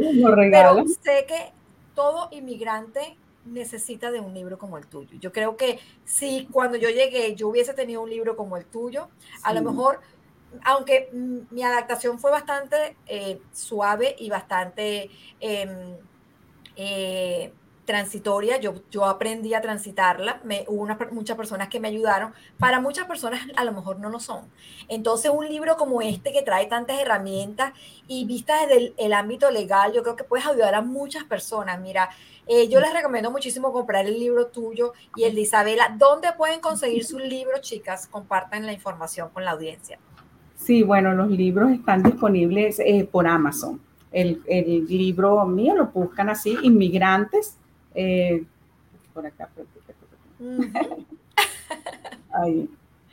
pero 0.51 0.85
sé 1.03 1.25
que 1.27 1.53
todo 1.95 2.29
inmigrante 2.33 3.17
necesita 3.45 4.11
de 4.11 4.21
un 4.21 4.35
libro 4.35 4.59
como 4.59 4.79
el 4.79 4.87
tuyo. 4.87 5.17
Yo 5.21 5.33
creo 5.33 5.57
que 5.57 5.79
si 6.05 6.49
cuando 6.51 6.77
yo 6.77 6.89
llegué 6.89 7.35
yo 7.35 7.49
hubiese 7.49 7.75
tenido 7.75 8.03
un 8.03 8.11
libro 8.11 8.37
como 8.37 8.57
el 8.57 8.65
tuyo, 8.65 9.09
a 9.43 9.53
lo 9.53 9.63
mejor 9.63 10.01
aunque 10.63 11.11
mi 11.13 11.63
adaptación 11.63 12.19
fue 12.19 12.31
bastante 12.31 12.97
eh, 13.07 13.41
suave 13.53 14.15
y 14.19 14.31
bastante 14.31 15.11
em, 15.41 15.97
eh, 16.77 17.53
transitoria, 17.85 18.59
yo, 18.59 18.75
yo 18.91 19.05
aprendí 19.05 19.55
a 19.55 19.61
transitarla, 19.61 20.41
me, 20.45 20.65
hubo 20.69 20.87
muchas 21.13 21.37
personas 21.37 21.69
que 21.69 21.81
me 21.81 21.89
ayudaron, 21.89 22.33
para 22.59 22.81
muchas 22.81 23.07
personas 23.07 23.41
a 23.57 23.65
lo 23.65 23.73
mejor 23.73 23.99
no 23.99 24.11
lo 24.11 24.21
son. 24.21 24.47
Entonces 24.89 25.31
un 25.35 25.49
libro 25.49 25.77
como 25.77 26.03
este 26.03 26.33
que 26.33 26.43
trae 26.43 26.67
tantas 26.67 27.01
herramientas 27.01 27.73
y 28.07 28.25
vistas 28.25 28.69
desde 28.69 28.95
el, 28.97 29.13
ámbito 29.13 29.51
legal, 29.51 29.93
yo 29.93 30.03
creo 30.03 30.17
que 30.17 30.25
puedes 30.25 30.47
ayudar 30.47 30.75
a 30.75 30.83
muchas 30.83 31.25
personas. 31.25 31.81
Mira, 31.81 32.11
eh, 32.47 32.69
yo 32.69 32.81
les 32.81 32.93
recomiendo 32.93 33.31
muchísimo 33.31 33.73
comprar 33.73 34.07
el 34.07 34.19
libro 34.19 34.47
tuyo 34.47 34.93
y 35.17 35.25
el 35.25 35.35
de 35.35 35.43
Isabela. 35.43 35.95
¿Dónde 35.97 36.29
pueden 36.37 36.61
conseguir 36.61 37.05
sus 37.05 37.23
libros, 37.23 37.61
chicas? 37.61 38.07
Compartan 38.07 38.67
la 38.67 38.73
información 38.73 39.29
con 39.31 39.45
la 39.45 39.53
audiencia. 39.53 39.99
Sí, 40.57 40.83
bueno, 40.83 41.13
los 41.13 41.31
libros 41.31 41.71
están 41.73 42.03
disponibles 42.03 42.79
eh, 42.81 43.09
por 43.11 43.27
Amazon. 43.27 43.81
El, 44.15 44.43
libro 44.89 45.45
mío 45.45 45.75
lo 45.75 45.87
buscan 45.89 46.31
así, 46.31 46.57
Inmigrantes. 46.63 47.59
Eh, 47.95 48.45
por 49.13 49.27
acá. 49.27 49.49
Ahí. 52.33 52.69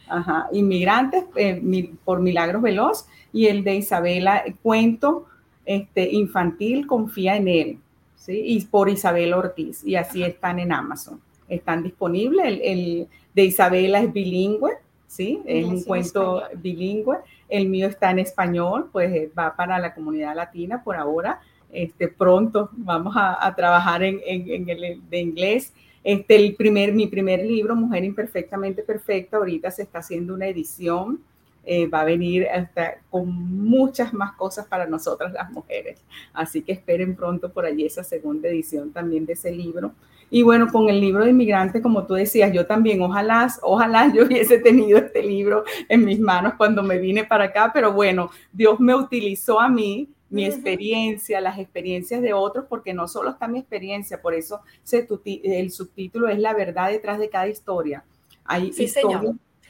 Ajá, 0.08 0.50
Inmigrantes 0.52 1.24
eh, 1.36 1.94
por 2.04 2.20
Milagros 2.20 2.62
Veloz 2.62 3.06
y 3.32 3.48
el 3.48 3.64
de 3.64 3.76
Isabela 3.76 4.44
Cuento 4.62 5.28
este, 5.66 6.12
Infantil 6.12 6.86
Confía 6.86 7.38
en 7.38 7.48
él. 7.48 7.80
¿sí? 8.16 8.42
Y 8.44 8.66
por 8.66 8.90
Isabel 8.90 9.34
Ortiz. 9.34 9.86
Y 9.86 9.96
así 9.96 10.24
están 10.24 10.60
en 10.60 10.74
Amazon. 10.74 11.22
Están 11.48 11.84
disponibles. 11.84 12.46
El, 12.46 12.62
el 12.62 13.08
de 13.34 13.46
Isabela 13.46 14.00
es 14.02 14.12
bilingüe 14.12 14.74
¿sí? 15.12 15.42
Es 15.46 15.66
un 15.66 15.84
cuento 15.84 16.44
bilingüe. 16.56 17.18
El 17.50 17.68
mío 17.68 17.88
está 17.88 18.12
en 18.12 18.20
español, 18.20 18.90
pues 18.94 19.12
eh, 19.14 19.32
va 19.38 19.54
para 19.56 19.78
la 19.78 19.94
comunidad 19.94 20.36
latina 20.36 20.82
por 20.84 20.96
ahora. 20.96 21.42
Este, 21.72 22.08
pronto 22.08 22.70
vamos 22.74 23.16
a, 23.18 23.54
trabajar 23.56 24.04
en, 24.04 24.20
el 24.26 25.02
de 25.10 25.20
inglés. 25.20 25.74
Este, 26.04 26.36
el 26.36 26.56
primer, 26.56 26.94
mi 26.94 27.08
primer 27.08 27.46
libro, 27.46 27.76
Mujer 27.76 28.04
Imperfectamente 28.04 28.84
Perfecta, 28.84 29.38
ahorita 29.38 29.72
se 29.72 29.84
está 29.84 30.00
haciendo 30.00 30.34
una 30.34 30.48
edición. 30.48 31.22
Eh, 31.64 31.88
va 31.88 32.02
a 32.02 32.06
venir 32.06 32.48
hasta 32.48 32.96
con 33.12 33.30
muchas 33.30 34.14
más 34.14 34.32
cosas 34.32 34.66
para 34.66 34.88
nosotras 34.88 35.32
las 35.32 35.52
mujeres. 35.52 36.02
Así 36.34 36.64
que 36.64 36.72
esperen 36.72 37.16
pronto 37.16 37.52
por 37.52 37.66
allí 37.66 37.86
esa 37.86 38.04
segunda 38.04 38.50
edición 38.50 38.92
también 38.92 39.28
de 39.28 39.34
ese 39.34 39.52
libro. 39.52 39.94
Y 40.34 40.44
bueno, 40.44 40.72
con 40.72 40.90
el 40.90 41.00
libro 41.00 41.26
de 41.26 41.32
inmigrante, 41.32 41.82
como 41.82 42.08
tú 42.08 42.14
decías, 42.14 42.54
yo 42.54 42.66
también, 42.66 43.02
ojalá, 43.02 43.54
ojalá 43.62 44.12
yo 44.16 44.26
hubiese 44.26 44.60
tenido 44.60 44.98
este 44.98 45.22
libro 45.22 45.66
en 45.90 46.06
mis 46.06 46.20
manos 46.20 46.54
cuando 46.58 46.82
me 46.82 46.98
vine 46.98 47.26
para 47.26 47.46
acá, 47.46 47.70
pero 47.74 47.92
bueno, 47.92 48.32
Dios 48.52 48.80
me 48.80 48.96
utilizó 48.96 49.60
a 49.60 49.68
mí, 49.68 50.08
mi 50.32 50.46
experiencia, 50.46 51.42
las 51.42 51.60
experiencias 51.60 52.22
de 52.22 52.34
otros, 52.34 52.66
porque 52.68 52.94
no 52.94 53.08
solo 53.08 53.30
está 53.30 53.48
mi 53.48 53.60
experiencia, 53.60 54.22
por 54.22 54.34
eso 54.34 54.62
el 54.92 55.72
subtítulo 55.72 56.30
es 56.30 56.40
La 56.40 56.54
verdad 56.54 56.90
detrás 56.90 57.20
de 57.20 57.30
cada 57.30 57.48
historia. 57.48 58.04
Hay 58.46 58.70
historias 58.76 59.24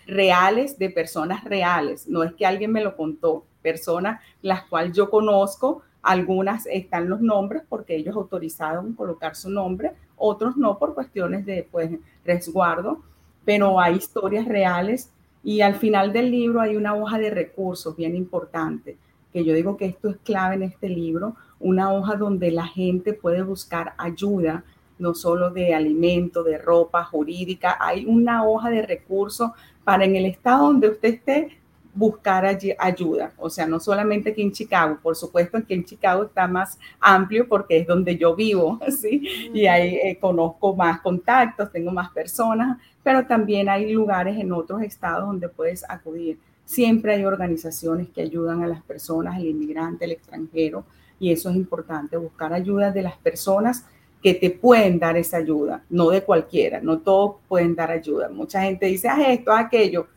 reales 0.06 0.78
de 0.78 0.90
personas 0.90 1.44
reales, 1.44 2.08
no 2.08 2.24
es 2.24 2.34
que 2.34 2.46
alguien 2.46 2.72
me 2.72 2.84
lo 2.84 2.96
contó, 2.96 3.46
personas 3.62 4.22
las 4.42 4.64
cuales 4.64 4.96
yo 4.96 5.10
conozco, 5.10 5.82
algunas 6.02 6.66
están 6.68 7.10
los 7.10 7.22
nombres 7.22 7.64
porque 7.68 7.96
ellos 7.96 8.16
autorizaron 8.16 8.94
colocar 8.94 9.36
su 9.36 9.50
nombre, 9.50 9.94
otros 10.16 10.58
no 10.58 10.78
por 10.78 10.94
cuestiones 10.94 11.46
de 11.46 11.68
pues, 11.72 11.92
resguardo, 12.26 13.02
pero 13.46 13.80
hay 13.80 13.96
historias 13.96 14.48
reales 14.48 15.12
y 15.44 15.62
al 15.62 15.76
final 15.76 16.14
del 16.14 16.30
libro 16.30 16.62
hay 16.62 16.76
una 16.76 16.96
hoja 16.96 17.18
de 17.18 17.30
recursos 17.30 17.96
bien 17.96 18.16
importante, 18.16 18.98
que 19.32 19.44
yo 19.44 19.54
digo 19.54 19.78
que 19.78 19.86
esto 19.86 20.10
es 20.10 20.18
clave 20.24 20.56
en 20.56 20.64
este 20.64 20.90
libro, 20.90 21.36
una 21.60 21.94
hoja 21.94 22.16
donde 22.16 22.52
la 22.52 22.66
gente 22.66 23.14
puede 23.14 23.44
buscar 23.44 23.94
ayuda, 23.98 24.64
no 25.00 25.14
solo 25.14 25.50
de 25.50 25.74
alimento, 25.74 26.44
de 26.44 26.58
ropa 26.58 27.04
jurídica, 27.04 27.78
hay 27.80 28.06
una 28.06 28.46
hoja 28.46 28.70
de 28.70 28.84
recursos 28.84 29.52
para 29.84 30.06
en 30.06 30.16
el 30.16 30.26
estado 30.26 30.68
donde 30.68 30.90
usted 30.90 31.10
esté 31.10 31.62
buscar 31.94 32.46
ayuda. 32.80 33.34
O 33.38 33.50
sea, 33.50 33.66
no 33.66 33.80
solamente 33.80 34.32
aquí 34.32 34.42
en 34.42 34.52
Chicago, 34.52 34.98
por 35.02 35.16
supuesto 35.16 35.60
que 35.66 35.74
en 35.74 35.84
Chicago 35.84 36.24
está 36.24 36.48
más 36.48 36.80
amplio 37.00 37.48
porque 37.48 37.80
es 37.80 37.88
donde 37.88 38.18
yo 38.18 38.36
vivo, 38.36 38.80
¿sí? 39.02 39.50
Y 39.54 39.66
ahí 39.66 39.96
eh, 39.96 40.18
conozco 40.20 40.76
más 40.76 41.02
contactos, 41.02 41.72
tengo 41.72 41.92
más 41.92 42.12
personas, 42.12 42.78
pero 43.04 43.26
también 43.26 43.70
hay 43.70 43.92
lugares 43.92 44.40
en 44.40 44.52
otros 44.52 44.82
estados 44.82 45.26
donde 45.26 45.50
puedes 45.50 45.84
acudir. 45.90 46.38
Siempre 46.72 47.16
hay 47.16 47.26
organizaciones 47.26 48.08
que 48.12 48.22
ayudan 48.22 48.64
a 48.64 48.68
las 48.68 48.82
personas, 48.82 49.36
al 49.36 49.46
inmigrante, 49.46 50.06
al 50.06 50.14
extranjero, 50.14 50.86
y 51.20 51.34
eso 51.34 51.50
es 51.50 51.58
importante, 51.58 52.16
buscar 52.16 52.54
ayuda 52.54 52.92
de 52.92 53.02
las 53.02 53.18
personas 53.18 53.86
que 54.24 54.36
te 54.36 54.52
pueden 54.52 54.98
dar 54.98 55.18
esa 55.18 55.36
ayuda, 55.36 55.84
no 55.90 56.12
de 56.12 56.24
cualquiera, 56.24 56.80
no 56.80 57.00
todos 57.00 57.42
pueden 57.50 57.76
dar 57.76 57.92
ayuda. 57.92 58.30
Mucha 58.30 58.62
gente 58.62 58.86
dice, 58.86 59.10
haz 59.10 59.20
esto, 59.28 59.52
haz 59.52 59.66
aquello, 59.66 60.08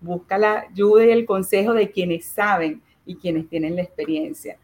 busca 0.00 0.36
la 0.36 0.66
ayuda 0.68 1.06
y 1.06 1.10
el 1.10 1.24
consejo 1.24 1.74
de 1.74 1.92
quienes 1.92 2.24
saben 2.24 2.82
y 3.06 3.14
quienes 3.14 3.48
tienen 3.48 3.76
la 3.76 3.82
experiencia. 3.82 4.58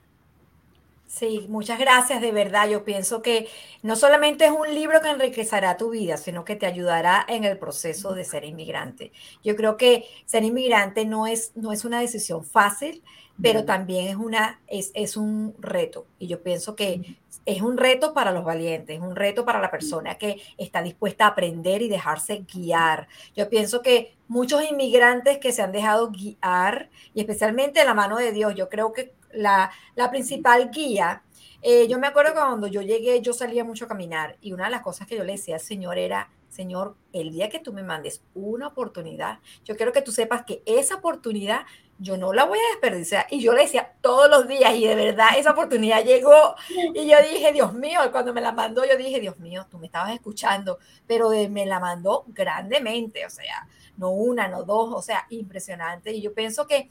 Sí, 1.08 1.46
muchas 1.48 1.78
gracias, 1.78 2.20
de 2.20 2.32
verdad. 2.32 2.68
Yo 2.68 2.84
pienso 2.84 3.22
que 3.22 3.48
no 3.82 3.94
solamente 3.94 4.44
es 4.46 4.50
un 4.50 4.74
libro 4.74 5.00
que 5.00 5.08
enriquecerá 5.08 5.76
tu 5.76 5.90
vida, 5.90 6.16
sino 6.16 6.44
que 6.44 6.56
te 6.56 6.66
ayudará 6.66 7.24
en 7.28 7.44
el 7.44 7.58
proceso 7.58 8.12
de 8.12 8.24
ser 8.24 8.44
inmigrante. 8.44 9.12
Yo 9.44 9.54
creo 9.54 9.76
que 9.76 10.04
ser 10.24 10.42
inmigrante 10.42 11.04
no 11.04 11.28
es, 11.28 11.52
no 11.54 11.72
es 11.72 11.84
una 11.84 12.00
decisión 12.00 12.44
fácil, 12.44 13.04
pero 13.40 13.64
también 13.64 14.08
es, 14.08 14.16
una, 14.16 14.60
es, 14.66 14.90
es 14.94 15.16
un 15.16 15.54
reto. 15.60 16.06
Y 16.18 16.26
yo 16.26 16.42
pienso 16.42 16.74
que 16.74 17.02
es 17.44 17.62
un 17.62 17.76
reto 17.76 18.12
para 18.12 18.32
los 18.32 18.44
valientes, 18.44 18.96
es 18.96 19.02
un 19.02 19.14
reto 19.14 19.44
para 19.44 19.60
la 19.60 19.70
persona 19.70 20.16
que 20.16 20.40
está 20.58 20.82
dispuesta 20.82 21.26
a 21.26 21.28
aprender 21.28 21.82
y 21.82 21.88
dejarse 21.88 22.44
guiar. 22.52 23.06
Yo 23.36 23.48
pienso 23.48 23.80
que 23.82 24.16
muchos 24.26 24.68
inmigrantes 24.68 25.38
que 25.38 25.52
se 25.52 25.62
han 25.62 25.70
dejado 25.70 26.10
guiar, 26.10 26.90
y 27.14 27.20
especialmente 27.20 27.84
la 27.84 27.94
mano 27.94 28.16
de 28.16 28.32
Dios, 28.32 28.56
yo 28.56 28.68
creo 28.68 28.92
que 28.92 29.14
la, 29.36 29.70
principal 30.10 30.70
guía. 30.70 31.22
Eh, 31.62 31.88
yo 31.88 31.98
me 31.98 32.06
acuerdo 32.06 32.34
cuando 32.34 32.66
yo 32.66 32.82
llegué, 32.82 33.20
yo 33.20 33.32
salía 33.32 33.64
mucho 33.64 33.86
a 33.86 33.88
caminar 33.88 34.36
y 34.40 34.52
una 34.52 34.64
de 34.64 34.70
las 34.70 34.82
cosas 34.82 35.06
que 35.06 35.16
yo 35.16 35.24
le 35.24 35.32
decía 35.32 35.54
al 35.54 35.60
Señor 35.60 35.98
era, 35.98 36.30
Señor, 36.48 36.96
el 37.12 37.32
día 37.32 37.48
que 37.48 37.58
tú 37.58 37.72
me 37.72 37.82
mandes 37.82 38.22
una 38.34 38.68
oportunidad, 38.68 39.40
yo 39.64 39.76
quiero 39.76 39.92
que 39.92 40.02
tú 40.02 40.12
sepas 40.12 40.44
que 40.44 40.62
esa 40.64 40.96
oportunidad 40.96 41.66
yo 41.98 42.16
no 42.16 42.32
la 42.32 42.44
voy 42.44 42.58
a 42.58 42.72
desperdiciar. 42.72 43.26
Y 43.30 43.40
yo 43.40 43.52
le 43.52 43.62
decía 43.62 43.94
todos 44.00 44.28
los 44.28 44.46
días 44.46 44.74
y 44.74 44.86
de 44.86 44.94
verdad 44.94 45.28
esa 45.36 45.52
oportunidad 45.52 46.04
llegó 46.04 46.54
y 46.94 47.08
yo 47.08 47.16
dije, 47.30 47.52
Dios 47.52 47.72
mío, 47.72 48.00
cuando 48.12 48.34
me 48.34 48.40
la 48.40 48.52
mandó, 48.52 48.84
yo 48.84 48.96
dije, 48.96 49.20
Dios 49.20 49.38
mío, 49.38 49.66
tú 49.70 49.78
me 49.78 49.86
estabas 49.86 50.12
escuchando, 50.12 50.78
pero 51.06 51.30
me 51.50 51.66
la 51.66 51.80
mandó 51.80 52.24
grandemente, 52.28 53.24
o 53.24 53.30
sea, 53.30 53.66
no 53.96 54.10
una, 54.10 54.48
no 54.48 54.64
dos, 54.64 54.92
o 54.94 55.02
sea, 55.02 55.26
impresionante. 55.30 56.12
Y 56.12 56.20
yo 56.20 56.34
pienso 56.34 56.66
que 56.66 56.90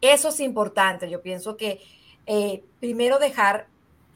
eso 0.00 0.28
es 0.28 0.40
importante. 0.40 1.10
Yo 1.10 1.22
pienso 1.22 1.56
que 1.56 1.80
eh, 2.26 2.62
primero 2.80 3.18
dejar 3.18 3.68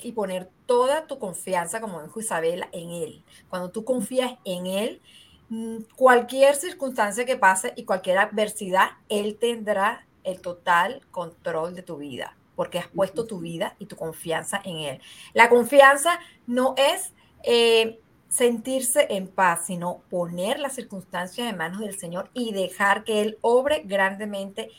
y 0.03 0.13
poner 0.13 0.49
toda 0.67 1.07
tu 1.07 1.19
confianza, 1.19 1.81
como 1.81 2.03
dijo 2.03 2.21
Isabela, 2.21 2.69
en 2.73 2.91
Él. 2.91 3.23
Cuando 3.49 3.71
tú 3.71 3.85
confías 3.85 4.35
en 4.45 4.67
Él, 4.67 5.01
mm, 5.49 5.79
cualquier 5.97 6.55
circunstancia 6.55 7.25
que 7.25 7.37
pase 7.37 7.73
y 7.77 7.85
cualquier 7.85 8.19
adversidad, 8.19 8.91
Él 9.09 9.37
tendrá 9.39 10.07
el 10.25 10.41
total 10.41 11.03
control 11.11 11.75
de 11.75 11.83
tu 11.83 11.97
vida, 11.97 12.37
porque 12.57 12.79
has 12.79 12.89
puesto 12.89 13.27
tu 13.27 13.41
vida 13.41 13.75
y 13.79 13.87
tu 13.87 13.97
confianza 13.97 14.61
en 14.65 14.77
Él. 14.77 15.01
La 15.35 15.49
confianza 15.49 16.19
no 16.47 16.75
es 16.77 17.13
eh, 17.43 18.01
sentirse 18.29 19.09
en 19.11 19.29
paz, 19.29 19.67
sino 19.67 20.03
poner 20.09 20.61
las 20.61 20.75
circunstancias 20.75 21.49
en 21.49 21.57
manos 21.57 21.81
del 21.81 21.99
Señor 21.99 22.31
y 22.33 22.53
dejar 22.53 23.05
que 23.05 23.23
Él 23.23 23.39
obre 23.41 23.83
grandemente 23.85 24.71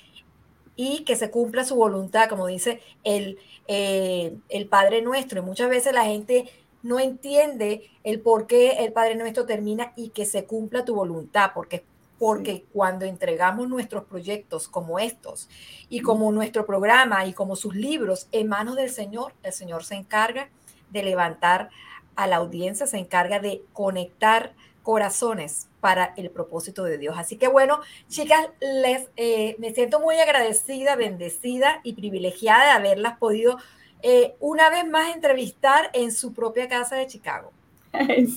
y 0.76 1.04
que 1.04 1.16
se 1.16 1.32
cumpla 1.32 1.64
su 1.64 1.76
voluntad, 1.76 2.30
como 2.30 2.48
dice 2.48 2.82
el, 3.04 3.38
eh, 3.68 4.36
el 4.50 4.68
Padre 4.68 5.02
Nuestro. 5.02 5.40
Y 5.42 5.46
muchas 5.46 5.70
veces 5.70 5.94
la 5.94 6.06
gente 6.06 6.50
no 6.84 7.00
entiende 7.00 7.90
el 8.04 8.22
por 8.22 8.48
qué 8.48 8.84
el 8.84 8.94
Padre 8.94 9.16
Nuestro 9.16 9.46
termina 9.46 9.94
y 9.96 10.10
que 10.10 10.26
se 10.26 10.46
cumpla 10.46 10.86
tu 10.86 10.96
voluntad, 10.96 11.52
porque 11.54 11.84
porque 12.22 12.66
cuando 12.72 13.06
entregamos 13.06 13.68
nuestros 13.68 14.04
proyectos 14.04 14.68
como 14.68 15.00
estos 15.00 15.50
y 15.90 16.02
como 16.02 16.32
nuestro 16.32 16.68
programa 16.68 17.26
y 17.26 17.34
como 17.34 17.56
sus 17.56 17.74
libros 17.74 18.28
en 18.32 18.48
manos 18.48 18.76
del 18.76 18.92
Señor, 18.92 19.34
el 19.42 19.52
Señor 19.52 19.84
se 19.84 19.96
encarga 19.96 20.48
de 20.92 21.02
levantar 21.02 21.72
a 22.16 22.28
la 22.28 22.36
audiencia, 22.36 22.86
se 22.86 23.00
encarga 23.00 23.40
de 23.40 23.64
conectar 23.74 24.54
corazones 24.84 25.68
para 25.80 26.14
el 26.18 26.30
propósito 26.30 26.84
de 26.84 26.98
Dios. 26.98 27.16
Así 27.18 27.38
que 27.38 27.48
bueno, 27.48 27.80
chicas, 28.08 28.50
les 28.60 29.10
eh, 29.18 29.56
me 29.60 29.74
siento 29.74 30.00
muy 30.00 30.18
agradecida, 30.18 30.96
bendecida 30.96 31.82
y 31.84 31.94
privilegiada 31.94 32.66
de 32.66 32.72
haberlas 32.72 33.18
podido 33.18 33.58
eh, 34.04 34.36
una 34.40 34.70
vez 34.70 34.88
más 34.88 35.14
entrevistar 35.16 35.90
en 35.94 36.12
su 36.12 36.34
propia 36.34 36.68
casa 36.68 36.96
de 36.96 37.08
Chicago. 37.08 37.52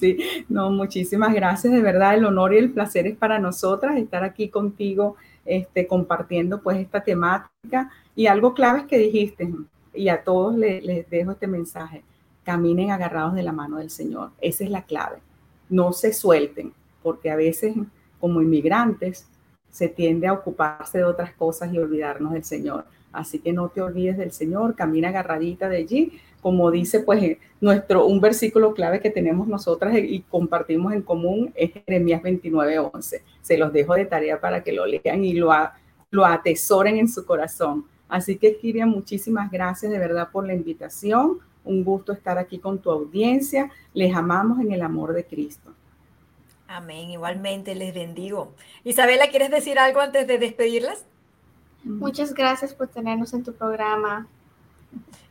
Sí, 0.01 0.19
no, 0.49 0.71
muchísimas 0.71 1.33
gracias, 1.33 1.73
de 1.73 1.81
verdad, 1.81 2.15
el 2.15 2.25
honor 2.25 2.55
y 2.55 2.59
el 2.59 2.73
placer 2.73 3.07
es 3.07 3.17
para 3.17 3.39
nosotras 3.39 3.97
estar 3.97 4.25
aquí 4.25 4.49
contigo, 4.49 5.17
este, 5.45 5.87
compartiendo 5.87 6.61
pues 6.61 6.79
esta 6.79 7.03
temática 7.03 7.91
y 8.17 8.27
algo 8.27 8.55
clave 8.55 8.81
es 8.81 8.87
que 8.87 8.99
dijiste, 8.99 9.49
y 9.93 10.09
a 10.09 10.25
todos 10.25 10.57
les, 10.57 10.83
les 10.85 11.09
dejo 11.09 11.33
este 11.33 11.47
mensaje, 11.47 12.03
caminen 12.43 12.91
agarrados 12.91 13.35
de 13.35 13.43
la 13.43 13.53
mano 13.53 13.79
del 13.79 13.91
Señor, 13.91 14.31
esa 14.41 14.65
es 14.65 14.71
la 14.71 14.83
clave, 14.83 15.19
no 15.69 15.93
se 15.93 16.13
suelten, 16.13 16.73
porque 17.03 17.31
a 17.31 17.37
veces 17.37 17.75
como 18.21 18.41
inmigrantes 18.41 19.27
se 19.71 19.89
tiende 19.89 20.27
a 20.27 20.33
ocuparse 20.33 20.99
de 20.99 21.05
otras 21.05 21.33
cosas 21.35 21.73
y 21.73 21.79
olvidarnos 21.79 22.33
del 22.33 22.45
Señor. 22.45 22.85
Así 23.13 23.39
que 23.39 23.53
no 23.53 23.69
te 23.69 23.81
olvides 23.81 24.17
del 24.19 24.33
Señor, 24.33 24.75
camina 24.75 25.09
agarradita 25.09 25.69
de 25.69 25.79
allí, 25.79 26.13
como 26.41 26.71
dice 26.71 27.01
pues 27.01 27.39
nuestro 27.61 28.07
un 28.07 28.21
versículo 28.21 28.75
clave 28.75 29.01
que 29.01 29.11
tenemos 29.11 29.49
nosotras 29.49 29.97
y 29.97 30.21
compartimos 30.29 30.93
en 30.93 31.03
común 31.03 31.53
es 31.55 31.73
Jeremías 31.73 32.23
29:11. 32.23 33.23
Se 33.41 33.57
los 33.57 33.73
dejo 33.73 33.95
de 33.95 34.05
tarea 34.05 34.41
para 34.41 34.63
que 34.63 34.73
lo 34.73 34.85
lean 34.85 35.25
y 35.25 35.33
lo, 35.33 35.51
lo 36.11 36.27
atesoren 36.27 36.99
en 36.99 37.09
su 37.09 37.25
corazón. 37.25 37.87
Así 38.09 38.37
que 38.37 38.57
Kiria, 38.57 38.87
muchísimas 38.87 39.51
gracias 39.51 39.91
de 39.91 39.99
verdad 39.99 40.29
por 40.31 40.47
la 40.47 40.55
invitación. 40.55 41.39
Un 41.65 41.85
gusto 41.85 42.13
estar 42.13 42.39
aquí 42.39 42.59
con 42.59 42.79
tu 42.79 42.91
audiencia. 42.91 43.71
Les 43.93 44.15
amamos 44.15 44.61
en 44.61 44.73
el 44.73 44.83
amor 44.83 45.13
de 45.13 45.25
Cristo. 45.25 45.73
Amén. 46.69 47.11
Igualmente 47.11 47.75
les 47.75 47.95
bendigo. 47.95 48.53
Isabela, 48.85 49.29
¿quieres 49.29 49.51
decir 49.51 49.79
algo 49.79 50.01
antes 50.01 50.27
de 50.27 50.39
despedirlas? 50.39 51.05
Muchas 51.85 52.33
gracias 52.33 52.75
por 52.75 52.89
tenernos 52.89 53.35
en 53.35 53.45
tu 53.45 53.53
programa. 53.53 54.27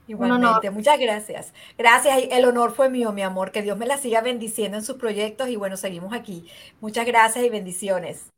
Igualmente, 0.07 0.69
muchas 0.69 0.99
gracias. 0.99 1.53
Gracias, 1.77 2.23
el 2.29 2.45
honor 2.45 2.73
fue 2.73 2.89
mío, 2.89 3.13
mi 3.13 3.21
amor. 3.21 3.51
Que 3.51 3.61
Dios 3.61 3.77
me 3.77 3.85
la 3.85 3.97
siga 3.97 4.21
bendiciendo 4.21 4.77
en 4.77 4.83
sus 4.83 4.97
proyectos 4.97 5.49
y 5.49 5.55
bueno, 5.55 5.77
seguimos 5.77 6.13
aquí. 6.13 6.47
Muchas 6.81 7.05
gracias 7.05 7.45
y 7.45 7.49
bendiciones. 7.49 8.32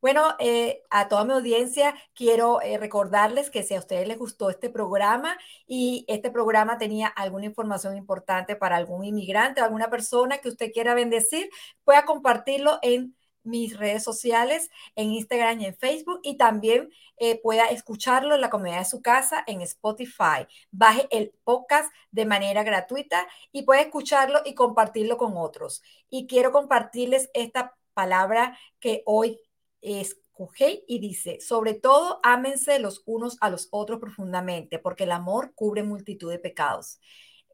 Bueno, 0.00 0.34
eh, 0.38 0.82
a 0.88 1.08
toda 1.08 1.24
mi 1.24 1.34
audiencia 1.34 1.94
quiero 2.14 2.62
eh, 2.62 2.78
recordarles 2.78 3.50
que 3.50 3.62
si 3.62 3.74
a 3.74 3.78
ustedes 3.80 4.08
les 4.08 4.18
gustó 4.18 4.48
este 4.48 4.70
programa 4.70 5.36
y 5.66 6.06
este 6.08 6.30
programa 6.30 6.78
tenía 6.78 7.06
alguna 7.08 7.44
información 7.46 7.96
importante 7.98 8.56
para 8.56 8.76
algún 8.76 9.04
inmigrante 9.04 9.60
o 9.60 9.64
alguna 9.64 9.90
persona 9.90 10.38
que 10.38 10.48
usted 10.48 10.72
quiera 10.72 10.94
bendecir, 10.94 11.50
pueda 11.84 12.06
compartirlo 12.06 12.78
en 12.80 13.14
mis 13.42 13.76
redes 13.78 14.02
sociales, 14.02 14.70
en 14.96 15.10
Instagram 15.12 15.60
y 15.60 15.66
en 15.66 15.76
Facebook, 15.76 16.20
y 16.22 16.36
también 16.36 16.90
eh, 17.18 17.40
pueda 17.42 17.66
escucharlo 17.66 18.34
en 18.34 18.40
la 18.40 18.50
comunidad 18.50 18.78
de 18.80 18.84
su 18.86 19.02
casa 19.02 19.44
en 19.46 19.60
Spotify. 19.62 20.46
Baje 20.70 21.08
el 21.10 21.32
podcast 21.44 21.92
de 22.10 22.26
manera 22.26 22.62
gratuita 22.62 23.26
y 23.52 23.62
puede 23.62 23.82
escucharlo 23.82 24.40
y 24.44 24.54
compartirlo 24.54 25.16
con 25.18 25.36
otros. 25.36 25.82
Y 26.08 26.26
quiero 26.26 26.52
compartirles 26.52 27.30
esta 27.34 27.76
palabra 27.94 28.58
que 28.78 29.02
hoy 29.04 29.38
escoge 29.82 30.84
y 30.86 30.98
dice, 30.98 31.40
sobre 31.40 31.74
todo, 31.74 32.20
ámense 32.22 32.78
los 32.78 33.02
unos 33.06 33.36
a 33.40 33.50
los 33.50 33.68
otros 33.70 34.00
profundamente, 34.00 34.78
porque 34.78 35.04
el 35.04 35.12
amor 35.12 35.52
cubre 35.54 35.82
multitud 35.82 36.30
de 36.30 36.38
pecados. 36.38 37.00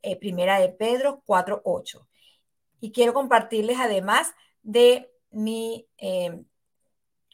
Eh, 0.02 0.16
primera 0.16 0.60
de 0.60 0.68
Pedro 0.68 1.22
4.8. 1.26 2.06
Y 2.80 2.92
quiero 2.92 3.14
compartirles 3.14 3.78
además 3.80 4.34
de 4.62 5.10
mi 5.30 5.88
em, 5.96 6.46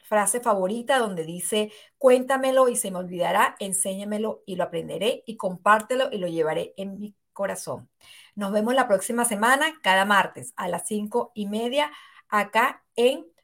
frase 0.03 0.39
favorita 0.39 0.99
donde 0.99 1.23
dice, 1.23 1.71
cuéntamelo 1.97 2.69
y 2.69 2.75
se 2.75 2.91
me 2.91 2.99
olvidará, 2.99 3.55
enséñamelo 3.59 4.43
y 4.45 4.55
lo 4.55 4.63
aprenderé 4.63 5.23
y 5.25 5.37
compártelo 5.37 6.09
y 6.11 6.17
lo 6.17 6.27
llevaré 6.27 6.73
en 6.77 6.99
mi 6.99 7.15
corazón. 7.33 7.89
Nos 8.35 8.51
vemos 8.51 8.73
la 8.75 8.87
próxima 8.87 9.25
semana, 9.25 9.79
cada 9.81 10.05
martes 10.05 10.53
a 10.55 10.67
las 10.67 10.87
cinco 10.87 11.31
y 11.33 11.47
media, 11.47 11.91
acá 12.29 12.83
en 12.95 13.25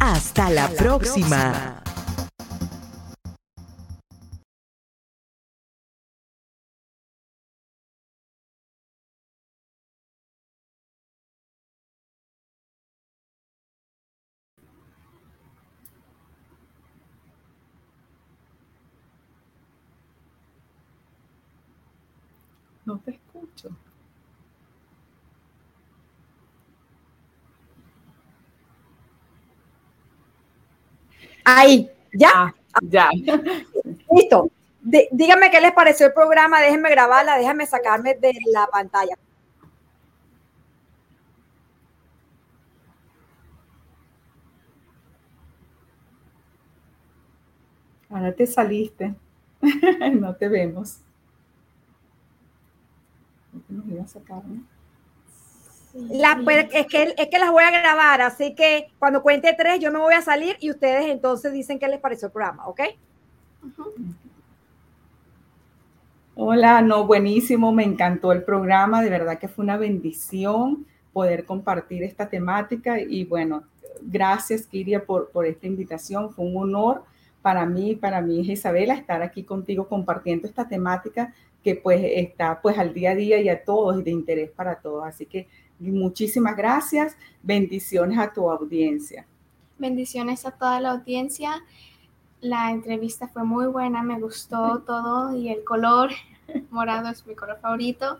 Hasta 0.00 0.48
la, 0.48 0.66
próxima. 0.70 1.82
No 22.86 22.98
te 23.04 23.10
escucho. 23.10 23.68
Ahí, 31.52 31.90
ya. 32.12 32.30
Ah, 32.32 32.54
ya. 32.82 33.10
Listo. 34.14 34.50
díganme 34.82 35.50
qué 35.50 35.60
les 35.60 35.72
pareció 35.72 36.06
el 36.06 36.12
programa, 36.12 36.60
déjenme 36.60 36.90
grabarla, 36.90 37.36
déjenme 37.36 37.66
sacarme 37.66 38.14
de 38.14 38.32
la 38.52 38.68
pantalla. 38.68 39.16
Ahora 48.08 48.32
te 48.32 48.46
saliste. 48.46 49.14
no 50.20 50.34
te 50.36 50.48
vemos. 50.48 50.98
Nos 53.68 53.86
iba 53.88 54.04
a 54.04 54.06
sacar, 54.06 54.44
¿no? 54.44 54.79
La, 55.92 56.40
pues, 56.44 56.66
es, 56.72 56.86
que, 56.86 57.14
es 57.16 57.28
que 57.28 57.38
las 57.38 57.50
voy 57.50 57.64
a 57.64 57.70
grabar, 57.70 58.20
así 58.20 58.54
que 58.54 58.92
cuando 58.98 59.22
cuente 59.22 59.54
tres 59.58 59.80
yo 59.80 59.90
me 59.90 59.98
voy 59.98 60.14
a 60.14 60.22
salir 60.22 60.56
y 60.60 60.70
ustedes 60.70 61.06
entonces 61.06 61.52
dicen 61.52 61.80
qué 61.80 61.88
les 61.88 61.98
pareció 61.98 62.26
el 62.26 62.32
programa, 62.32 62.68
¿ok? 62.68 62.80
Hola, 66.36 66.80
no, 66.80 67.06
buenísimo, 67.06 67.72
me 67.72 67.84
encantó 67.84 68.30
el 68.32 68.44
programa, 68.44 69.02
de 69.02 69.10
verdad 69.10 69.38
que 69.38 69.48
fue 69.48 69.64
una 69.64 69.76
bendición 69.76 70.86
poder 71.12 71.44
compartir 71.44 72.04
esta 72.04 72.28
temática 72.28 73.00
y 73.00 73.24
bueno, 73.24 73.64
gracias 74.00 74.66
Kiria 74.66 75.04
por, 75.04 75.30
por 75.30 75.44
esta 75.44 75.66
invitación, 75.66 76.30
fue 76.30 76.44
un 76.44 76.56
honor 76.56 77.02
para 77.42 77.66
mí, 77.66 77.94
para 77.94 78.20
mi 78.20 78.40
hija 78.40 78.52
Isabela, 78.52 78.94
estar 78.94 79.22
aquí 79.22 79.44
contigo 79.44 79.88
compartiendo 79.88 80.46
esta 80.46 80.68
temática 80.68 81.32
que 81.62 81.74
pues 81.74 82.00
está 82.02 82.60
pues 82.60 82.78
al 82.78 82.94
día 82.94 83.10
a 83.10 83.14
día 83.14 83.40
y 83.40 83.48
a 83.48 83.64
todos 83.64 83.98
y 84.00 84.02
de 84.02 84.10
interés 84.10 84.50
para 84.50 84.76
todos. 84.76 85.04
Así 85.04 85.26
que 85.26 85.48
muchísimas 85.78 86.56
gracias, 86.56 87.16
bendiciones 87.42 88.18
a 88.18 88.32
tu 88.32 88.50
audiencia. 88.50 89.26
Bendiciones 89.78 90.44
a 90.46 90.50
toda 90.50 90.80
la 90.80 90.90
audiencia. 90.92 91.64
La 92.40 92.70
entrevista 92.70 93.28
fue 93.28 93.44
muy 93.44 93.66
buena, 93.66 94.02
me 94.02 94.18
gustó 94.18 94.80
todo 94.80 95.34
y 95.34 95.50
el 95.50 95.64
color 95.64 96.10
morado 96.70 97.08
es 97.08 97.26
mi 97.26 97.34
color 97.34 97.58
favorito, 97.60 98.18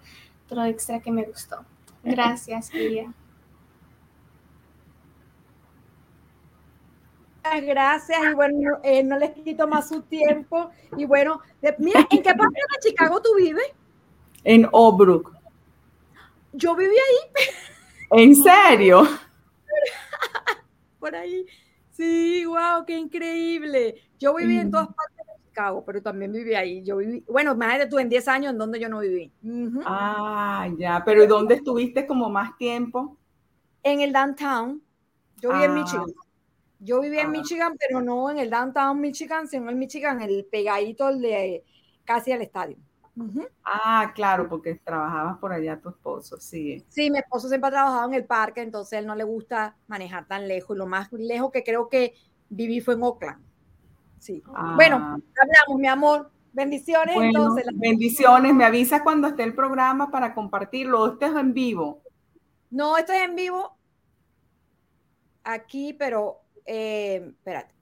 todo 0.48 0.64
extra 0.64 1.00
que 1.00 1.10
me 1.10 1.24
gustó. 1.24 1.64
Gracias, 2.02 2.70
Kiria. 2.70 3.12
Gracias 7.62 8.18
y 8.30 8.34
bueno, 8.34 8.78
eh, 8.82 9.02
no 9.02 9.18
les 9.18 9.30
quito 9.30 9.66
más 9.66 9.88
su 9.88 10.02
tiempo. 10.02 10.70
Y 10.96 11.04
bueno, 11.04 11.40
mira, 11.78 12.06
¿en 12.10 12.22
qué 12.22 12.34
parte 12.34 12.60
de 12.72 12.88
Chicago 12.88 13.20
tú 13.20 13.30
vives? 13.36 13.66
En 14.44 14.68
Obrook. 14.72 15.32
Yo 16.52 16.74
viví 16.74 16.94
ahí. 16.94 18.22
¿En 18.22 18.34
serio? 18.34 19.06
Por 20.98 21.14
ahí. 21.14 21.46
Sí, 21.92 22.44
wow, 22.44 22.84
qué 22.86 22.96
increíble. 22.96 23.96
Yo 24.18 24.34
viví 24.34 24.58
en 24.58 24.70
todas 24.70 24.88
partes 24.88 25.26
de 25.26 25.48
Chicago, 25.48 25.84
pero 25.84 26.02
también 26.02 26.32
viví 26.32 26.54
ahí. 26.54 26.82
Yo 26.82 26.96
viví, 26.96 27.24
bueno, 27.28 27.54
más 27.54 27.78
de 27.78 27.86
tú 27.86 27.98
en 27.98 28.08
10 28.08 28.28
años 28.28 28.52
en 28.52 28.58
donde 28.58 28.80
yo 28.80 28.88
no 28.88 29.00
viví. 29.00 29.30
Ah, 29.84 30.68
ya, 30.78 31.02
pero 31.04 31.26
¿dónde 31.26 31.54
estuviste 31.54 32.06
como 32.06 32.28
más 32.28 32.56
tiempo? 32.56 33.16
En 33.82 34.00
el 34.00 34.12
downtown. 34.12 34.82
Yo 35.40 35.52
viví 35.52 35.64
en 35.64 35.70
ah. 35.70 35.74
Michigan. 35.74 36.06
Yo 36.80 37.00
vivía 37.00 37.22
en 37.22 37.30
Michigan, 37.30 37.76
pero 37.78 38.00
no 38.00 38.30
en 38.30 38.38
el 38.38 38.48
downtown 38.48 38.98
Michigan, 39.00 39.46
sino 39.46 39.70
en 39.70 39.78
Michigan, 39.78 40.20
el 40.22 40.46
pegadito 40.50 41.14
de 41.14 41.62
casi 42.04 42.32
al 42.32 42.42
estadio. 42.42 42.78
Ah, 43.64 44.12
claro, 44.14 44.48
porque 44.48 44.76
trabajabas 44.76 45.38
por 45.38 45.52
allá 45.52 45.78
tu 45.78 45.90
esposo, 45.90 46.38
sí. 46.40 46.82
Sí, 46.88 47.10
mi 47.10 47.18
esposo 47.18 47.48
siempre 47.48 47.68
ha 47.68 47.72
trabajado 47.72 48.08
en 48.08 48.14
el 48.14 48.24
parque, 48.24 48.62
entonces 48.62 48.98
él 48.98 49.06
no 49.06 49.14
le 49.14 49.24
gusta 49.24 49.76
manejar 49.88 50.26
tan 50.26 50.48
lejos. 50.48 50.74
Y 50.74 50.78
lo 50.78 50.86
más 50.86 51.12
lejos 51.12 51.50
que 51.52 51.62
creo 51.62 51.88
que 51.88 52.14
viví 52.48 52.80
fue 52.80 52.94
en 52.94 53.02
Oakland. 53.02 53.44
Sí. 54.18 54.42
Bueno, 54.74 54.96
ah. 54.96 55.18
hablamos, 55.42 55.80
mi 55.80 55.86
amor. 55.86 56.30
Bendiciones. 56.52 57.16
entonces. 57.16 57.66
Bendiciones. 57.74 58.54
Me 58.54 58.64
avisas 58.64 59.02
cuando 59.02 59.28
esté 59.28 59.42
el 59.42 59.54
programa 59.54 60.10
para 60.10 60.34
compartirlo. 60.34 61.12
Este 61.12 61.26
es 61.26 61.34
en 61.34 61.52
vivo. 61.52 62.02
No, 62.70 62.96
esto 62.96 63.12
es 63.12 63.22
en 63.22 63.34
vivo 63.34 63.76
aquí, 65.44 65.92
pero 65.92 66.39
eh, 66.66 67.32
espérate. 67.36 67.79